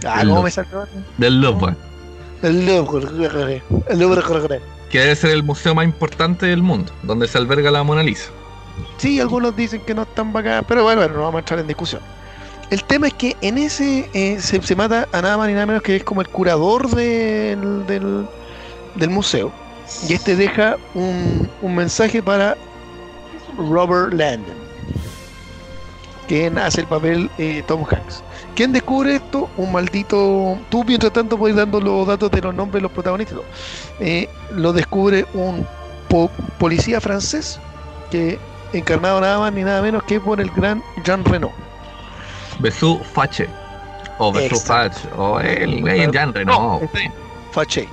Ah, 0.06 0.22
El 0.22 0.30
¿cómo 0.30 0.36
Louvre. 0.36 0.44
me 0.44 0.52
salió? 0.52 0.88
Del 1.18 1.42
Louvre, 1.42 1.76
El 2.42 2.66
Louvre. 2.66 3.64
El 3.90 4.00
Louvre. 4.00 4.62
que 4.90 5.00
debe 5.00 5.16
ser 5.16 5.32
el 5.32 5.44
museo 5.44 5.74
más 5.76 5.86
importante 5.86 6.46
del 6.46 6.62
mundo, 6.64 6.94
donde 7.04 7.28
se 7.28 7.38
alberga 7.38 7.72
la 7.72 7.84
Mona 7.84 8.04
Lisa. 8.04 8.30
Sí, 8.98 9.20
algunos 9.20 9.56
dicen 9.56 9.82
que 9.82 9.94
no 9.94 10.04
están 10.04 10.32
bacán, 10.32 10.66
pero 10.68 10.84
bueno, 10.84 11.02
bueno, 11.02 11.16
no 11.16 11.22
vamos 11.24 11.36
a 11.38 11.40
entrar 11.40 11.60
en 11.60 11.68
discusión. 11.68 12.02
El 12.70 12.84
tema 12.86 13.08
es 13.08 13.14
que 13.16 13.36
en 13.42 13.58
ese 13.58 14.10
eh, 14.14 14.38
se, 14.40 14.62
se 14.62 14.76
mata 14.76 15.08
a 15.12 15.22
nada 15.22 15.38
más 15.38 15.48
ni 15.48 15.54
nada 15.54 15.66
menos 15.66 15.82
que 15.84 15.98
es 15.98 16.04
como 16.04 16.22
el 16.22 16.30
curador 16.30 16.90
del, 16.90 17.86
del, 17.88 18.26
del 18.96 19.10
museo. 19.10 19.52
Y 20.08 20.14
este 20.14 20.36
deja 20.38 20.78
un, 20.94 21.50
un 21.62 21.76
mensaje 21.76 22.24
para 22.24 22.56
Robert 23.58 24.14
Landon, 24.14 24.56
quien 26.28 26.58
hace 26.58 26.82
el 26.82 26.88
papel 26.88 27.30
eh, 27.38 27.64
Tom 27.68 27.84
Hanks. 27.90 28.24
¿Quién 28.56 28.72
descubre 28.74 29.16
esto? 29.16 29.50
Un 29.58 29.72
maldito. 29.72 30.58
Tú, 30.70 30.84
mientras 30.84 31.14
tanto, 31.14 31.38
puedes 31.38 31.56
dando 31.56 31.80
los 31.80 32.06
datos 32.08 32.30
de 32.32 32.42
los 32.42 32.54
nombres 32.54 32.80
de 32.80 32.82
los 32.82 32.92
protagonistas. 32.92 33.40
Eh, 34.00 34.30
lo 34.52 34.74
descubre 34.74 35.26
un 35.34 35.66
po- 36.10 36.30
policía 36.58 37.00
francés 37.00 37.60
que 38.10 38.38
encarnado 38.74 39.22
nada 39.22 39.40
más 39.40 39.54
ni 39.54 39.64
nada 39.64 39.82
menos 39.82 40.04
que 40.04 40.20
por 40.20 40.40
el 40.42 40.50
gran 40.52 40.84
Jean 41.06 41.24
Reno. 41.24 41.52
Besú 42.60 43.00
Fache. 43.14 43.48
O 44.18 44.32
Besú. 44.32 44.58
Fache. 44.60 45.08
O 45.18 45.40
el 45.40 45.82
güey 45.82 46.02
en 46.02 46.12
genre, 46.14 46.44
No, 46.46 46.80
no. 46.80 46.80
este- 46.86 47.12
Faché. 47.52 47.88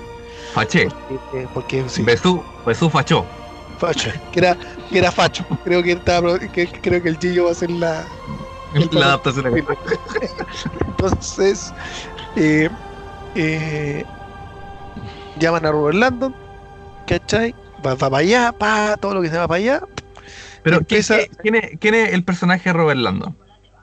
Fache. 0.52 0.88
Eh, 1.34 1.46
porque 1.54 1.84
sí, 1.88 2.02
Besú, 2.02 2.42
Besú 2.66 2.90
Fachó. 2.90 3.24
Facho. 3.78 4.10
Que 4.32 4.40
era, 4.40 4.56
que 4.90 4.98
era 4.98 5.10
Facho. 5.12 5.44
Creo 5.64 5.82
que, 5.82 5.92
estaba, 5.92 6.38
que 6.38 6.66
creo 6.66 7.02
que 7.02 7.08
el 7.08 7.18
Gillo 7.18 7.46
va 7.46 7.52
a 7.52 7.54
ser 7.54 7.70
la. 7.70 8.06
La 8.90 9.06
adaptación. 9.06 9.46
Entonces, 10.86 11.72
eh, 12.36 12.68
eh, 13.34 14.04
llaman 15.36 15.64
a 15.64 15.72
Robert 15.72 15.96
Landon, 15.96 16.34
¿cachai? 17.06 17.54
Va, 17.84 17.94
va 17.94 18.10
para 18.10 18.18
allá, 18.18 18.52
pa, 18.52 18.96
todo 19.00 19.14
lo 19.14 19.22
que 19.22 19.30
se 19.30 19.38
va 19.38 19.48
para 19.48 19.58
allá. 19.58 19.80
Pero, 20.62 20.80
¿quién, 20.84 21.00
es, 21.54 21.70
quién 21.80 21.94
es 21.94 22.12
el 22.12 22.24
personaje 22.24 22.68
de 22.68 22.72
Robert 22.74 23.00
Landon? 23.00 23.36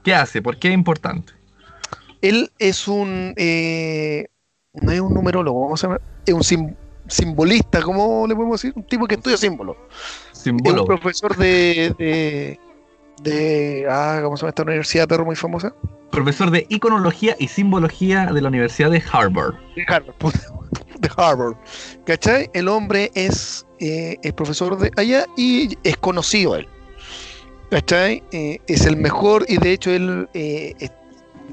¿Qué 0.03 0.13
hace? 0.13 0.41
¿Por 0.41 0.57
qué 0.57 0.67
es 0.67 0.73
importante? 0.75 1.33
Él 2.21 2.51
es 2.59 2.87
un. 2.87 3.33
eh, 3.37 4.27
no 4.73 4.91
es 4.91 4.99
un 4.99 5.13
numerólogo, 5.13 5.61
vamos 5.61 5.83
a 5.83 5.87
ver. 5.87 6.01
Es 6.25 6.33
un 6.33 6.43
sim- 6.43 6.75
simbolista, 7.07 7.81
¿cómo 7.81 8.25
le 8.27 8.35
podemos 8.35 8.61
decir? 8.61 8.73
Un 8.75 8.83
tipo 8.87 9.05
que 9.07 9.15
estudia 9.15 9.37
símbolos. 9.37 9.77
Es 10.31 10.81
un 10.81 10.87
profesor 10.87 11.35
de. 11.37 11.93
de, 11.97 12.59
de- 13.21 13.87
ah, 13.89 14.19
¿cómo 14.23 14.37
se 14.37 14.41
llama 14.41 14.49
esta 14.49 14.63
universidad, 14.63 15.07
perro, 15.07 15.25
muy 15.25 15.35
famosa? 15.35 15.73
Profesor 16.11 16.51
de 16.51 16.65
iconología 16.69 17.35
y 17.39 17.47
simbología 17.47 18.27
de 18.27 18.41
la 18.41 18.47
Universidad 18.49 18.91
de 18.91 19.03
Harvard. 19.11 19.55
De 19.75 19.83
Harvard, 19.87 20.15
de 20.99 21.09
Harvard. 21.17 21.55
¿Cachai? 22.05 22.49
El 22.53 22.67
hombre 22.67 23.11
es, 23.15 23.65
eh, 23.79 24.17
es 24.21 24.33
profesor 24.33 24.77
de 24.77 24.91
allá 24.97 25.25
y 25.35 25.77
es 25.83 25.97
conocido 25.97 26.55
él. 26.55 26.67
¿Cachai? 27.71 28.23
Eh, 28.31 28.59
es 28.67 28.85
el 28.85 28.95
mejor 28.97 29.45
y 29.49 29.57
de 29.57 29.71
hecho 29.71 29.91
él 29.91 30.29
eh, 30.33 30.73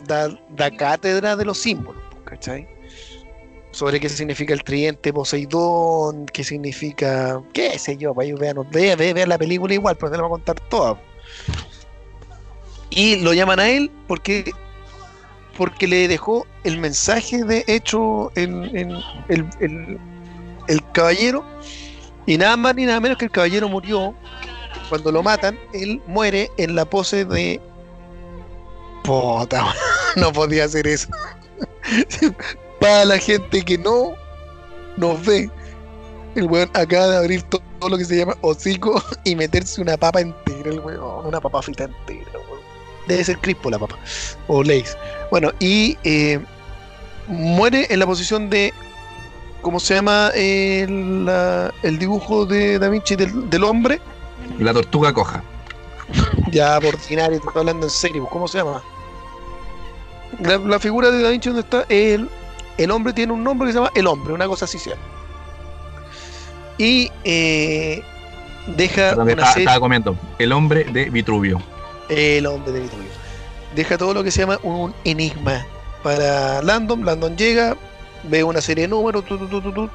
da, 0.07 0.29
da 0.51 0.71
cátedra 0.71 1.35
de 1.37 1.45
los 1.45 1.59
símbolos. 1.59 2.03
¿Cachai? 2.25 2.69
Sobre 3.73 3.99
qué 4.01 4.09
significa 4.09 4.53
el 4.53 4.63
tridente 4.63 5.13
Poseidón, 5.13 6.27
qué 6.27 6.45
significa, 6.45 7.41
qué 7.55 7.79
sé 7.79 7.97
yo, 7.97 8.15
para 8.15 8.27
ellos 8.27 8.39
vean, 8.39 8.57
vean, 8.71 9.29
la 9.29 9.39
película 9.39 9.73
igual, 9.75 9.97
pero 9.97 10.11
te 10.13 10.17
la 10.19 10.23
voy 10.25 10.29
a 10.29 10.33
contar 10.33 10.61
toda. 10.69 11.01
Y 12.91 13.17
lo 13.17 13.33
llaman 13.33 13.61
a 13.61 13.69
él 13.71 13.91
porque 14.07 14.53
porque 15.57 15.87
le 15.87 16.09
dejó 16.09 16.47
el 16.65 16.79
mensaje 16.79 17.45
de 17.45 17.65
hecho 17.67 18.31
en, 18.37 18.65
en 18.77 18.91
el, 19.29 19.47
el- 19.61 19.99
el 20.69 20.93
caballero. 20.93 21.45
Y 22.27 22.39
nada 22.39 22.57
más 22.57 22.75
ni 22.75 22.87
nada 22.87 23.01
menos 23.01 23.19
que 23.19 23.25
el 23.27 23.31
caballero 23.31 23.69
murió. 23.69 24.15
Cuando 24.89 25.11
lo 25.13 25.23
matan 25.23 25.59
él 25.73 26.03
muere 26.07 26.51
en 26.59 26.75
la 26.75 26.85
pose 26.85 27.25
de 27.25 27.61
puta 29.03 29.75
no 30.17 30.33
podía 30.33 30.65
hacer 30.65 30.87
eso 30.87 31.09
para 32.83 33.05
la 33.07 33.19
gente 33.19 33.63
que 33.63 33.79
no 33.79 34.13
nos 34.97 35.25
ve 35.25 35.49
el 36.35 36.47
weón 36.47 36.71
acaba 36.75 37.09
de 37.09 37.17
abrir 37.19 37.43
todo 37.45 37.63
lo 37.89 37.97
que 37.99 38.05
se 38.05 38.17
llama 38.17 38.37
hocico 38.41 39.03
y 39.25 39.37
meterse 39.37 39.81
una 39.81 39.97
papa 39.97 40.21
entera, 40.21 40.71
el 40.71 40.81
weón. 40.81 41.27
Una 41.27 41.41
papa 41.41 41.63
frita 41.63 41.85
entera, 41.85 42.31
weón. 42.33 42.61
Debe 43.07 43.25
ser 43.25 43.39
crispo 43.39 43.71
la 43.71 43.79
papa. 43.79 43.99
O 44.49 44.63
Lays. 44.63 44.97
Bueno, 45.31 45.51
y 45.61 45.97
eh, 46.05 46.41
muere 47.29 47.87
en 47.91 47.99
la 48.01 48.07
posición 48.07 48.51
de. 48.51 48.73
¿Cómo 49.61 49.79
se 49.79 49.95
llama 49.95 50.31
el, 50.35 51.25
la- 51.25 51.73
el 51.85 51.99
dibujo 51.99 52.47
de 52.47 52.79
Da 52.81 52.89
Vinci 52.89 53.15
del, 53.15 53.49
del 53.49 53.63
hombre? 53.65 54.01
La 54.59 54.73
tortuga 54.73 55.13
coja. 55.15 55.43
Ya, 56.51 56.79
por 56.81 56.95
ordinario, 56.95 57.41
te 57.41 57.47
estoy 57.47 57.61
hablando 57.61 57.87
en 57.87 57.91
serio. 57.91 58.27
¿Cómo 58.31 58.47
se 58.49 58.59
llama? 58.59 58.83
La, 60.41 60.59
la 60.59 60.79
figura 60.81 61.11
de 61.11 61.23
Da 61.23 61.31
Vinci 61.31 61.49
donde 61.51 61.63
está 61.63 61.85
el, 61.89 62.29
el 62.79 62.91
hombre 62.91 63.13
tiene 63.13 63.33
un 63.33 63.45
nombre 63.45 63.67
que 63.67 63.73
se 63.73 63.79
llama 63.79 63.91
el 63.95 64.07
hombre, 64.07 64.33
una 64.33 64.47
cosa 64.47 64.65
así 64.65 64.79
se 64.79 64.91
llama. 64.91 65.03
Y 66.79 67.11
eh, 67.25 68.03
deja 68.67 69.15
una 69.17 69.53
serie, 69.53 69.81
comiendo. 69.81 70.17
El 70.39 70.53
hombre 70.53 70.85
de 70.85 71.11
Vitruvio. 71.11 71.61
el 72.09 72.47
hombre 72.47 72.73
de 72.73 72.81
Vitruvio. 72.81 73.11
Deja 73.75 73.97
todo 73.97 74.15
lo 74.15 74.23
que 74.25 74.31
se 74.31 74.41
llama 74.41 74.59
un 74.63 74.95
enigma 75.05 75.67
para 76.03 76.63
Landon. 76.63 77.05
Landon 77.05 77.37
llega, 77.37 77.77
ve 78.25 78.45
una 78.45 78.61
serie 78.61 78.83
de 78.83 78.89
números, 78.89 79.25
tu, 79.25 79.39
tu, 79.39 79.49
tu, 79.49 79.61
tu, 79.63 79.73
tu, 79.73 79.91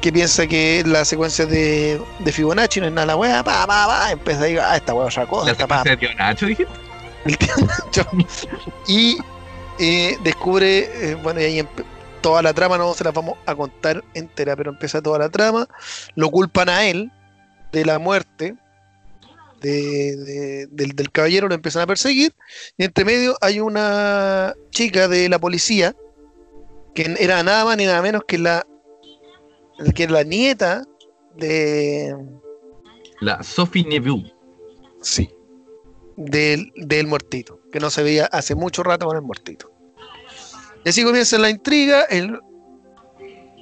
que 0.00 0.12
piensa 0.12 0.46
que 0.46 0.82
la 0.84 1.04
secuencia 1.04 1.46
de, 1.46 2.00
de 2.18 2.32
Fibonacci 2.32 2.80
no 2.80 2.86
es 2.86 2.92
nada 2.92 3.06
la 3.06 3.16
wea, 3.16 3.42
pa, 3.44 3.66
pa, 3.66 3.86
pa, 3.86 4.10
empieza 4.10 4.40
a 4.40 4.42
decir, 4.42 4.60
ah, 4.60 4.76
esta 4.76 4.94
wea 4.94 5.08
es 5.08 5.14
otra 5.16 5.26
cosa, 5.28 5.46
La 5.46 5.52
esta 5.52 5.66
pa, 5.66 5.82
de 5.84 5.96
tío 5.96 6.08
Nacho, 6.18 6.46
dijiste. 6.46 6.72
el 7.24 7.38
tío 7.38 7.54
Nacho. 7.60 8.06
Y 8.88 9.18
eh, 9.78 10.16
descubre, 10.22 11.10
eh, 11.10 11.14
bueno, 11.22 11.40
y 11.40 11.44
ahí 11.44 11.68
toda 12.20 12.42
la 12.42 12.52
trama, 12.52 12.78
no 12.78 12.94
se 12.94 13.04
la 13.04 13.10
vamos 13.10 13.36
a 13.46 13.54
contar 13.54 14.02
entera, 14.14 14.54
pero 14.56 14.70
empieza 14.70 15.02
toda 15.02 15.18
la 15.18 15.28
trama. 15.28 15.66
Lo 16.14 16.30
culpan 16.30 16.68
a 16.68 16.86
él 16.86 17.10
de 17.72 17.84
la 17.84 17.98
muerte 17.98 18.54
de- 19.60 20.16
de- 20.16 20.66
del, 20.70 20.90
del 20.92 21.10
caballero, 21.10 21.48
lo 21.48 21.54
empiezan 21.54 21.82
a 21.82 21.86
perseguir. 21.86 22.34
Y 22.76 22.84
entre 22.84 23.04
medio 23.04 23.36
hay 23.40 23.60
una 23.60 24.54
chica 24.70 25.08
de 25.08 25.28
la 25.28 25.38
policía 25.38 25.94
que 26.94 27.14
era 27.18 27.42
nada 27.42 27.64
más 27.64 27.76
ni 27.76 27.86
nada 27.86 28.02
menos 28.02 28.22
que 28.26 28.38
la, 28.38 28.66
que 29.94 30.06
la 30.08 30.22
nieta 30.24 30.84
de. 31.36 32.14
La 33.20 33.42
Sophie 33.42 33.84
Neveu. 33.84 34.22
Sí. 35.00 35.30
Del, 36.16 36.70
del 36.76 37.06
muertito, 37.06 37.58
que 37.72 37.80
no 37.80 37.90
se 37.90 38.02
veía 38.02 38.26
hace 38.26 38.54
mucho 38.54 38.82
rato 38.82 39.06
con 39.06 39.16
el 39.16 39.22
muertito. 39.22 39.72
Y 40.84 40.88
así 40.90 41.02
comienza 41.04 41.38
la 41.38 41.50
intriga, 41.50 42.02
el 42.02 42.38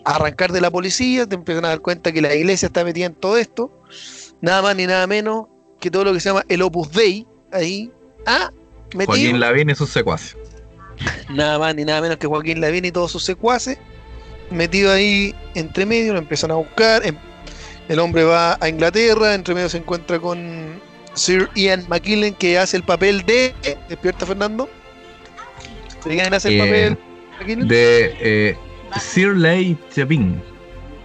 arrancar 0.04 0.52
de 0.52 0.60
la 0.60 0.70
policía, 0.70 1.26
te 1.26 1.34
empiezan 1.36 1.64
a 1.64 1.68
dar 1.68 1.80
cuenta 1.80 2.12
que 2.12 2.20
la 2.20 2.34
iglesia 2.34 2.66
está 2.66 2.84
metida 2.84 3.06
en 3.06 3.14
todo 3.14 3.36
esto, 3.36 3.70
nada 4.40 4.62
más 4.62 4.76
ni 4.76 4.86
nada 4.86 5.06
menos 5.06 5.46
que 5.78 5.90
todo 5.90 6.04
lo 6.04 6.12
que 6.12 6.20
se 6.20 6.28
llama 6.30 6.44
el 6.48 6.62
Opus 6.62 6.90
Dei, 6.92 7.26
ahí, 7.52 7.90
ah, 8.26 8.50
metido, 8.94 9.06
Joaquín 9.06 9.40
Lavín 9.40 9.70
y 9.70 9.74
sus 9.74 9.90
secuaces. 9.90 10.36
nada 11.30 11.58
más 11.58 11.74
ni 11.74 11.84
nada 11.84 12.00
menos 12.00 12.16
que 12.16 12.26
Joaquín 12.26 12.60
Lavín 12.60 12.84
y 12.84 12.92
todos 12.92 13.12
sus 13.12 13.24
secuaces, 13.24 13.78
metido 14.50 14.90
ahí 14.92 15.34
entre 15.54 15.86
medio, 15.86 16.14
lo 16.14 16.18
empiezan 16.18 16.50
a 16.50 16.54
buscar, 16.54 17.06
em- 17.06 17.16
el 17.88 17.98
hombre 17.98 18.24
va 18.24 18.56
a 18.60 18.68
Inglaterra, 18.68 19.34
entre 19.34 19.54
medio 19.54 19.68
se 19.68 19.78
encuentra 19.78 20.18
con 20.18 20.80
Sir 21.14 21.48
Ian 21.54 21.84
McKellen 21.88 22.34
que 22.34 22.58
hace 22.58 22.76
el 22.76 22.82
papel 22.82 23.24
de... 23.26 23.54
¿Despierta 23.88 24.26
Fernando? 24.26 24.68
¿Quién 26.02 26.32
hace 26.32 26.48
el 26.48 26.54
Eh, 26.54 26.96
papel? 27.38 27.68
De 27.68 28.16
eh, 28.20 28.56
Sir 29.00 29.36
Lei 29.36 29.76
Chepin. 29.94 30.42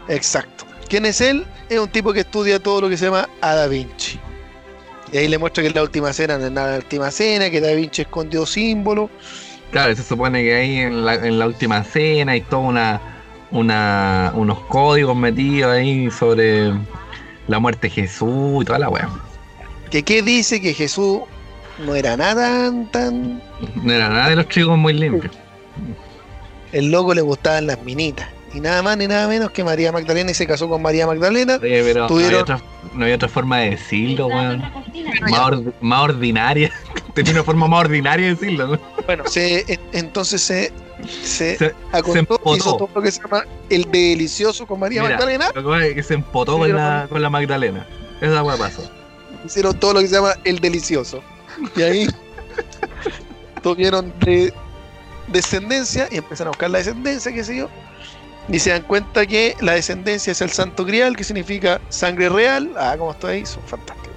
Exacto. 0.07 0.65
¿Quién 0.87 1.05
es 1.05 1.21
él? 1.21 1.45
Es 1.69 1.79
un 1.79 1.89
tipo 1.89 2.13
que 2.13 2.21
estudia 2.21 2.59
todo 2.61 2.81
lo 2.81 2.89
que 2.89 2.97
se 2.97 3.05
llama 3.05 3.27
a 3.41 3.55
Da 3.55 3.67
Vinci. 3.67 4.19
Y 5.11 5.17
ahí 5.17 5.27
le 5.27 5.37
muestra 5.37 5.63
que 5.63 5.69
es 5.69 5.75
la 5.75 5.83
última 5.83 6.13
cena 6.13 6.37
no 6.37 6.45
es 6.47 6.51
la 6.51 6.75
última 6.77 7.11
cena, 7.11 7.49
que 7.49 7.61
Da 7.61 7.73
Vinci 7.73 8.03
escondió 8.03 8.45
símbolos. 8.45 9.09
Claro, 9.71 9.95
se 9.95 10.03
supone 10.03 10.43
que 10.43 10.55
ahí 10.55 10.77
en 10.77 11.05
la, 11.05 11.15
en 11.15 11.39
la 11.39 11.47
última 11.47 11.83
cena 11.83 12.33
hay 12.33 12.41
toda 12.41 12.61
una, 12.61 13.01
una 13.51 14.31
unos 14.35 14.59
códigos 14.65 15.15
metidos 15.15 15.71
ahí 15.73 16.09
sobre 16.11 16.73
la 17.47 17.59
muerte 17.59 17.87
de 17.87 17.93
Jesús 17.93 18.61
y 18.61 18.65
toda 18.65 18.79
la 18.79 18.89
weá. 18.89 19.09
Que 19.89 20.03
qué 20.03 20.21
dice 20.21 20.61
que 20.61 20.73
Jesús 20.73 21.21
no 21.79 21.95
era 21.95 22.17
nada 22.17 22.65
tan, 22.69 22.91
tan... 22.91 23.41
No 23.83 23.93
era 23.93 24.09
nada 24.09 24.29
de 24.29 24.35
los 24.37 24.47
chicos 24.49 24.77
muy 24.77 24.93
limpios. 24.93 25.33
El 26.71 26.91
loco 26.91 27.13
le 27.13 27.21
gustaban 27.21 27.67
las 27.67 27.81
minitas. 27.83 28.27
Y 28.53 28.61
nada 28.61 28.81
más 28.81 28.97
ni 28.97 29.05
nada 29.07 29.27
menos 29.27 29.51
que 29.51 29.63
María 29.65 29.91
Magdalena 29.91 30.31
y 30.31 30.33
se 30.33 30.47
casó 30.47 30.69
con 30.69 30.81
María 30.81 31.05
Magdalena. 31.05 31.59
Oye, 31.61 31.83
pero 31.83 32.01
no 32.03 32.07
Tuvieron- 32.07 32.25
había, 32.27 32.41
otra, 32.41 32.61
no 32.93 33.03
había 33.03 33.15
otra 33.15 33.27
forma 33.27 33.59
de 33.59 33.71
decirlo, 33.71 34.27
weón. 34.27 34.59
Más, 35.29 35.39
or- 35.41 35.73
más 35.81 36.01
ordinaria. 36.01 36.71
Tenía 37.13 37.33
una 37.33 37.43
forma 37.43 37.67
más 37.67 37.81
ordinaria 37.81 38.27
de 38.27 38.35
decirlo, 38.35 38.67
¿no? 38.67 38.79
Bueno, 39.05 39.23
se, 39.27 39.65
en- 39.73 39.79
entonces 39.91 40.41
se, 40.41 40.71
se, 41.23 41.57
Se- 41.57 41.73
acostó, 41.91 42.17
empotó. 42.19 42.55
hizo 42.55 42.77
todo 42.77 42.89
lo 42.95 43.01
que 43.01 43.11
se 43.11 43.21
llama 43.21 43.43
el 43.69 43.85
delicioso 43.91 44.65
con 44.65 44.79
María 44.79 45.01
Mira, 45.01 45.15
Magdalena. 45.15 45.47
Lo 45.53 45.61
que 45.63 45.69
pasa 45.69 45.85
es 45.87 45.93
que 45.95 46.03
se 46.03 46.13
empotó 46.13 46.57
con 46.57 46.73
la, 46.73 47.07
con 47.09 47.21
la 47.21 47.29
Magdalena. 47.29 47.85
Esa 48.21 48.41
weá 48.41 48.55
pasó. 48.55 48.89
Hicieron 49.45 49.79
todo 49.79 49.93
lo 49.93 49.99
que 50.01 50.07
se 50.07 50.15
llama 50.15 50.33
el 50.43 50.59
delicioso. 50.59 51.23
Y 51.75 51.81
ahí 51.81 52.07
tuvieron 53.63 54.13
de- 54.19 54.53
descendencia 55.27 56.07
y 56.11 56.17
empezaron 56.17 56.49
a 56.49 56.51
buscar 56.51 56.69
la 56.69 56.79
descendencia, 56.79 57.31
qué 57.33 57.43
sé 57.43 57.57
yo. 57.57 57.69
Y 58.47 58.59
se 58.59 58.69
dan 58.69 58.83
cuenta 58.83 59.25
que 59.25 59.55
la 59.59 59.73
descendencia 59.73 60.31
es 60.31 60.41
el 60.41 60.51
santo 60.51 60.85
grial, 60.85 61.15
que 61.15 61.23
significa 61.23 61.81
sangre 61.89 62.29
real. 62.29 62.71
Ah, 62.77 62.95
como 62.97 63.11
estoy 63.11 63.37
ahí, 63.37 63.45
son 63.45 63.63
fantásticos. 63.65 64.15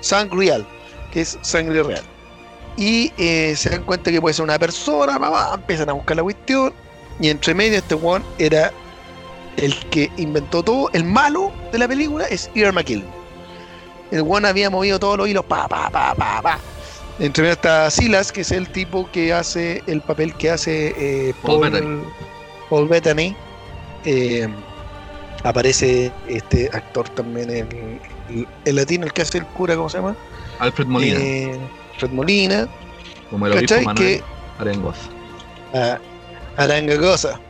Sangrial, 0.00 0.66
que 1.12 1.20
es 1.22 1.38
sangre 1.42 1.82
real. 1.82 2.02
Y 2.76 3.12
eh, 3.18 3.54
se 3.56 3.70
dan 3.70 3.82
cuenta 3.84 4.10
que 4.10 4.20
puede 4.20 4.34
ser 4.34 4.44
una 4.44 4.58
persona, 4.58 5.18
mamá, 5.18 5.50
empiezan 5.54 5.90
a 5.90 5.92
buscar 5.92 6.16
la 6.16 6.22
cuestión. 6.22 6.72
Y 7.20 7.28
entre 7.28 7.54
medio 7.54 7.78
este 7.78 7.94
one 7.94 8.24
era 8.38 8.72
el 9.56 9.74
que 9.90 10.10
inventó 10.16 10.62
todo, 10.62 10.90
el 10.92 11.04
malo 11.04 11.52
de 11.72 11.78
la 11.78 11.88
película 11.88 12.26
es 12.26 12.50
Ian 12.54 12.74
McKellen. 12.74 13.15
El 14.10 14.22
one 14.26 14.46
había 14.48 14.70
movido 14.70 14.98
todos 14.98 15.18
los 15.18 15.28
hilos, 15.28 15.44
pa, 15.44 15.66
pa, 15.68 15.90
pa, 15.90 16.14
pa, 16.14 16.40
pa. 16.42 16.58
Entre 17.18 17.42
medio 17.42 17.54
está 17.54 17.90
Silas, 17.90 18.30
que 18.30 18.42
es 18.42 18.52
el 18.52 18.68
tipo 18.68 19.08
que 19.10 19.32
hace 19.32 19.82
el 19.86 20.00
papel 20.02 20.34
que 20.34 20.50
hace 20.50 20.94
eh, 20.96 21.34
Paul 21.42 21.60
Paul, 21.60 21.70
Bettany. 21.72 22.02
Paul 22.70 22.88
Bettany. 22.88 23.36
Eh, 24.04 24.48
aparece 25.42 26.12
este 26.28 26.68
actor 26.72 27.08
también, 27.10 27.50
el, 27.50 27.66
el- 28.28 28.46
el 28.64 28.76
latino, 28.76 29.06
el 29.06 29.12
que 29.12 29.22
hace 29.22 29.38
el 29.38 29.46
cura, 29.46 29.74
¿cómo 29.76 29.88
se 29.88 29.98
llama? 29.98 30.14
Alfred 30.58 30.86
Molina, 30.86 31.18
Eh, 31.20 31.58
Fred 31.98 32.10
Molina. 32.10 32.68
como 33.30 33.46
el 33.46 33.52
obispo. 33.54 33.80
Manuel 33.82 33.96
Que 33.96 34.22
Arengosa. 34.58 35.00
a 35.74 35.98
Aranga 36.56 36.98
Cosa. 36.98 37.40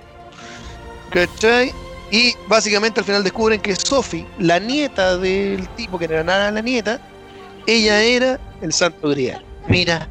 ¿Cachai? 1.10 1.72
Y 2.10 2.34
básicamente 2.48 3.00
al 3.00 3.06
final 3.06 3.24
descubren 3.24 3.60
que 3.60 3.74
Sophie, 3.74 4.26
la 4.38 4.58
nieta 4.58 5.16
del 5.18 5.68
tipo 5.70 5.98
que 5.98 6.06
no 6.06 6.14
era 6.14 6.24
nada 6.24 6.50
la 6.50 6.62
nieta, 6.62 7.00
ella 7.66 8.00
era 8.02 8.38
el 8.62 8.72
santo 8.72 9.08
grial. 9.10 9.44
Mira, 9.68 10.08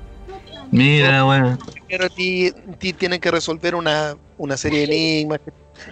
Mira, 0.71 1.25
weón. 1.25 1.57
pero 1.87 2.09
ti, 2.09 2.51
ti 2.79 2.91
tienen 2.91 3.19
que 3.21 3.31
resolver 3.31 3.75
una, 3.75 4.17
una 4.37 4.57
serie 4.57 4.79
de 4.79 4.85
enigmas. 4.85 5.39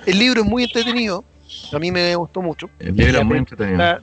El 0.05 0.19
libro 0.19 0.41
es 0.41 0.47
muy 0.47 0.63
entretenido, 0.63 1.23
a 1.71 1.79
mí 1.79 1.91
me 1.91 2.15
gustó 2.15 2.41
mucho. 2.41 2.69
El 2.79 2.95
libro 2.95 3.19
es 3.19 3.25
muy 3.25 3.37
entretenido. 3.37 3.99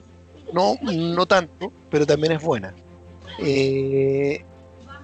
No, 0.53 0.75
no 0.81 1.25
tanto, 1.25 1.71
pero 1.89 2.05
también 2.05 2.33
es 2.33 2.41
buena. 2.41 2.73
Eh, 3.39 4.43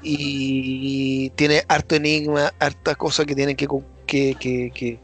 y 0.01 1.29
tiene 1.31 1.63
harto 1.67 1.95
enigma, 1.95 2.53
harta 2.59 2.95
cosa 2.95 3.25
que 3.25 3.35
tienen 3.35 3.55
que, 3.55 3.67
que, 4.05 4.35
que, 4.39 4.71
que, 4.73 4.99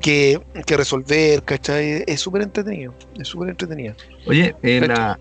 que, 0.00 0.40
que 0.66 0.76
resolver, 0.76 1.42
¿cachai? 1.42 2.04
Es 2.06 2.20
súper 2.20 2.42
entretenido, 2.42 2.94
es 3.18 3.28
súper 3.28 3.50
entretenido. 3.50 3.94
Oye, 4.26 4.54
eh, 4.62 4.80
la, 4.86 5.18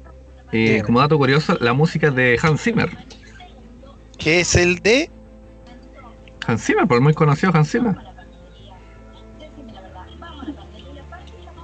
eh, 0.51 0.81
como 0.85 0.99
dato 0.99 1.17
curioso, 1.17 1.57
la 1.59 1.73
música 1.73 2.11
de 2.11 2.39
Hans 2.41 2.61
Zimmer. 2.61 2.89
Que 4.17 4.39
es 4.41 4.55
el 4.55 4.77
de 4.79 5.09
Hans 6.47 6.63
Zimmer, 6.63 6.87
por 6.87 7.01
muy 7.01 7.13
conocido 7.13 7.51
Hans 7.55 7.71
Zimmer. 7.71 7.95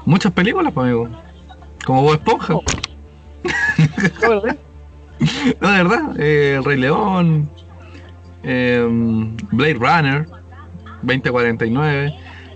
Muchas 0.05 0.31
películas, 0.33 0.73
pues, 0.73 0.85
amigo. 0.85 1.09
Como 1.85 2.01
Bob 2.03 2.13
Esponja. 2.13 2.55
No, 5.61 5.71
de 5.71 5.83
verdad. 5.83 6.19
eh, 6.19 6.55
El 6.57 6.65
Rey 6.65 6.77
León. 6.79 7.49
eh, 8.43 8.85
Blade 9.51 9.75
Runner. 9.75 10.27
2049. 11.03 12.13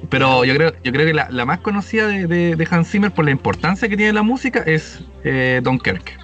Pero 0.09 0.45
yo 0.45 0.53
creo, 0.55 0.71
yo 0.83 0.91
creo 0.91 1.05
que 1.05 1.13
la, 1.13 1.27
la 1.29 1.45
más 1.45 1.59
conocida 1.59 2.07
de, 2.07 2.27
de- 2.27 2.55
de 2.55 2.67
Hans 2.71 2.89
Zimmer 2.89 3.11
por 3.11 3.25
la 3.25 3.31
importancia 3.31 3.89
que 3.89 3.97
tiene 3.97 4.13
la 4.13 4.23
música 4.23 4.63
es 4.65 4.99
eh, 5.23 5.59
Dunkirk. 5.63 6.17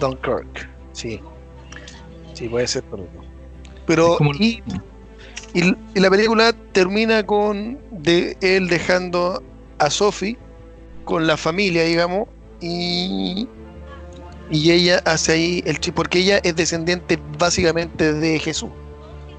Dunkirk. 0.00 0.68
Sí. 0.92 1.20
Sí, 2.34 2.48
puede 2.48 2.66
ser 2.68 2.84
por 2.84 3.00
eso. 3.00 3.08
Pero, 3.86 4.16
como- 4.16 4.32
y, 4.34 4.62
y- 5.54 5.74
y 5.94 6.00
la 6.00 6.10
película 6.10 6.52
termina 6.72 7.24
con 7.24 7.78
de 7.90 8.36
él 8.40 8.68
dejando 8.68 9.42
a 9.78 9.90
Sophie 9.90 10.36
con 11.04 11.26
la 11.26 11.36
familia, 11.36 11.82
digamos, 11.84 12.28
y, 12.60 13.48
y 14.50 14.70
ella 14.70 15.00
hace 15.06 15.32
ahí 15.32 15.62
el 15.66 15.74
chiste, 15.80 15.92
porque 15.92 16.18
ella 16.20 16.38
es 16.44 16.54
descendiente 16.54 17.18
básicamente 17.38 18.12
de 18.12 18.38
Jesús. 18.38 18.70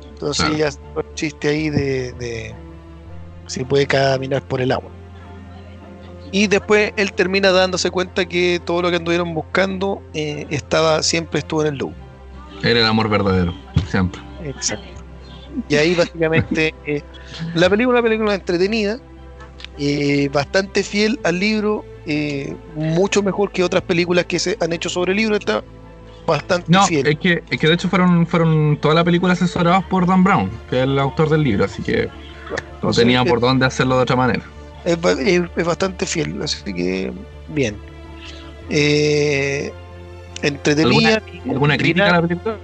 Entonces 0.10 0.44
Claro. 0.44 0.56
ella 0.56 0.68
hace 0.68 0.80
el 0.98 1.14
chiste 1.14 1.48
ahí 1.48 1.70
de, 1.70 2.12
de 2.14 2.56
si 3.50 3.64
puede 3.66 3.86
caminar 3.88 4.42
por 4.44 4.62
el 4.62 4.72
agua. 4.72 4.92
Y 6.32 6.48
después 6.48 6.94
él 6.96 7.12
termina 7.14 7.52
dándose 7.52 7.90
cuenta 7.90 8.26
que 8.26 8.62
todo 8.64 8.84
lo 8.84 8.90
que 8.92 8.98
anduvieron 8.98 9.34
buscando 9.34 10.02
eh, 10.14 10.46
estaba 10.52 11.02
siempre 11.02 11.40
estuvo 11.40 11.62
en 11.62 11.70
el 11.70 11.78
loop. 11.80 11.94
Era 12.64 12.80
el 12.82 12.86
amor 12.86 13.10
verdadero, 13.10 13.54
siempre. 13.88 14.22
Exacto. 14.44 14.86
Y 15.68 15.76
ahí 15.76 15.96
básicamente 15.96 16.74
eh, 16.86 17.02
la 17.56 17.70
película, 17.70 18.00
una 18.00 18.08
película 18.08 18.36
entretenida, 18.36 19.00
eh, 19.78 20.30
bastante 20.32 20.84
fiel 20.84 21.20
al 21.24 21.40
libro, 21.40 21.84
eh, 22.06 22.56
mucho 22.76 23.24
mejor 23.24 23.52
que 23.52 23.64
otras 23.64 23.82
películas 23.82 24.26
que 24.26 24.38
se 24.40 24.58
han 24.62 24.72
hecho 24.74 24.90
sobre 24.90 25.14
el 25.14 25.18
libro, 25.18 25.36
está 25.36 25.64
bastante 26.28 26.72
No, 26.72 26.86
fiel. 26.86 27.08
es 27.08 27.18
que, 27.18 27.44
es 27.50 27.60
que 27.60 27.68
de 27.68 27.74
hecho 27.74 27.90
fueron, 27.90 28.28
fueron 28.28 28.78
toda 28.80 28.94
la 28.94 29.04
película 29.04 29.34
asesorados 29.34 29.84
por 29.86 30.06
Dan 30.06 30.24
Brown, 30.24 30.52
que 30.70 30.78
es 30.78 30.84
el 30.84 31.00
autor 31.00 31.30
del 31.30 31.44
libro, 31.44 31.66
así 31.66 31.82
que 31.82 32.10
no 32.82 32.92
tenía 32.94 33.24
por 33.26 33.40
dónde 33.40 33.66
hacerlo 33.66 33.98
de 33.98 34.04
otra 34.04 34.16
manera. 34.16 34.44
es, 34.86 34.98
es- 35.20 35.42
es 35.56 35.66
bastante 35.66 36.06
fiel, 36.06 36.42
así 36.42 36.74
que 36.74 37.12
bien. 37.50 37.76
Eh, 38.70 39.72
entretenida. 40.42 41.22
¿Alguna 41.50 41.78
crítica 41.78 42.08
a 42.10 42.22
la 42.22 42.28
película? 42.28 42.58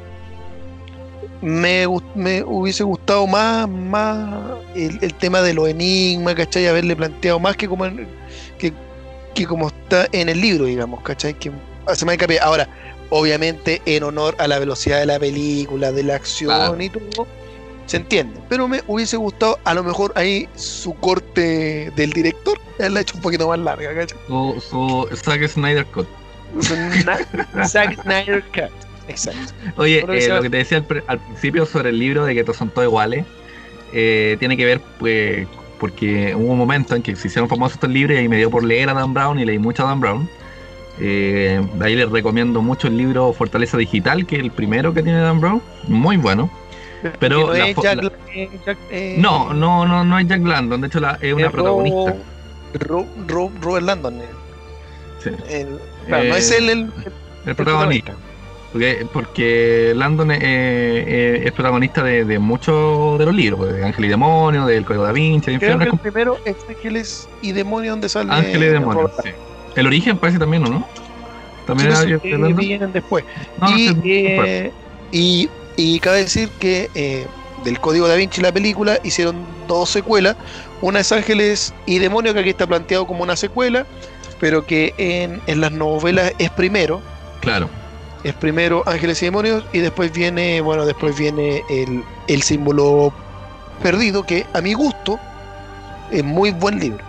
me, 1.42 1.86
me 2.16 2.44
hubiese 2.44 2.84
gustado 2.84 3.28
más, 3.28 3.68
más 3.70 4.34
el, 4.76 4.98
el 5.02 5.14
tema 5.14 5.42
de 5.42 5.54
los 5.54 5.68
enigmas, 5.68 6.36
¿cachai? 6.36 6.66
Haberle 6.68 6.96
planteado 6.96 7.40
más 7.40 7.56
que 7.56 7.68
como, 7.68 7.86
en- 7.86 8.08
que, 8.58 8.74
que 9.34 9.46
como 9.46 9.68
está 9.68 10.08
en 10.12 10.30
el 10.30 10.40
libro, 10.42 10.66
digamos, 10.66 11.02
¿cachai? 11.02 11.34
Que 11.36 11.52
hace 11.86 12.06
más 12.06 12.16
hincapié. 12.16 12.40
Ahora, 12.40 12.68
obviamente, 13.10 13.82
en 13.86 14.04
honor 14.04 14.36
a 14.40 14.48
la 14.48 14.58
velocidad 14.60 15.00
de 15.00 15.06
la 15.06 15.20
película, 15.20 15.92
de 15.92 16.04
la 16.04 16.16
acción 16.16 16.50
Claro. 16.56 16.82
y 16.82 16.90
todo, 16.90 17.28
se 17.86 17.98
entiende. 17.98 18.40
Pero 18.50 18.68
me 18.68 18.82
hubiese 18.88 19.18
gustado, 19.18 19.60
a 19.64 19.74
lo 19.74 19.84
mejor, 19.84 20.12
ahí 20.16 20.48
su 20.56 20.94
corte 20.96 21.92
del 21.96 22.12
director, 22.12 22.58
la 22.78 23.02
hecho 23.02 23.16
un 23.16 23.22
poquito 23.22 23.48
más 23.48 23.60
larga, 23.60 23.94
¿cachai? 23.94 24.18
Su, 24.28 24.64
su 24.70 25.16
Zack 25.18 25.48
Snyder 25.48 25.86
Cut. 25.86 26.08
Zack 27.66 28.02
Snyder 28.02 28.44
Cut. 28.54 28.72
Exacto. 29.08 29.54
Oye, 29.78 30.04
que 30.06 30.18
eh, 30.26 30.30
lo 30.30 30.42
que 30.42 30.50
te 30.50 30.58
decía 30.58 30.78
al, 30.80 30.88
pr- 30.88 31.04
al 31.08 31.20
principio 31.20 31.66
sobre 31.66 31.90
el 31.90 32.00
libro 32.00 32.26
de 32.26 32.34
que 32.34 32.44
todos 32.44 32.58
son 32.58 32.70
todos 32.70 32.88
iguales, 32.88 33.26
eh, 33.94 34.36
tiene 34.40 34.58
que 34.58 34.66
ver 34.66 34.82
pues, 35.00 35.48
porque 35.80 36.34
hubo 36.36 36.52
un 36.54 36.58
momento 36.58 36.96
en 36.96 37.04
que 37.04 37.16
se 37.16 37.28
hicieron 37.28 37.48
famosos 37.48 37.76
estos 37.76 37.90
libros 37.90 38.16
y 38.16 38.22
ahí 38.22 38.28
me 38.28 38.38
dio 38.38 38.50
por 38.50 38.64
leer 38.64 38.90
a 38.90 38.94
Dan 38.94 39.14
Brown 39.14 39.40
y 39.40 39.46
leí 39.46 39.60
mucho 39.60 39.84
a 39.84 39.90
Dan 39.90 40.00
Brown. 40.00 40.30
Eh, 41.00 41.62
de 41.76 41.86
ahí 41.86 41.96
les 41.96 42.10
recomiendo 42.10 42.62
mucho 42.62 42.88
el 42.88 42.98
libro 42.98 43.32
Fortaleza 43.34 43.78
Digital, 43.78 44.26
que 44.26 44.38
es 44.38 44.42
el 44.42 44.52
primero 44.52 44.94
que 44.94 45.04
tiene 45.04 45.20
Dan 45.20 45.40
Brown, 45.42 45.62
muy 45.88 46.18
bueno. 46.18 46.50
Pero 47.20 47.48
no 47.48 47.54
es 47.54 47.76
Jack- 47.76 48.04
la- 48.04 48.12
eh, 48.34 48.50
Jack- 48.66 48.78
eh, 48.92 49.16
No, 49.20 49.54
no, 49.54 49.86
no, 49.86 50.04
no 50.04 50.20
es 50.20 50.28
Jack 50.28 50.44
Landon, 50.46 50.82
de 50.82 50.88
hecho 50.88 51.00
la- 51.00 51.18
es 51.22 51.34
una 51.34 51.50
protagonista. 51.50 52.16
Ro- 52.74 53.06
Ro- 53.08 53.08
Ro- 53.28 53.52
Robert 53.62 53.86
Landon. 53.86 54.16
eh. 54.22 54.26
Sí, 55.24 55.30
El- 55.50 55.80
claro, 56.08 56.24
no 56.26 56.36
Eh, 56.36 56.38
es 56.38 56.52
él 56.52 56.70
el, 56.70 56.80
el 56.80 56.92
el 57.48 57.56
protagonista. 57.56 58.14
Porque, 58.72 59.08
porque 59.14 59.94
Landon 59.96 60.32
eh, 60.32 60.38
eh, 60.42 61.42
es 61.46 61.52
protagonista 61.54 62.04
de, 62.04 62.26
de 62.26 62.40
muchos 62.40 63.18
de 63.18 63.26
los 63.26 63.34
libros, 63.34 63.58
pues, 63.60 63.74
de 63.74 63.86
Ángel 63.86 64.04
y 64.06 64.08
Demonio, 64.10 64.66
del 64.66 64.84
Código 64.84 65.04
da 65.06 65.14
Vinci, 65.14 65.52
de 65.52 65.60
Creo 65.60 65.80
que 65.80 65.86
el 65.86 65.98
primero 65.98 66.38
es 66.44 66.58
Ángeles 66.68 67.30
y 67.42 67.54
Demonios 67.54 67.94
donde 67.94 68.10
sale. 68.10 68.34
Ángel 68.34 68.64
y 68.64 68.68
Demonio. 68.68 69.10
Sí. 69.24 69.30
El 69.76 69.88
origen 69.88 70.18
parece 70.18 70.40
también, 70.40 70.66
¿o 70.66 70.70
no? 70.70 70.88
También 71.66 71.96
Sí, 71.96 72.16
vienen 72.54 72.92
después. 72.92 73.24
No, 73.58 73.70
no 73.70 73.78
y, 73.78 73.88
sé, 73.88 73.94
después. 73.94 74.48
eh, 74.50 74.74
y, 75.12 75.50
y 75.78 76.00
cabe 76.00 76.20
decir 76.20 76.50
que 76.60 76.90
eh, 76.96 77.26
del 77.64 77.80
Código 77.80 78.08
da 78.08 78.16
Vinci, 78.16 78.42
la 78.42 78.52
película, 78.52 79.00
hicieron 79.04 79.46
dos 79.68 79.90
secuelas. 79.90 80.36
Una 80.82 81.00
es 81.00 81.12
Ángeles 81.12 81.74
y 81.86 82.00
Demonios, 82.00 82.34
que 82.34 82.42
aquí 82.42 82.50
está 82.50 82.68
planteado 82.68 83.08
como 83.08 83.24
una 83.24 83.36
secuela, 83.36 83.86
pero 84.40 84.66
que 84.66 84.94
en, 84.98 85.42
en 85.48 85.62
las 85.62 85.72
novelas 85.72 86.34
es 86.38 86.50
primero. 86.52 87.02
Claro. 87.42 87.70
es 88.24 88.34
primero 88.34 88.82
Ángeles 88.88 89.22
y 89.22 89.26
Demonios 89.26 89.64
y 89.72 89.80
después 89.80 90.12
viene, 90.12 90.60
bueno, 90.62 90.86
después 90.86 91.16
viene 91.16 91.64
el, 91.70 92.04
el 92.28 92.42
símbolo 92.42 93.14
perdido, 93.84 94.24
que 94.24 94.46
a 94.54 94.62
mi 94.62 94.74
gusto 94.74 95.20
es 96.12 96.24
muy 96.24 96.52
buen 96.52 96.80
libro. 96.80 97.04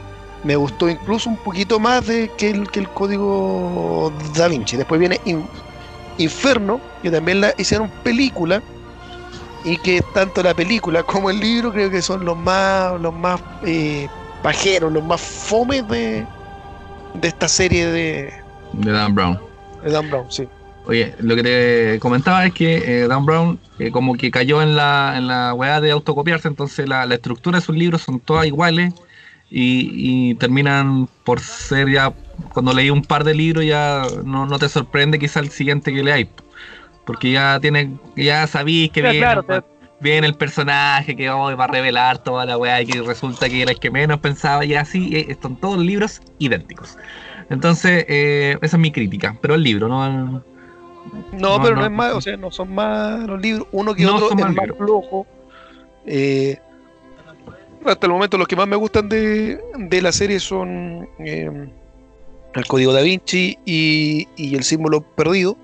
Me 0.45 0.57
gustó 0.57 0.89
incluso 0.89 1.29
un 1.31 1.39
poquito 1.39 1.81
más 1.81 2.07
de 2.07 2.31
que 2.37 2.51
el, 2.51 2.71
que 2.71 2.81
el 2.81 2.89
código 2.91 4.13
Da 4.37 4.47
Vinci. 4.49 4.77
Después 4.77 5.01
viene 5.01 5.21
In- 5.25 5.49
Inferno, 6.19 6.81
que 7.03 7.11
también 7.11 7.41
la 7.41 7.55
hicieron 7.59 7.91
película, 8.03 8.63
y 9.65 9.77
que 9.79 10.01
tanto 10.15 10.43
la 10.43 10.55
película 10.55 11.03
como 11.03 11.29
el 11.31 11.41
libro 11.41 11.73
creo 11.73 11.91
que 11.91 12.01
son 12.01 12.25
los 12.25 12.37
más, 12.37 13.01
los 13.01 13.13
más 13.13 13.41
eh, 13.65 14.07
pajeros, 14.43 14.93
los 14.93 15.05
más 15.05 15.21
fomes 15.21 15.87
de, 15.89 16.25
de 17.15 17.29
esta 17.29 17.49
serie 17.49 17.87
de, 17.87 18.33
De 18.73 18.93
Dan 18.93 19.15
Brown. 19.15 19.39
de 19.83 19.91
Dan 19.91 20.09
Brown, 20.09 20.27
sí. 20.31 20.47
Oye, 20.87 21.17
lo 21.19 21.35
que 21.35 21.43
te 21.43 21.99
comentaba 21.99 22.47
es 22.47 22.55
que 22.55 22.77
eh, 22.77 23.09
Dan 23.09 23.27
Brown 23.27 23.59
eh, 23.81 23.91
como 23.91 24.15
que 24.15 24.31
cayó 24.31 24.63
en 24.63 24.77
la, 24.77 25.15
en 25.17 25.27
la 25.27 25.53
weá 25.53 25.81
de 25.81 25.91
autocopiarse, 25.91 26.47
entonces 26.47 26.89
la, 26.89 27.05
la 27.07 27.17
estructura 27.17 27.59
de 27.59 27.65
sus 27.67 27.77
libros 27.77 28.03
son 28.03 28.21
todas 28.21 28.47
iguales 28.47 28.95
y, 29.51 29.91
y 30.31 30.35
terminan 30.37 31.09
por 31.25 31.41
ser 31.41 31.91
ya, 31.91 32.13
cuando 32.53 32.73
leí 32.73 32.91
un 32.91 33.03
par 33.03 33.25
de 33.25 33.35
libros 33.35 33.65
ya 33.65 34.07
no, 34.25 34.47
no 34.47 34.59
te 34.59 34.69
sorprende 34.69 35.19
quizá 35.19 35.41
el 35.41 35.51
siguiente 35.51 35.93
que 35.93 36.03
leáis, 36.03 36.29
porque 37.05 37.33
ya 37.33 37.59
tiene, 37.61 37.97
ya 38.17 38.47
sabéis 38.47 38.91
que 38.91 39.03
viene, 39.03 39.19
claro, 39.19 39.43
te- 39.43 39.63
viene 40.01 40.27
el 40.27 40.35
personaje 40.35 41.17
que 41.17 41.31
hoy 41.31 41.55
va 41.55 41.65
a 41.65 41.69
revelar 41.69 42.19
toda 42.19 42.45
la 42.45 42.59
weá 42.59 42.83
y 42.83 42.87
que 42.87 43.03
resulta 43.03 43.49
que 43.49 43.63
era 43.63 43.73
el 43.73 43.79
que 43.79 43.91
menos 43.91 44.21
pensaba 44.21 44.65
y 44.65 44.75
así, 44.75 45.27
son 45.41 45.57
todos 45.57 45.79
libros 45.79 46.21
idénticos. 46.39 46.97
Entonces, 47.49 48.05
eh, 48.09 48.59
esa 48.61 48.77
es 48.77 48.81
mi 48.81 48.91
crítica, 48.91 49.37
pero 49.41 49.55
el 49.55 49.63
libro, 49.63 49.89
no 49.89 50.07
el, 50.07 50.25
No, 50.25 50.43
No, 51.59 51.63
pero 51.63 51.77
no, 51.77 51.81
no, 51.83 51.87
es 51.87 51.93
más, 51.93 52.13
o 52.15 52.21
sea, 52.21 52.37
no 52.37 52.51
son 52.51 52.75
más 52.75 53.21
los 53.27 53.41
libros, 53.41 53.69
uno 53.73 53.95
que 53.95 54.05
No 54.05 54.17
otro 54.17 54.29
son 54.31 54.41
es 54.41 54.47
más 54.47 54.67
flojo. 54.77 55.27
Eh, 56.05 56.59
hasta 57.85 58.07
el 58.07 58.13
momento 58.13 58.37
los 58.37 58.49
que 58.49 58.57
más 58.57 58.67
me 58.67 58.77
gustan 58.77 59.09
de, 59.09 59.61
de 59.79 60.03
la 60.03 60.11
serie 60.13 60.41
son 60.41 61.09
eh, 61.21 61.69
el 62.57 62.67
Código 62.67 62.93
Da 62.93 63.03
Vinci 63.03 63.59
y, 63.65 64.27
y 64.37 64.57
el 64.57 64.65
símbolo 64.65 65.03
perdido. 65.03 65.57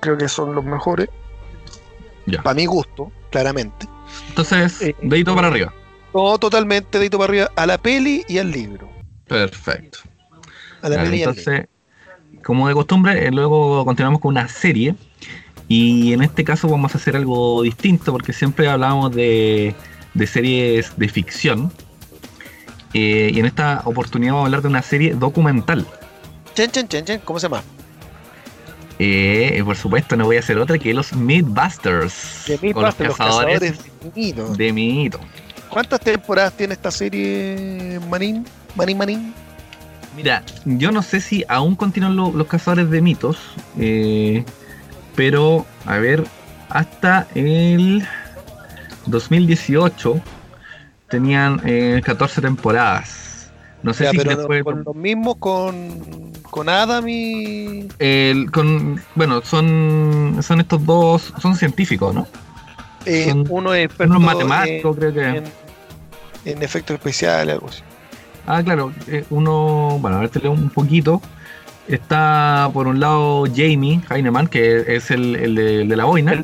Creo 0.00 0.16
que 0.16 0.28
son 0.28 0.54
los 0.54 0.64
mejores, 0.64 1.08
para 2.42 2.54
mi 2.54 2.66
gusto, 2.66 3.10
claramente. 3.30 3.86
Entonces, 4.28 4.80
Eh, 4.82 4.94
dedito 5.02 5.34
para 5.34 5.48
arriba. 5.48 5.72
No 6.14 6.38
totalmente 6.38 6.98
dedito 6.98 7.18
para 7.18 7.30
arriba 7.30 7.50
a 7.56 7.66
la 7.66 7.78
peli 7.78 8.22
y 8.28 8.38
al 8.38 8.50
libro. 8.50 8.88
Perfecto. 9.26 9.98
A 10.82 10.88
la 10.88 11.02
peli 11.02 11.18
y 11.18 11.22
al 11.24 11.30
libro. 11.30 11.30
entonces, 11.30 11.68
como 12.44 12.68
de 12.68 12.74
costumbre, 12.74 13.26
eh, 13.26 13.30
luego 13.30 13.84
continuamos 13.84 14.20
con 14.20 14.30
una 14.30 14.48
serie. 14.48 14.94
Y 15.66 16.12
en 16.12 16.22
este 16.22 16.44
caso 16.44 16.68
vamos 16.68 16.94
a 16.94 16.98
hacer 16.98 17.16
algo 17.16 17.62
distinto 17.62 18.12
porque 18.12 18.34
siempre 18.34 18.68
hablamos 18.68 19.14
de, 19.14 19.74
de 20.12 20.26
series 20.26 20.96
de 20.96 21.08
ficción. 21.08 21.72
Eh, 22.92 23.30
y 23.34 23.40
en 23.40 23.46
esta 23.46 23.80
oportunidad 23.86 24.34
vamos 24.34 24.44
a 24.44 24.46
hablar 24.46 24.62
de 24.62 24.68
una 24.68 24.82
serie 24.82 25.14
documental. 25.14 25.86
Chen, 26.54 26.70
chen, 26.70 26.88
chen, 26.88 27.04
chen, 27.04 27.20
¿cómo 27.24 27.38
se 27.38 27.46
llama? 27.46 27.62
Eh, 28.98 29.60
por 29.64 29.76
supuesto, 29.76 30.16
no 30.16 30.24
voy 30.26 30.36
a 30.36 30.40
hacer 30.40 30.56
otra 30.58 30.78
que 30.78 30.94
los 30.94 31.12
Mythbusters. 31.12 32.44
The 32.46 32.54
o 32.54 32.56
los 32.56 32.62
Mythbusters, 32.62 33.08
los 33.08 33.16
cazadores 33.16 33.60
cazadores 33.72 33.78
de 34.02 34.10
mitos. 34.14 34.56
de 34.58 34.72
mito. 34.72 35.20
¿Cuántas 35.68 36.00
temporadas 36.00 36.52
tiene 36.52 36.74
esta 36.74 36.90
serie, 36.92 37.98
Manín? 38.08 38.46
Manín, 38.76 38.98
Manín. 38.98 39.34
Mira, 40.14 40.44
yo 40.64 40.92
no 40.92 41.02
sé 41.02 41.20
si 41.20 41.44
aún 41.48 41.74
continúan 41.74 42.14
lo- 42.14 42.30
los 42.30 42.46
cazadores 42.46 42.88
de 42.88 43.00
mitos, 43.00 43.36
eh, 43.80 44.44
pero 45.16 45.66
a 45.86 45.98
ver, 45.98 46.22
hasta 46.68 47.26
el 47.34 48.06
2018 49.06 50.20
tenían 51.08 51.60
eh, 51.64 52.00
14 52.04 52.40
temporadas. 52.40 53.33
No 53.84 53.94
sé 53.94 54.04
Ya, 54.04 54.10
si 54.10 54.16
pero 54.18 54.36
después. 54.36 54.64
con 54.64 54.82
los 54.84 54.94
mismos, 54.96 55.36
con, 55.38 56.32
con 56.50 56.68
Adam 56.68 57.06
y. 57.08 57.86
el- 57.98 58.50
con, 58.50 59.00
bueno, 59.14 59.42
son, 59.42 60.38
son 60.42 60.60
estos 60.60 60.84
dos, 60.84 61.32
son 61.40 61.54
científicos, 61.54 62.14
¿no? 62.14 62.26
eh, 63.06 63.26
Son 63.28 63.46
uno 63.50 63.74
es 63.74 63.84
experto 63.84 64.14
Unos 64.16 64.24
matemáticos, 64.24 64.96
creo 64.96 65.12
que. 65.14 65.24
en, 65.28 65.44
en 66.46 66.62
efectos 66.62 66.94
especiales, 66.94 67.54
algo 67.54 67.68
así. 67.68 67.82
Ah, 68.46 68.62
claro, 68.62 68.92
eh, 69.06 69.24
uno, 69.30 69.98
bueno, 70.00 70.16
a 70.16 70.20
ver, 70.20 70.28
te 70.30 70.40
leo 70.40 70.52
un 70.52 70.70
poquito. 70.70 71.20
Está 71.86 72.70
por 72.72 72.86
un 72.86 72.98
lado 72.98 73.44
Jamie 73.54 74.00
Heinemann, 74.10 74.46
que 74.48 74.84
es 74.96 75.10
el, 75.10 75.36
el 75.36 75.54
de, 75.54 75.82
el 75.82 75.88
de 75.88 75.96
la 75.96 76.04
boina. 76.06 76.42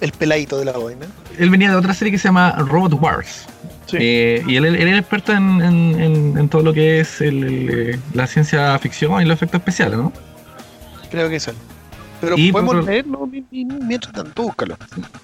El 0.00 0.12
peladito 0.12 0.58
de 0.58 0.64
la 0.64 0.72
boina. 0.72 1.06
Él 1.38 1.50
venía 1.50 1.70
de 1.70 1.76
otra 1.76 1.94
serie 1.94 2.10
que 2.12 2.18
se 2.18 2.26
llama 2.28 2.52
Robot 2.58 2.94
Wars. 3.00 3.46
Sí. 3.86 3.98
Eh, 4.00 4.42
y 4.46 4.56
él, 4.56 4.64
él 4.64 4.88
es 4.88 4.98
experto 4.98 5.32
en, 5.32 5.60
en- 5.62 6.00
en- 6.00 6.38
en 6.38 6.48
todo 6.48 6.62
lo 6.62 6.72
que 6.72 7.00
es 7.00 7.20
el- 7.20 7.44
el- 7.44 8.00
la 8.14 8.26
ciencia 8.26 8.78
ficción 8.78 9.20
y 9.22 9.24
los 9.26 9.34
efectos 9.36 9.58
especiales, 9.60 9.98
¿no? 9.98 10.12
Creo 11.10 11.28
que 11.28 11.36
es 11.36 11.48
él. 11.48 11.54
Pero 12.20 12.36
Y 12.38 12.50
podemos 12.50 12.74
por- 12.76 12.84
leerlo 12.84 13.26
mi- 13.26 13.44
mi- 13.50 13.64
mientras 13.66 14.12
tanto, 14.14 14.42
búscalo. 14.44 14.76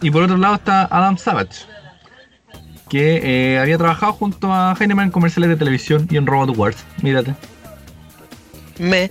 Y 0.03 0.11
por 0.11 0.23
otro 0.25 0.37
lado 0.37 0.57
está 0.57 0.83
Adam 0.91 1.17
Savage, 1.17 1.65
que 2.91 3.21
eh, 3.55 3.59
había 3.59 3.79
trabajado 3.79 4.13
junto 4.13 4.53
a 4.53 4.75
Heinemann 4.79 5.07
en 5.07 5.11
comerciales 5.11 5.49
de 5.51 5.57
televisión 5.57 6.07
y 6.11 6.17
en 6.19 6.27
Robot 6.27 6.57
Wars. 6.57 6.77
Mírate. 7.03 7.35
Me. 8.79 9.11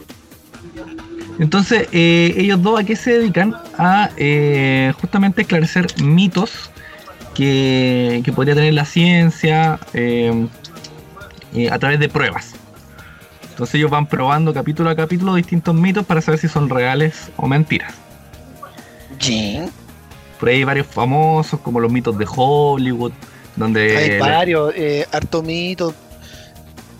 Entonces, 1.40 1.88
eh, 1.92 2.34
ellos 2.38 2.62
dos 2.62 2.80
a 2.80 2.84
qué 2.84 2.96
se 2.96 3.18
dedican? 3.18 3.56
A 3.78 4.10
eh, 4.18 4.94
justamente 5.00 5.42
esclarecer 5.44 5.88
mitos 6.04 6.69
que, 7.40 8.22
que 8.26 8.34
podría 8.34 8.54
tener 8.54 8.74
la 8.74 8.84
ciencia 8.84 9.80
eh, 9.94 10.46
eh, 11.54 11.70
a 11.72 11.80
través 11.80 11.98
de 11.98 12.10
pruebas. 12.10 12.56
Entonces 13.52 13.76
ellos 13.76 13.90
van 13.90 14.08
probando 14.08 14.54
capítulo 14.54 14.90
a 14.90 14.96
capítulo 14.96 15.36
distintos 15.36 15.74
mitos 15.74 16.06
para 16.06 16.20
saber 16.22 16.42
si 16.42 16.50
son 16.50 16.68
reales 16.70 17.32
o 17.38 17.48
mentiras. 17.48 17.94
Jin. 19.20 19.70
Por 20.38 20.50
ahí 20.50 20.58
hay 20.58 20.64
varios 20.66 20.88
famosos 20.88 21.62
como 21.62 21.80
los 21.80 21.90
mitos 21.90 22.18
de 22.18 22.26
Hollywood, 22.28 23.14
donde 23.56 23.96
Hay 23.96 24.20
varios, 24.20 24.74
eh, 24.76 25.06
harto 25.10 25.42
mito 25.42 25.94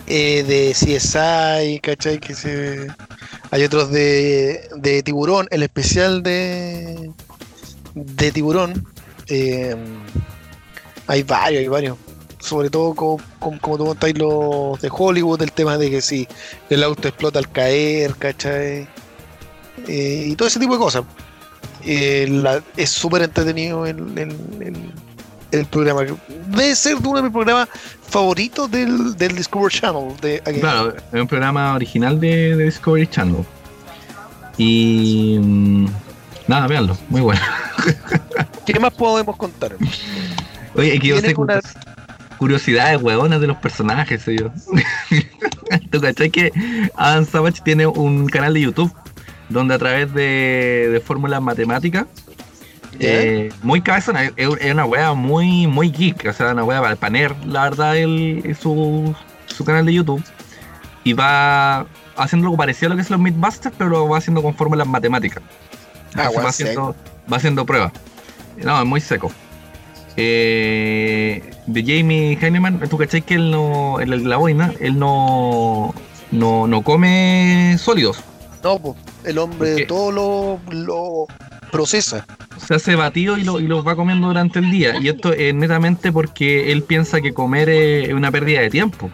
eh, 0.08 0.44
de 0.44 0.72
CSI, 0.72 1.82
¿cachai? 1.82 2.18
Que 2.20 2.34
se... 2.34 2.88
Hay 3.52 3.64
otros 3.66 3.92
de, 3.92 4.70
de 4.78 5.04
Tiburón, 5.04 5.48
el 5.52 5.64
especial 5.64 6.24
de, 6.24 7.12
de 7.94 8.32
Tiburón. 8.32 8.88
Eh, 9.30 9.76
hay 11.08 11.24
varios, 11.24 11.60
hay 11.62 11.68
varios. 11.68 11.98
Sobre 12.40 12.70
todo 12.70 12.94
como, 12.96 13.18
como, 13.40 13.60
como 13.60 13.78
tú 13.78 13.86
contáis 13.88 14.18
los 14.18 14.80
de 14.82 14.90
Hollywood, 14.92 15.42
el 15.42 15.52
tema 15.52 15.78
de 15.78 15.90
que 15.90 16.02
si 16.02 16.28
el 16.70 16.84
auto 16.84 17.08
explota 17.10 17.38
al 17.40 17.50
caer, 17.52 18.16
¿cachai? 18.16 18.88
Eh, 19.88 20.24
y 20.28 20.36
todo 20.36 20.48
ese 20.48 20.60
tipo 20.60 20.74
de 20.74 20.80
cosas. 20.80 21.04
Eh, 21.86 22.42
es 22.78 22.90
súper 22.90 23.22
entretenido 23.24 23.86
el, 23.86 23.98
el- 24.18 24.36
el- 24.62 24.94
el 25.52 25.66
programa. 25.66 26.02
Debe 26.48 26.76
ser 26.76 26.96
uno 26.98 27.16
de 27.18 27.24
mis 27.24 27.32
programas 27.32 27.68
favoritos 28.08 28.70
del, 28.70 29.16
del 29.18 29.36
Discovery 29.36 29.74
Channel. 29.80 30.16
De. 30.22 30.40
Claro, 30.62 30.94
es 31.12 31.22
un 31.22 31.28
programa 31.28 31.74
original 31.76 32.20
de, 32.20 32.56
de 32.56 32.66
Discovery 32.66 33.08
Channel. 33.08 33.44
Y 34.58 35.38
mm, 35.42 35.88
nada, 36.48 36.68
véanlo, 36.68 36.98
muy 37.10 37.22
bueno. 37.22 37.42
¿Qué 38.74 38.80
más 38.80 38.94
podemos 38.94 39.36
contar? 39.36 39.76
Oye, 40.76 41.00
que 41.00 41.08
yo 41.08 41.20
sé 41.20 41.28
una- 41.36 41.60
curios- 41.60 41.74
curiosidades 42.38 43.02
huevonas 43.02 43.42
de 43.42 43.48
los 43.48 43.58
personajes, 43.58 44.24
yo. 44.26 44.50
¿Tú 45.92 46.00
cachai 46.02 46.30
que 46.30 46.52
Adam 46.96 47.26
Savage 47.26 47.62
tiene 47.64 47.86
un 47.88 48.28
canal 48.28 48.54
de 48.54 48.62
YouTube 48.62 48.94
donde 49.50 49.74
a 49.76 49.78
través 49.80 50.14
de, 50.14 50.90
de 50.92 51.00
fórmulas 51.02 51.42
matemáticas, 51.42 52.06
eh, 53.00 53.52
muy 53.64 53.82
cabezona, 53.82 54.26
es, 54.26 54.34
es 54.38 54.72
una 54.74 54.86
wea 54.86 55.14
muy, 55.14 55.68
muy 55.68 55.90
geek, 55.92 56.28
o 56.30 56.34
sea, 56.34 56.52
una 56.52 56.64
wea 56.64 56.82
para 56.82 56.96
paner, 56.96 57.34
la 57.46 57.64
verdad, 57.64 57.98
el, 57.98 58.56
su, 58.60 59.16
su 59.48 59.66
canal 59.66 59.86
de 59.86 59.94
YouTube. 59.94 60.24
Y 61.04 61.14
va 61.14 61.88
haciendo 62.18 62.48
algo 62.48 62.58
parecido 62.58 62.88
a 62.88 62.90
lo 62.92 62.96
que 62.98 63.02
es 63.02 63.10
los 63.10 63.20
Mythbusters, 63.20 63.74
pero 63.78 63.90
lo 63.90 64.08
va 64.10 64.18
haciendo 64.18 64.42
con 64.44 64.54
fórmulas 64.54 64.86
matemáticas. 64.88 65.42
Ah, 66.16 66.30
haciendo, 66.50 66.96
va 67.32 67.38
haciendo 67.38 67.66
pruebas. 67.66 67.92
No, 68.64 68.80
es 68.80 68.86
muy 68.86 69.02
seco. 69.02 69.32
Eh, 70.18 71.50
de 71.66 71.82
Jamie 71.82 72.38
Heineman, 72.42 72.80
tú 72.90 72.98
cachai 72.98 73.22
que 73.22 73.36
él 73.36 73.52
no, 73.52 74.02
en 74.02 74.28
la 74.28 74.38
boina, 74.38 74.74
él 74.80 75.00
no, 75.00 75.94
no, 76.32 76.68
no 76.68 76.82
come 76.82 77.78
sólidos. 77.80 78.22
No, 78.64 78.78
po, 78.80 78.98
el 79.24 79.38
hombre 79.38 79.70
¿Por 79.70 79.78
qué? 79.78 79.86
todo 79.86 80.12
lo, 80.12 80.60
lo 80.72 81.28
procesa. 81.72 82.26
Se 82.58 82.76
hace 82.76 82.96
batido 82.96 83.38
y, 83.38 83.44
lo, 83.44 83.60
y 83.60 83.68
los 83.68 83.88
va 83.88 83.96
comiendo 83.96 84.28
durante 84.28 84.60
el 84.60 84.70
día. 84.70 85.00
Y 85.00 85.08
esto 85.08 85.32
es 85.32 85.54
netamente 85.54 86.12
porque 86.12 86.72
él 86.74 86.84
piensa 86.84 87.22
que 87.22 87.34
comer 87.34 87.70
es 87.70 88.14
una 88.14 88.32
pérdida 88.32 88.62
de 88.62 88.70
tiempo. 88.70 89.10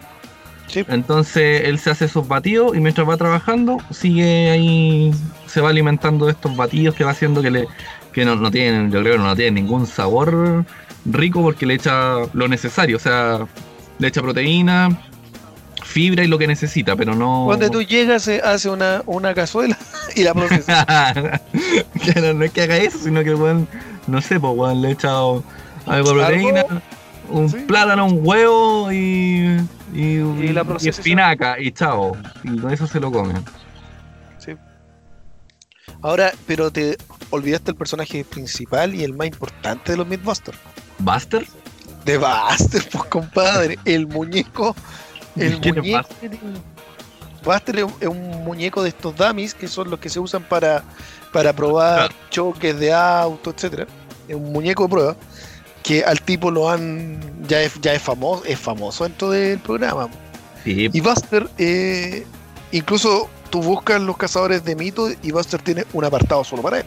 Sí. 0.68 0.84
Entonces 0.88 1.62
él 1.66 1.78
se 1.78 1.91
hace 1.91 2.06
esos 2.06 2.28
batidos 2.28 2.76
y 2.76 2.80
mientras 2.80 3.08
va 3.08 3.18
trabajando 3.18 3.78
sigue 3.91 4.50
ahí, 4.50 5.14
se 5.46 5.62
va 5.62 5.70
alimentando 5.70 6.26
de 6.26 6.32
estos 6.32 6.56
batidos 6.58 6.96
que 6.96 7.04
va 7.04 7.12
haciendo 7.12 7.43
que 7.43 7.52
le 7.52 7.68
que 8.16 8.24
no, 8.24 8.38
no 8.38 8.49
tienen, 8.49 8.89
yo 8.91 9.01
creo 9.01 9.18
que 9.18 9.20
no 9.24 9.36
tienen 9.36 9.55
ningún 9.55 9.86
sabor 9.86 10.63
rico 11.05 11.41
porque 11.41 11.66
le 11.66 11.74
echa 11.74 12.16
lo 12.32 12.47
necesario, 12.47 12.95
o 12.95 12.99
sea, 12.99 13.45
le 13.99 14.07
echa 14.07 14.22
proteína, 14.22 14.97
fibra 15.84 16.24
y 16.24 16.28
lo 16.28 16.38
que 16.38 16.47
necesita, 16.47 16.95
pero 16.95 17.13
no... 17.13 17.43
Cuando 17.45 17.70
tú 17.70 17.82
llegas, 17.82 18.24
se 18.24 18.39
hace 18.41 18.70
una, 18.70 19.03
una 19.05 19.34
cazuela 19.34 19.78
y 20.16 20.24
la 20.24 20.34
procesa. 20.34 20.86
claro, 22.03 22.34
no 22.34 22.45
es 22.45 22.51
que 22.51 22.61
haga 22.61 22.78
eso, 22.78 22.99
sino 22.99 23.22
que 23.22 23.36
weón, 23.36 23.68
no 24.07 24.22
sé, 24.22 24.39
pues 24.39 24.53
weón, 24.55 24.82
le 24.82 24.88
he 24.88 24.91
echado 24.91 25.43
algo 25.86 26.13
de 26.13 26.16
proteína, 26.16 26.66
un 27.28 27.49
Sí. 27.49 27.57
plátano, 27.68 28.05
un 28.05 28.20
huevo 28.24 28.93
y, 28.93 29.59
y, 29.93 29.99
Y 29.99 30.53
la 30.53 30.66
y 30.80 30.88
espinaca 30.88 31.59
y 31.59 31.72
chao. 31.74 32.16
Y 32.45 32.59
con 32.59 32.72
eso 32.72 32.88
se 32.88 33.01
lo 33.01 33.11
comen. 33.11 33.43
Ahora, 36.01 36.32
pero 36.45 36.72
te 36.72 36.97
olvidaste 37.30 37.71
el 37.71 37.78
personaje 37.78 38.23
principal 38.26 38.93
y 38.95 39.03
el 39.03 39.13
más 39.13 39.28
importante 39.28 39.91
de 39.91 39.97
los 39.97 40.07
Mythbusters. 40.07 40.57
¿Buster? 40.99 41.45
De 42.05 42.17
Buster, 42.17 42.88
pues 42.91 43.03
compadre. 43.05 43.78
El 43.86 44.07
muñeco. 44.07 44.76
El 45.36 45.59
¿Quién 45.59 45.78
es 45.78 45.84
muñeco. 45.84 46.07
Buster 47.43 47.78
es 47.78 47.84
un- 47.84 47.93
es 47.99 48.07
un 48.07 48.43
muñeco 48.43 48.82
de 48.84 48.89
estos 48.89 49.15
dummies 49.15 49.53
que 49.53 49.67
son 49.67 49.89
los 49.89 49.99
que 49.99 50.09
se 50.09 50.19
usan 50.19 50.43
para, 50.43 50.84
para 51.32 51.53
probar 51.53 52.11
choques 52.30 52.80
de 52.80 52.93
auto, 52.93 53.51
etcétera. 53.51 53.86
Es 54.28 54.36
un 54.36 54.51
muñeco 54.51 54.84
de 54.84 54.89
prueba 54.89 55.15
que 55.84 56.03
al 56.03 56.19
tipo 56.21 56.49
lo 56.49 56.69
han 56.69 57.19
ya 57.47 57.61
es 57.61 57.80
ya 57.80 57.93
es 57.93 58.01
famoso 58.01 58.43
es 58.45 58.57
famoso 58.59 59.03
dentro 59.03 59.30
del 59.30 59.59
programa. 59.59 60.09
Sí, 60.63 60.89
Y 60.91 60.99
Buster, 60.99 61.47
eh, 61.59 62.26
incluso 62.71 63.30
tú 63.50 63.62
buscas 63.62 64.02
los 64.02 64.18
cazadores 64.18 64.64
de 64.66 64.76
mitos 64.76 65.14
y 65.24 65.32
Buster 65.32 65.62
tiene 65.62 65.86
un 65.93 66.04
apartado 66.06 66.43
solo 66.43 66.62
para 66.62 66.80
él. 66.80 66.86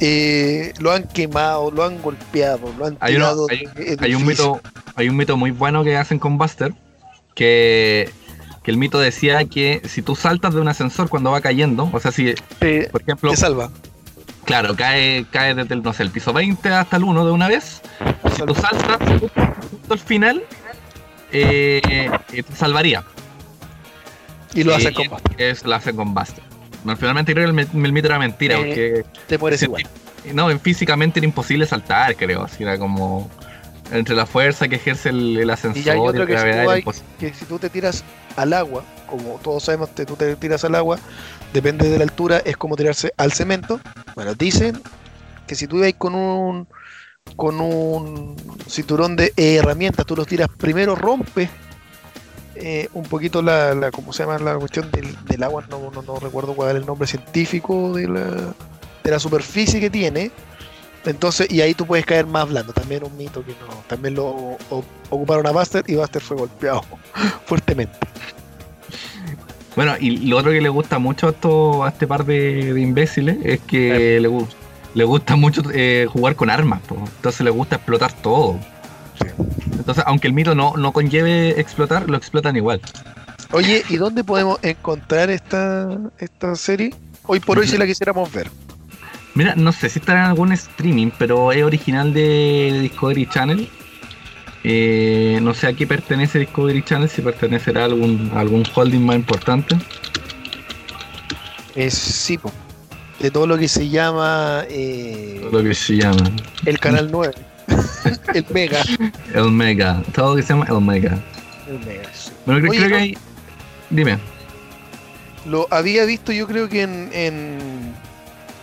Eh, 0.00 0.72
lo 0.80 0.90
han 0.92 1.04
quemado, 1.04 1.70
lo 1.70 1.84
han 1.84 2.02
golpeado, 2.02 2.72
lo 2.78 2.86
han 2.86 2.96
Hay 3.00 3.16
uno- 3.16 3.46
tirado 3.46 3.46
hay- 4.00 4.14
un 4.14 4.26
mito, 4.26 4.60
hay 4.96 5.08
un 5.08 5.16
mito 5.16 5.36
muy 5.36 5.50
bueno 5.52 5.84
que 5.84 5.96
hacen 5.96 6.18
con 6.18 6.36
Buster, 6.36 6.74
que, 7.34 8.10
que 8.64 8.70
el 8.70 8.76
mito 8.76 8.98
decía 8.98 9.44
que 9.44 9.82
si 9.88 10.02
tú 10.02 10.16
saltas 10.16 10.52
de 10.54 10.60
un 10.60 10.68
ascensor 10.68 11.08
cuando 11.08 11.30
va 11.30 11.40
cayendo, 11.40 11.88
o 11.92 12.00
sea, 12.00 12.10
si, 12.10 12.34
por 12.90 13.02
ejemplo, 13.02 13.30
te 13.30 13.36
salva. 13.36 13.70
claro, 14.44 14.74
cae, 14.76 15.26
cae 15.30 15.54
desde 15.54 15.74
el, 15.74 15.82
no 15.82 15.92
sé, 15.92 16.02
el 16.02 16.10
piso 16.10 16.32
20 16.32 16.68
hasta 16.70 16.96
el 16.96 17.04
1 17.04 17.24
de 17.24 17.30
una 17.32 17.46
vez, 17.48 17.80
si 18.36 18.42
tú 18.42 18.54
saltas 18.54 18.98
justo 19.70 19.92
al 19.94 19.98
final, 20.00 20.42
eh, 21.32 21.80
eh, 22.32 22.42
te 22.42 22.56
salvaría. 22.56 23.04
Y 24.54 24.64
lo 24.64 24.74
hacen 24.74 24.94
con 24.94 25.08
Buster. 25.08 25.34
Es, 25.40 25.64
lo 25.64 25.74
hacen 25.74 25.96
con 25.96 26.14
Buster. 26.14 26.42
No, 26.84 26.96
finalmente 26.96 27.32
creo 27.34 27.52
que 27.52 27.60
el, 27.62 27.84
el 27.86 27.92
mito 27.92 28.06
era 28.08 28.18
mentira, 28.18 28.56
Eh, 28.58 29.04
porque 29.04 29.04
Te 29.26 29.38
mueres 29.38 29.60
sí, 29.60 29.66
igual. 29.66 29.86
no, 30.32 30.58
físicamente 30.58 31.18
era 31.20 31.26
imposible 31.26 31.66
saltar, 31.66 32.14
creo. 32.16 32.42
Así 32.44 32.62
era 32.62 32.78
como 32.78 33.30
entre 33.90 34.14
la 34.14 34.26
fuerza 34.26 34.68
que 34.68 34.76
ejerce 34.76 35.10
el, 35.10 35.36
el 35.38 35.50
ascensor 35.50 35.82
Y 35.82 35.88
hay 35.90 35.98
otro 35.98 36.20
la 36.20 36.26
que 36.26 36.32
si 36.32 36.38
gravedad 36.44 36.64
tú 36.64 36.70
era 36.70 36.72
hay-. 36.72 36.84
Que 37.18 37.34
si 37.34 37.44
tú 37.46 37.58
te 37.58 37.70
tiras 37.70 38.04
al 38.36 38.52
agua, 38.52 38.84
como 39.06 39.38
todos 39.42 39.64
sabemos 39.64 39.90
que 39.90 40.04
tú 40.06 40.16
te 40.16 40.36
tiras 40.36 40.64
al 40.64 40.74
agua, 40.74 40.98
depende 41.52 41.88
de 41.88 41.98
la 41.98 42.04
altura, 42.04 42.38
es 42.44 42.56
como 42.56 42.76
tirarse 42.76 43.12
al 43.16 43.32
cemento. 43.32 43.80
Bueno, 44.14 44.34
dicen 44.34 44.80
que 45.46 45.54
si 45.54 45.66
tú 45.66 45.78
ibas 45.78 45.94
con 45.98 46.14
un 46.14 46.66
con 47.36 47.58
un 47.60 48.36
cinturón 48.68 49.16
de 49.16 49.32
herramientas, 49.36 50.04
tú 50.04 50.14
los 50.14 50.26
tiras 50.26 50.48
primero, 50.58 50.94
rompes 50.94 51.48
eh, 52.56 52.88
un 52.94 53.04
poquito 53.04 53.42
la, 53.42 53.74
la, 53.74 53.90
¿cómo 53.90 54.12
se 54.12 54.22
llama? 54.24 54.38
La 54.38 54.56
cuestión 54.56 54.90
del, 54.90 55.16
del 55.24 55.42
agua, 55.42 55.64
no, 55.70 55.90
no, 55.90 56.02
no 56.02 56.18
recuerdo 56.18 56.54
cuál 56.54 56.70
es 56.70 56.76
el 56.76 56.86
nombre 56.86 57.06
científico 57.06 57.94
de 57.94 58.08
la, 58.08 58.54
de 59.02 59.10
la 59.10 59.18
superficie 59.18 59.80
que 59.80 59.90
tiene. 59.90 60.30
Entonces, 61.04 61.50
y 61.50 61.60
ahí 61.60 61.74
tú 61.74 61.84
puedes 61.86 62.06
caer 62.06 62.26
más 62.26 62.48
blando. 62.48 62.72
También 62.72 63.04
un 63.04 63.14
mito 63.16 63.44
que 63.44 63.52
no. 63.52 63.82
También 63.86 64.14
lo 64.14 64.26
o- 64.26 64.84
ocuparon 65.10 65.46
a 65.46 65.50
Buster 65.50 65.84
y 65.86 65.96
Buster 65.96 66.22
fue 66.22 66.36
golpeado 66.36 66.82
fuertemente. 67.46 67.98
Bueno, 69.76 69.94
y 69.98 70.28
lo 70.28 70.36
otro 70.38 70.52
que 70.52 70.60
le 70.60 70.68
gusta 70.68 70.98
mucho 70.98 71.26
a, 71.26 71.30
esto, 71.30 71.84
a 71.84 71.88
este 71.88 72.06
par 72.06 72.24
de, 72.24 72.72
de 72.72 72.80
imbéciles 72.80 73.38
es 73.42 73.60
que 73.60 74.20
le, 74.20 74.30
le 74.94 75.04
gusta 75.04 75.34
mucho 75.34 75.62
eh, 75.72 76.06
jugar 76.08 76.36
con 76.36 76.48
armas, 76.48 76.80
entonces 76.88 77.40
le 77.40 77.50
gusta 77.50 77.76
explotar 77.76 78.12
todo. 78.12 78.56
Entonces, 79.72 80.04
aunque 80.06 80.28
el 80.28 80.32
mito 80.32 80.54
no, 80.54 80.74
no 80.76 80.92
conlleve 80.92 81.60
explotar, 81.60 82.08
lo 82.08 82.16
explotan 82.16 82.56
igual. 82.56 82.80
Oye, 83.52 83.84
¿y 83.88 83.96
dónde 83.96 84.24
podemos 84.24 84.58
encontrar 84.62 85.30
esta, 85.30 85.98
esta 86.18 86.56
serie? 86.56 86.94
Hoy 87.24 87.40
por 87.40 87.58
hoy, 87.58 87.68
si 87.68 87.78
la 87.78 87.86
quisiéramos 87.86 88.32
ver. 88.32 88.50
Mira, 89.34 89.54
no 89.56 89.72
sé 89.72 89.88
si 89.88 89.98
estará 89.98 90.20
en 90.20 90.26
algún 90.26 90.52
streaming, 90.52 91.10
pero 91.18 91.52
es 91.52 91.62
original 91.62 92.12
de 92.12 92.78
Discovery 92.82 93.28
Channel. 93.28 93.68
Eh, 94.62 95.38
no 95.42 95.52
sé 95.54 95.66
a 95.66 95.72
qué 95.74 95.86
pertenece 95.86 96.38
Discovery 96.38 96.82
Channel, 96.82 97.08
si 97.08 97.20
pertenecerá 97.20 97.82
a 97.82 97.84
algún, 97.84 98.30
a 98.34 98.40
algún 98.40 98.64
holding 98.74 99.00
más 99.04 99.16
importante. 99.16 99.76
Es 101.74 101.94
sí, 101.94 102.38
po. 102.38 102.52
de 103.20 103.30
todo 103.30 103.46
lo 103.46 103.58
que 103.58 103.68
se 103.68 103.88
llama 103.88 104.64
eh, 104.68 105.48
Lo 105.52 105.62
que 105.62 105.74
se 105.74 105.96
llama 105.96 106.30
el 106.64 106.78
canal 106.78 107.08
9. 107.10 107.34
el 108.34 108.46
Mega. 108.50 108.82
el 109.34 109.50
Mega. 109.50 110.02
Todo 110.14 110.30
lo 110.30 110.36
que 110.36 110.42
se 110.42 110.52
llama 110.52 110.66
el 110.68 110.80
Mega. 110.80 111.18
El 111.66 111.78
Mega, 111.80 112.08
sí. 112.12 112.32
Bueno, 112.46 112.60
creo, 112.60 112.70
Oye, 112.70 112.80
creo 112.80 112.90
que 112.90 113.02
hay. 113.02 113.18
Dime. 113.90 114.18
Lo 115.46 115.68
había 115.70 116.04
visto 116.04 116.32
yo 116.32 116.46
creo 116.46 116.68
que 116.68 116.82
en, 116.82 117.10
en, 117.12 117.94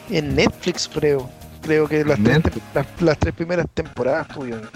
en 0.10 0.36
Netflix, 0.36 0.90
creo. 0.92 1.30
Creo 1.62 1.88
que 1.88 2.04
las, 2.04 2.20
tres, 2.24 2.42
las, 2.74 2.88
las 3.00 3.18
tres 3.20 3.36
primeras 3.36 3.68
temporadas 3.74 4.28
tuvieron. 4.30 4.68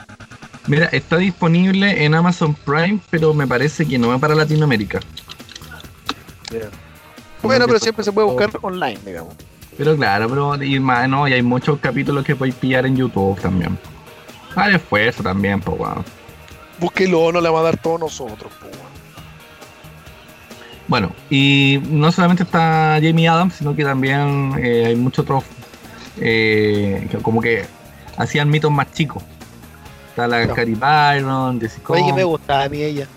Mira, 0.68 0.86
está 0.88 1.18
disponible 1.18 2.05
en 2.05 2.13
Amazon 2.16 2.53
Prime, 2.53 2.99
pero 3.09 3.34
me 3.34 3.47
parece 3.47 3.86
que 3.86 3.97
no 3.97 4.09
va 4.09 4.18
para 4.18 4.36
Latinoamérica. 4.36 4.99
Bueno, 7.41 7.68
pero 7.68 7.80
siempre 7.80 8.03
se 8.03 8.11
puede 8.11 8.28
buscar 8.28 8.49
online, 8.61 8.99
digamos. 9.05 9.36
Pero 9.78 9.95
claro, 9.95 10.30
pero 10.30 10.63
y 10.63 10.80
más, 10.80 11.07
no, 11.09 11.28
y 11.28 11.34
hay 11.34 11.41
muchos 11.41 11.80
capítulos 11.80 12.24
que 12.24 12.36
podéis 12.36 12.55
pillar 12.55 12.86
en 12.86 12.95
YouTube 12.95 13.39
también. 13.39 13.78
Ah, 14.56 14.70
esfuerzo 14.70 15.22
también, 15.24 15.60
pues 15.62 15.80
weón. 15.80 16.03
Búsquelo, 16.80 17.32
no 17.32 17.41
le 17.41 17.49
vamos 17.49 17.62
a 17.62 17.64
dar 17.66 17.78
todos 17.78 17.99
nosotros, 17.99 18.51
po, 18.60 18.66
weón. 18.68 18.86
Bueno, 20.88 21.12
y 21.30 21.82
no 21.89 22.12
solamente 22.12 22.43
está 22.43 22.99
Jamie 23.01 23.28
Adams, 23.28 23.56
sino 23.56 23.76
que 23.76 23.84
también 23.84 24.53
eh, 24.62 24.86
hay 24.88 24.95
muchos 24.95 25.24
otros 25.24 25.43
eh, 26.22 27.08
que 27.10 27.18
como 27.18 27.41
que 27.41 27.66
hacían 28.18 28.49
mitos 28.49 28.72
más 28.72 28.91
chicos. 28.93 29.24
Está 30.10 30.28
la 30.28 30.45
No. 30.45 30.53
Cari 30.53 30.76
Byron, 30.76 31.60
Jessica 31.60 31.93
Oye, 31.93 32.14
me 32.14 32.24
gustaba 32.24 32.64
a 32.66 32.70
mí 32.70 32.82
ella, 32.84 33.08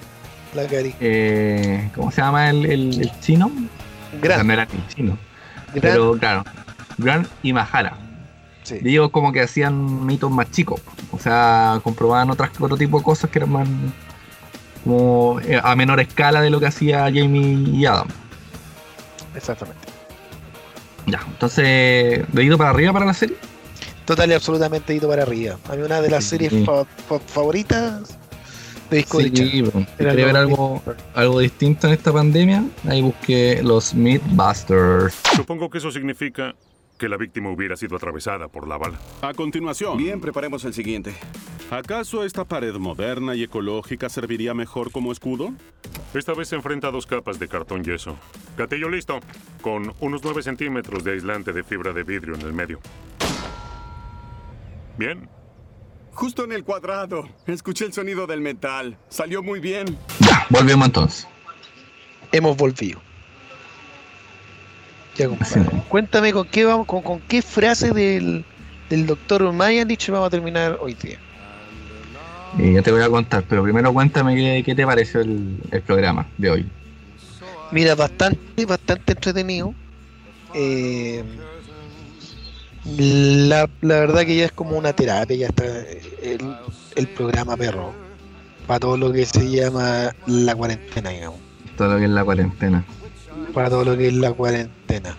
la 0.54 0.66
Cari. 0.66 0.94
eh, 0.98 1.90
¿cómo 1.94 2.10
se 2.10 2.22
llama 2.22 2.48
el, 2.50 2.64
el- 2.66 3.00
el 3.02 3.20
chino? 3.20 3.46
O 3.46 3.50
sea, 3.50 4.20
Gran, 4.20 4.46
no 4.46 4.52
era 4.54 4.64
ni 4.72 4.86
chino. 4.94 5.18
gran, 5.74 5.80
Pero 5.82 6.16
claro, 6.18 6.44
Grant 6.96 7.28
y 7.42 7.52
Mahara. 7.52 7.98
Sí. 8.68 8.78
Y 8.82 8.88
ellos 8.90 9.10
como 9.10 9.32
que 9.32 9.40
hacían 9.42 10.04
mitos 10.06 10.30
más 10.30 10.50
chicos. 10.50 10.80
O 11.12 11.18
sea, 11.18 11.80
comprobaban 11.82 12.30
otras, 12.30 12.50
otro 12.60 12.76
tipo 12.76 12.98
de 12.98 13.04
cosas 13.04 13.30
que 13.30 13.38
eran 13.38 13.50
más 13.52 13.68
como 14.84 15.40
eh, 15.40 15.60
a 15.62 15.74
menor 15.76 16.00
escala 16.00 16.40
de 16.40 16.50
lo 16.50 16.60
que 16.60 16.66
hacía 16.66 17.00
Jamie 17.04 17.68
y 17.70 17.84
Adam. 17.86 18.06
exactamente. 19.34 19.80
Ya, 21.06 21.20
entonces, 21.26 22.24
dedito 22.32 22.58
para 22.58 22.70
arriba 22.70 22.92
para 22.92 23.06
la 23.06 23.14
serie. 23.14 23.36
Total 24.04 24.30
y 24.30 24.34
absolutamente 24.34 24.94
ido 24.94 25.08
para 25.08 25.22
arriba. 25.22 25.56
A 25.70 25.74
mí 25.76 25.82
una 25.82 26.00
de 26.00 26.10
las 26.10 26.24
Sí. 26.24 26.30
series 26.38 26.64
fa- 26.66 26.84
fa- 26.84 27.18
favoritas 27.20 28.18
de 28.90 28.96
Discovery. 28.98 29.36
Sí, 29.36 29.64
quería 29.98 30.26
ver 30.26 30.36
algo, 30.36 30.82
algo 31.14 31.40
distinto 31.40 31.86
en 31.86 31.92
esta 31.94 32.12
pandemia, 32.12 32.64
ahí 32.88 33.02
busqué 33.02 33.60
los 33.62 33.94
Mythbusters. 33.94 35.14
Supongo 35.34 35.68
que 35.70 35.78
eso 35.78 35.90
significa 35.90 36.54
que 36.98 37.08
la 37.08 37.16
víctima 37.16 37.50
hubiera 37.50 37.76
sido 37.76 37.96
atravesada 37.96 38.48
por 38.48 38.68
la 38.68 38.76
bala. 38.76 38.98
A 39.22 39.32
continuación, 39.32 39.96
Bien, 39.96 40.20
preparemos 40.20 40.64
el 40.64 40.74
siguiente. 40.74 41.14
¿acaso 41.70 42.24
esta 42.24 42.44
pared 42.44 42.74
moderna 42.74 43.34
y 43.34 43.42
ecológica 43.42 44.08
serviría 44.08 44.54
mejor 44.54 44.90
como 44.90 45.12
escudo? 45.12 45.52
Esta 46.14 46.34
vez 46.34 46.48
se 46.48 46.56
enfrenta 46.56 46.88
a 46.88 46.90
dos 46.90 47.06
capas 47.06 47.38
de 47.38 47.48
cartón 47.48 47.84
yeso. 47.84 48.16
Gatillo 48.56 48.88
listo, 48.88 49.20
con 49.62 49.94
unos 50.00 50.22
9 50.24 50.42
centímetros 50.42 51.04
de 51.04 51.12
aislante 51.12 51.52
de 51.52 51.62
fibra 51.62 51.92
de 51.92 52.02
vidrio 52.02 52.34
en 52.34 52.42
el 52.42 52.52
medio. 52.52 52.80
Bien, 54.98 55.28
Justo 56.18 56.42
en 56.42 56.50
el 56.50 56.64
cuadrado. 56.64 57.28
Escuché 57.46 57.84
el 57.84 57.92
sonido 57.92 58.26
del 58.26 58.40
metal. 58.40 58.98
Salió 59.08 59.40
muy 59.40 59.60
bien. 59.60 59.96
Ya, 60.18 60.44
volvemos 60.50 60.86
entonces. 60.86 61.28
Hemos 62.32 62.56
volvido. 62.56 63.00
Ya, 65.18 65.28
compadre. 65.28 65.62
Sí. 65.64 65.76
Cuéntame 65.88 66.32
con 66.32 66.46
qué 66.46 66.64
vamos, 66.64 66.86
con, 66.86 67.02
con 67.02 67.20
qué 67.20 67.42
frase 67.42 67.90
del, 67.90 68.44
del 68.88 69.06
doctor 69.06 69.52
Mayanich 69.52 70.08
vamos 70.10 70.28
a 70.28 70.30
terminar 70.30 70.78
hoy 70.80 70.94
día. 70.94 71.18
Y 72.56 72.72
ya 72.74 72.82
te 72.82 72.90
voy 72.92 73.02
a 73.02 73.08
contar, 73.10 73.44
pero 73.48 73.62
primero 73.62 73.92
cuéntame 73.92 74.34
qué, 74.34 74.62
qué 74.64 74.74
te 74.74 74.86
pareció 74.86 75.20
el, 75.20 75.58
el 75.70 75.82
programa 75.82 76.26
de 76.38 76.50
hoy. 76.50 76.66
Mira, 77.72 77.94
bastante, 77.94 78.64
bastante 78.64 79.12
entretenido. 79.12 79.74
Eh, 80.54 81.22
la, 82.96 83.68
la 83.82 84.00
verdad 84.00 84.24
que 84.24 84.36
ya 84.36 84.46
es 84.46 84.52
como 84.52 84.78
una 84.78 84.92
terapia, 84.94 85.36
ya 85.36 85.46
está 85.48 85.64
el, 86.22 86.56
el 86.96 87.08
programa 87.08 87.56
perro. 87.56 87.92
Para 88.66 88.80
todo 88.80 88.96
lo 88.96 89.12
que 89.12 89.26
se 89.26 89.50
llama 89.50 90.14
la 90.26 90.54
cuarentena, 90.54 91.10
digamos. 91.10 91.40
Todo 91.76 91.94
lo 91.94 91.98
que 91.98 92.04
es 92.04 92.10
la 92.10 92.24
cuarentena. 92.24 92.84
Para 93.52 93.70
todo 93.70 93.84
lo 93.84 93.96
que 93.96 94.08
es 94.08 94.14
la 94.14 94.32
cuarentena. 94.32 95.16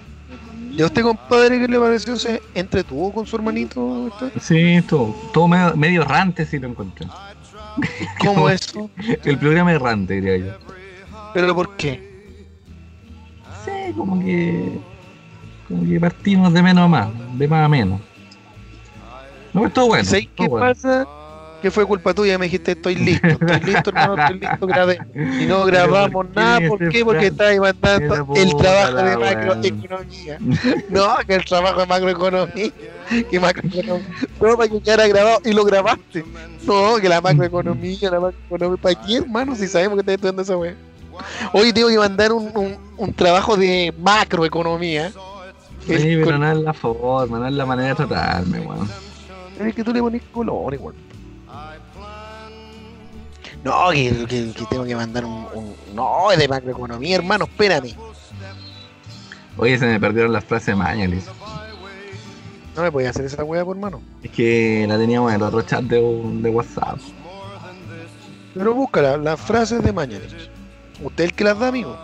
¿Y 0.72 0.82
a 0.82 0.86
usted, 0.86 1.02
compadre, 1.02 1.60
qué 1.60 1.68
le 1.68 1.80
pareció? 1.80 2.16
¿Se 2.16 2.42
entretuvo 2.54 3.12
con 3.12 3.26
su 3.26 3.36
hermanito? 3.36 3.82
usted? 3.82 4.32
Sí, 4.40 4.82
todo, 4.88 5.16
todo 5.34 5.48
medio, 5.48 5.76
medio 5.76 6.02
errante 6.04 6.46
si 6.46 6.60
lo 6.60 6.70
encontré. 6.70 7.08
¿Cómo 8.24 8.50
eso? 8.50 8.90
El 9.24 9.38
programa 9.38 9.72
errante, 9.72 10.16
diría 10.16 10.38
yo. 10.38 10.54
¿Pero 11.34 11.56
por 11.56 11.76
qué? 11.76 12.10
Sí, 13.66 13.94
como 13.96 14.20
que. 14.20 14.80
Como 15.68 15.86
que 15.88 16.00
partimos 16.00 16.54
de 16.54 16.64
menos 16.64 16.86
a 16.86 16.88
más, 16.88 17.10
de 17.38 17.48
más 17.48 17.66
a 17.66 17.70
menos. 17.70 18.00
No, 19.54 19.66
estuvo 19.66 19.88
bueno. 19.88 20.06
¿Sabes 20.06 20.30
qué 20.36 20.48
bueno. 20.48 20.68
pasa? 20.68 21.08
Que 21.62 21.70
fue 21.72 21.86
culpa 21.86 22.14
tuya, 22.14 22.38
me 22.38 22.46
dijiste 22.46 22.72
estoy 22.72 22.96
listo, 22.96 23.28
estoy 23.28 23.60
listo, 23.74 23.90
hermano, 23.90 24.16
estoy 24.22 24.40
listo, 24.40 24.66
grabé. 24.68 24.98
Y 25.42 25.46
no 25.46 25.66
grabamos 25.66 26.12
¿por 26.12 26.28
qué 26.30 26.40
nada, 26.40 26.60
¿por 26.70 26.90
qué? 26.90 27.04
Porque 27.06 27.28
estaba 27.28 27.56
mandando 27.60 28.34
el 28.36 28.56
trabajo 28.56 28.96
de 29.04 29.18
macroeconomía. 29.18 30.38
No, 30.90 31.16
que 31.28 31.36
el 31.36 31.46
trabajo 31.46 31.80
de 31.82 31.86
macroeconomía, 31.86 32.72
que 33.30 33.40
macroeconomía, 33.42 34.02
no, 34.40 34.58
para 34.58 34.70
que 34.70 34.82
quedara 34.82 35.08
grabado, 35.08 35.40
y 35.44 35.52
lo 35.52 35.66
grabaste. 35.66 36.24
No, 36.66 36.96
que 36.96 37.10
la 37.10 37.20
macroeconomía, 37.20 38.10
la 38.10 38.20
macroeconomía, 38.22 38.82
¿para 38.82 38.96
qué, 39.06 39.18
hermano? 39.18 39.54
Si 39.56 39.68
sabemos 39.68 39.96
que 39.96 40.00
estás 40.02 40.16
estudiando 40.16 40.42
esa 40.42 40.56
wea. 40.56 40.76
Hoy 41.52 41.74
tengo 41.74 41.90
que 41.90 41.98
mandar 41.98 42.32
un, 42.32 42.50
un, 42.56 42.78
un 42.96 43.14
trabajo 43.14 43.58
de 43.58 43.94
macroeconomía. 44.00 45.12
Sí, 45.86 46.16
pero 46.16 46.26
con- 46.26 46.40
no 46.40 46.52
es 46.52 46.58
la 46.60 46.74
forma, 46.74 47.40
no 47.40 47.48
es 47.48 47.54
la 47.54 47.66
manera 47.66 47.90
de 47.90 47.96
tratarme, 47.96 48.60
weón. 48.62 48.90
Es 49.60 49.76
que 49.76 49.84
tú 49.84 49.92
le 49.92 50.00
pones 50.00 50.22
color 50.32 50.74
igual. 50.74 50.96
No, 53.64 53.90
que, 53.92 54.26
que- 54.28 54.54
que 54.54 54.66
tengo 54.70 54.86
que 54.86 54.96
mandar 54.96 55.26
un, 55.26 55.46
un- 55.54 55.76
No, 55.94 56.32
es 56.32 56.40
de 56.40 56.48
macroeconomía, 56.48 57.16
hermano, 57.18 57.46
espérame. 57.46 57.94
Oye, 59.58 59.78
se 59.78 59.86
me 59.86 60.00
perdieron 60.00 60.32
las 60.32 60.46
frases 60.46 60.68
de 60.68 60.76
Mañalis. 60.76 61.26
No 62.76 62.84
me 62.84 62.92
podía 62.92 63.10
hacer 63.10 63.26
esa 63.26 63.44
weá, 63.44 63.66
por 63.66 63.76
hermano. 63.76 64.02
Es 64.24 64.32
que 64.32 64.86
la 64.88 64.98
teníamos 64.98 65.32
en 65.32 65.36
el 65.38 65.44
otro 65.44 65.62
chat 65.64 65.82
de, 65.84 65.98
de 66.00 66.50
WhatsApp. 66.50 66.98
Pero 68.54 68.74
búscala, 68.74 69.18
las 69.18 69.40
frases 69.40 69.84
de 69.84 69.92
Mañanich. 69.92 70.50
Usted 71.04 71.24
es 71.26 71.30
el 71.32 71.36
que 71.36 71.44
las 71.44 71.60
da, 71.60 71.68
amigo. 71.68 71.98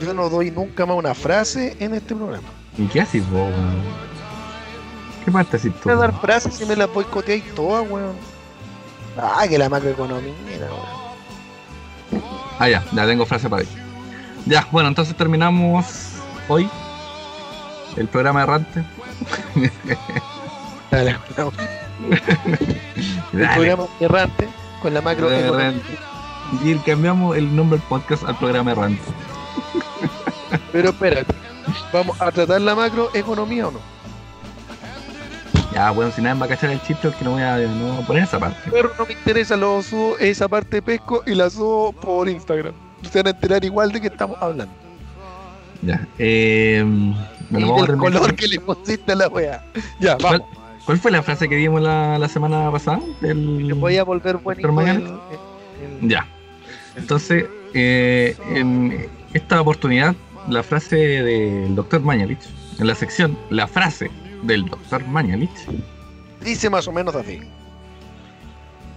Yo 0.00 0.14
no 0.14 0.28
doy 0.28 0.50
nunca 0.52 0.86
más 0.86 0.96
una 0.96 1.14
frase 1.14 1.76
en 1.80 1.94
este 1.94 2.14
programa. 2.14 2.48
¿Y 2.78 2.86
qué 2.86 3.00
haces 3.00 3.28
vos, 3.30 3.50
weón? 3.50 3.82
¿Qué 5.24 5.30
parte 5.32 5.56
haces 5.56 5.72
tú? 5.74 5.80
Voy 5.88 5.92
a 5.92 5.96
dar 5.96 6.20
frases 6.20 6.60
y 6.60 6.64
me 6.66 6.76
las 6.76 6.92
boicoteáis 6.92 7.44
todas, 7.54 7.88
weón. 7.90 8.14
Ah, 9.22 9.46
que 9.48 9.58
la 9.58 9.68
macroeconomía. 9.68 10.34
Ah, 12.58 12.68
ya, 12.68 12.84
ya 12.92 13.06
tengo 13.06 13.24
frase 13.26 13.48
para 13.48 13.62
ahí. 13.62 13.68
Ya, 14.46 14.66
bueno, 14.70 14.88
entonces 14.88 15.14
terminamos 15.16 15.86
hoy 16.48 16.68
el 17.96 18.08
programa 18.08 18.42
errante. 18.42 18.84
Dale, 20.90 21.16
no. 21.36 21.52
El 23.32 23.40
Dale, 23.40 23.54
programa 23.54 23.86
errante 24.00 24.48
con 24.82 24.94
la 24.94 25.00
macroeconomía. 25.02 25.68
errante. 25.68 25.98
Y 26.64 26.74
cambiamos 26.76 27.36
el 27.36 27.54
nombre 27.54 27.78
del 27.78 27.86
podcast 27.88 28.24
al 28.24 28.36
programa 28.38 28.72
errante. 28.72 29.02
Pero 30.72 30.88
espérate, 30.90 31.32
¿vamos 31.92 32.20
a 32.20 32.32
tratar 32.32 32.60
la 32.60 32.74
macroeconomía 32.74 33.68
o 33.68 33.70
no? 33.70 33.99
Ya, 35.72 35.90
bueno, 35.92 36.10
si 36.10 36.20
nadie 36.20 36.38
va 36.40 36.46
a 36.46 36.48
cachar 36.48 36.70
el 36.70 36.82
chiste, 36.82 37.08
es 37.08 37.14
que 37.14 37.24
no 37.24 37.32
voy 37.32 37.42
a, 37.42 37.56
no 37.58 37.92
voy 37.94 38.02
a 38.02 38.06
poner 38.06 38.22
esa 38.24 38.38
parte. 38.40 38.70
Pero 38.70 38.92
no 38.98 39.06
me 39.06 39.12
interesa, 39.12 39.56
lo 39.56 39.82
subo 39.82 40.18
esa 40.18 40.48
parte 40.48 40.76
de 40.76 40.82
pesco 40.82 41.22
y 41.26 41.34
la 41.34 41.48
subo 41.48 41.92
por 41.92 42.28
Instagram. 42.28 42.74
Se 43.10 43.18
van 43.22 43.28
a 43.28 43.30
enterar 43.30 43.64
igual 43.64 43.92
de 43.92 44.00
que 44.00 44.08
estamos 44.08 44.36
hablando. 44.40 44.74
Ya, 45.82 46.06
eh, 46.18 46.82
bueno, 47.50 47.66
y 47.66 47.70
vamos 47.70 47.70
a 47.70 47.76
del 47.76 47.86
terminar. 47.86 48.12
color 48.20 48.34
que 48.34 48.48
le 48.48 48.60
pusiste 48.60 49.12
a 49.12 49.14
la 49.14 49.28
wea. 49.28 49.64
Ya, 50.00 50.16
¿Cuál, 50.18 50.40
vamos. 50.40 50.58
cuál 50.84 50.98
fue 50.98 51.10
la 51.10 51.22
frase 51.22 51.48
que 51.48 51.56
dimos 51.56 51.80
la, 51.80 52.18
la 52.18 52.28
semana 52.28 52.70
pasada? 52.70 53.00
Del... 53.20 53.66
Le 53.68 53.72
voy 53.74 53.96
a 53.96 54.04
volver 54.04 54.36
bonito 54.38 54.68
el, 54.80 54.88
el- 56.02 56.08
Ya. 56.10 56.26
Entonces, 56.96 57.46
eh, 57.72 58.36
en 58.54 59.08
esta 59.32 59.60
oportunidad, 59.60 60.14
la 60.48 60.62
frase 60.62 60.96
del 60.96 61.74
doctor 61.76 62.00
Mañalich, 62.02 62.40
en 62.78 62.86
la 62.86 62.94
sección, 62.94 63.38
la 63.48 63.66
frase 63.66 64.10
del 64.42 64.64
doctor 64.66 65.06
Mañalich, 65.06 65.50
Dice 66.42 66.70
más 66.70 66.88
o 66.88 66.92
menos 66.92 67.14
así. 67.14 67.40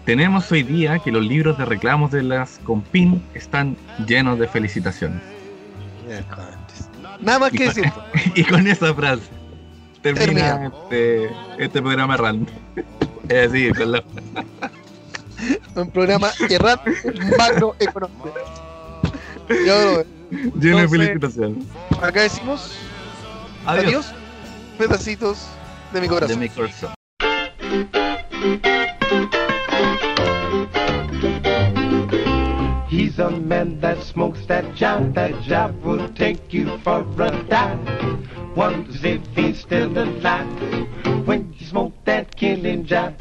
tenemos 0.05 0.49
hoy 0.51 0.63
día 0.63 0.99
que 0.99 1.11
los 1.11 1.23
libros 1.25 1.57
de 1.57 1.65
reclamos 1.65 2.11
de 2.11 2.23
las 2.23 2.59
Compin 2.63 3.21
están 3.33 3.75
llenos 4.07 4.39
de 4.39 4.47
felicitaciones. 4.47 5.21
Nada 7.21 7.39
más 7.39 7.51
que 7.51 7.65
decir. 7.67 7.91
y 8.35 8.43
con 8.43 8.67
esa 8.67 8.93
frase 8.93 9.23
termina 10.01 10.25
Termina. 10.25 10.71
este, 10.83 11.29
este 11.57 11.81
programa 11.81 12.17
random. 12.17 12.47
Es 13.29 13.51
decir, 13.53 13.73
con 13.75 13.91
la- 13.93 14.03
Un 15.75 15.89
programa 15.91 16.29
errante 16.49 16.91
macroeconómico. 17.37 18.33
Lleno 20.59 20.79
de 20.79 20.87
felicitaciones. 20.89 21.65
Acá 22.01 22.21
decimos 22.23 22.77
Adiós. 23.65 23.85
adiós, 23.85 24.13
pedacitos 24.77 25.47
de 25.93 26.01
mi 26.01 26.07
corazón. 26.07 26.39
De 26.39 26.47
mi 26.47 26.49
corazón. 26.49 26.93
He's 32.89 33.17
a 33.19 33.29
man 33.29 33.79
that 33.81 34.01
smokes 34.03 34.45
that 34.47 34.75
job, 34.75 35.15
that 35.15 35.41
job 35.41 35.83
will 35.83 36.07
take 36.13 36.53
you 36.53 36.77
for 36.79 37.05
a 37.19 37.43
dive. 37.49 37.79
Wonders 38.55 39.03
if 39.03 39.21
he's 39.35 39.59
still 39.59 39.97
alive 39.97 40.47
when 41.25 41.53
you 41.57 41.65
smoke 41.65 41.93
that 42.05 42.35
killing 42.35 42.85
job. 42.85 43.15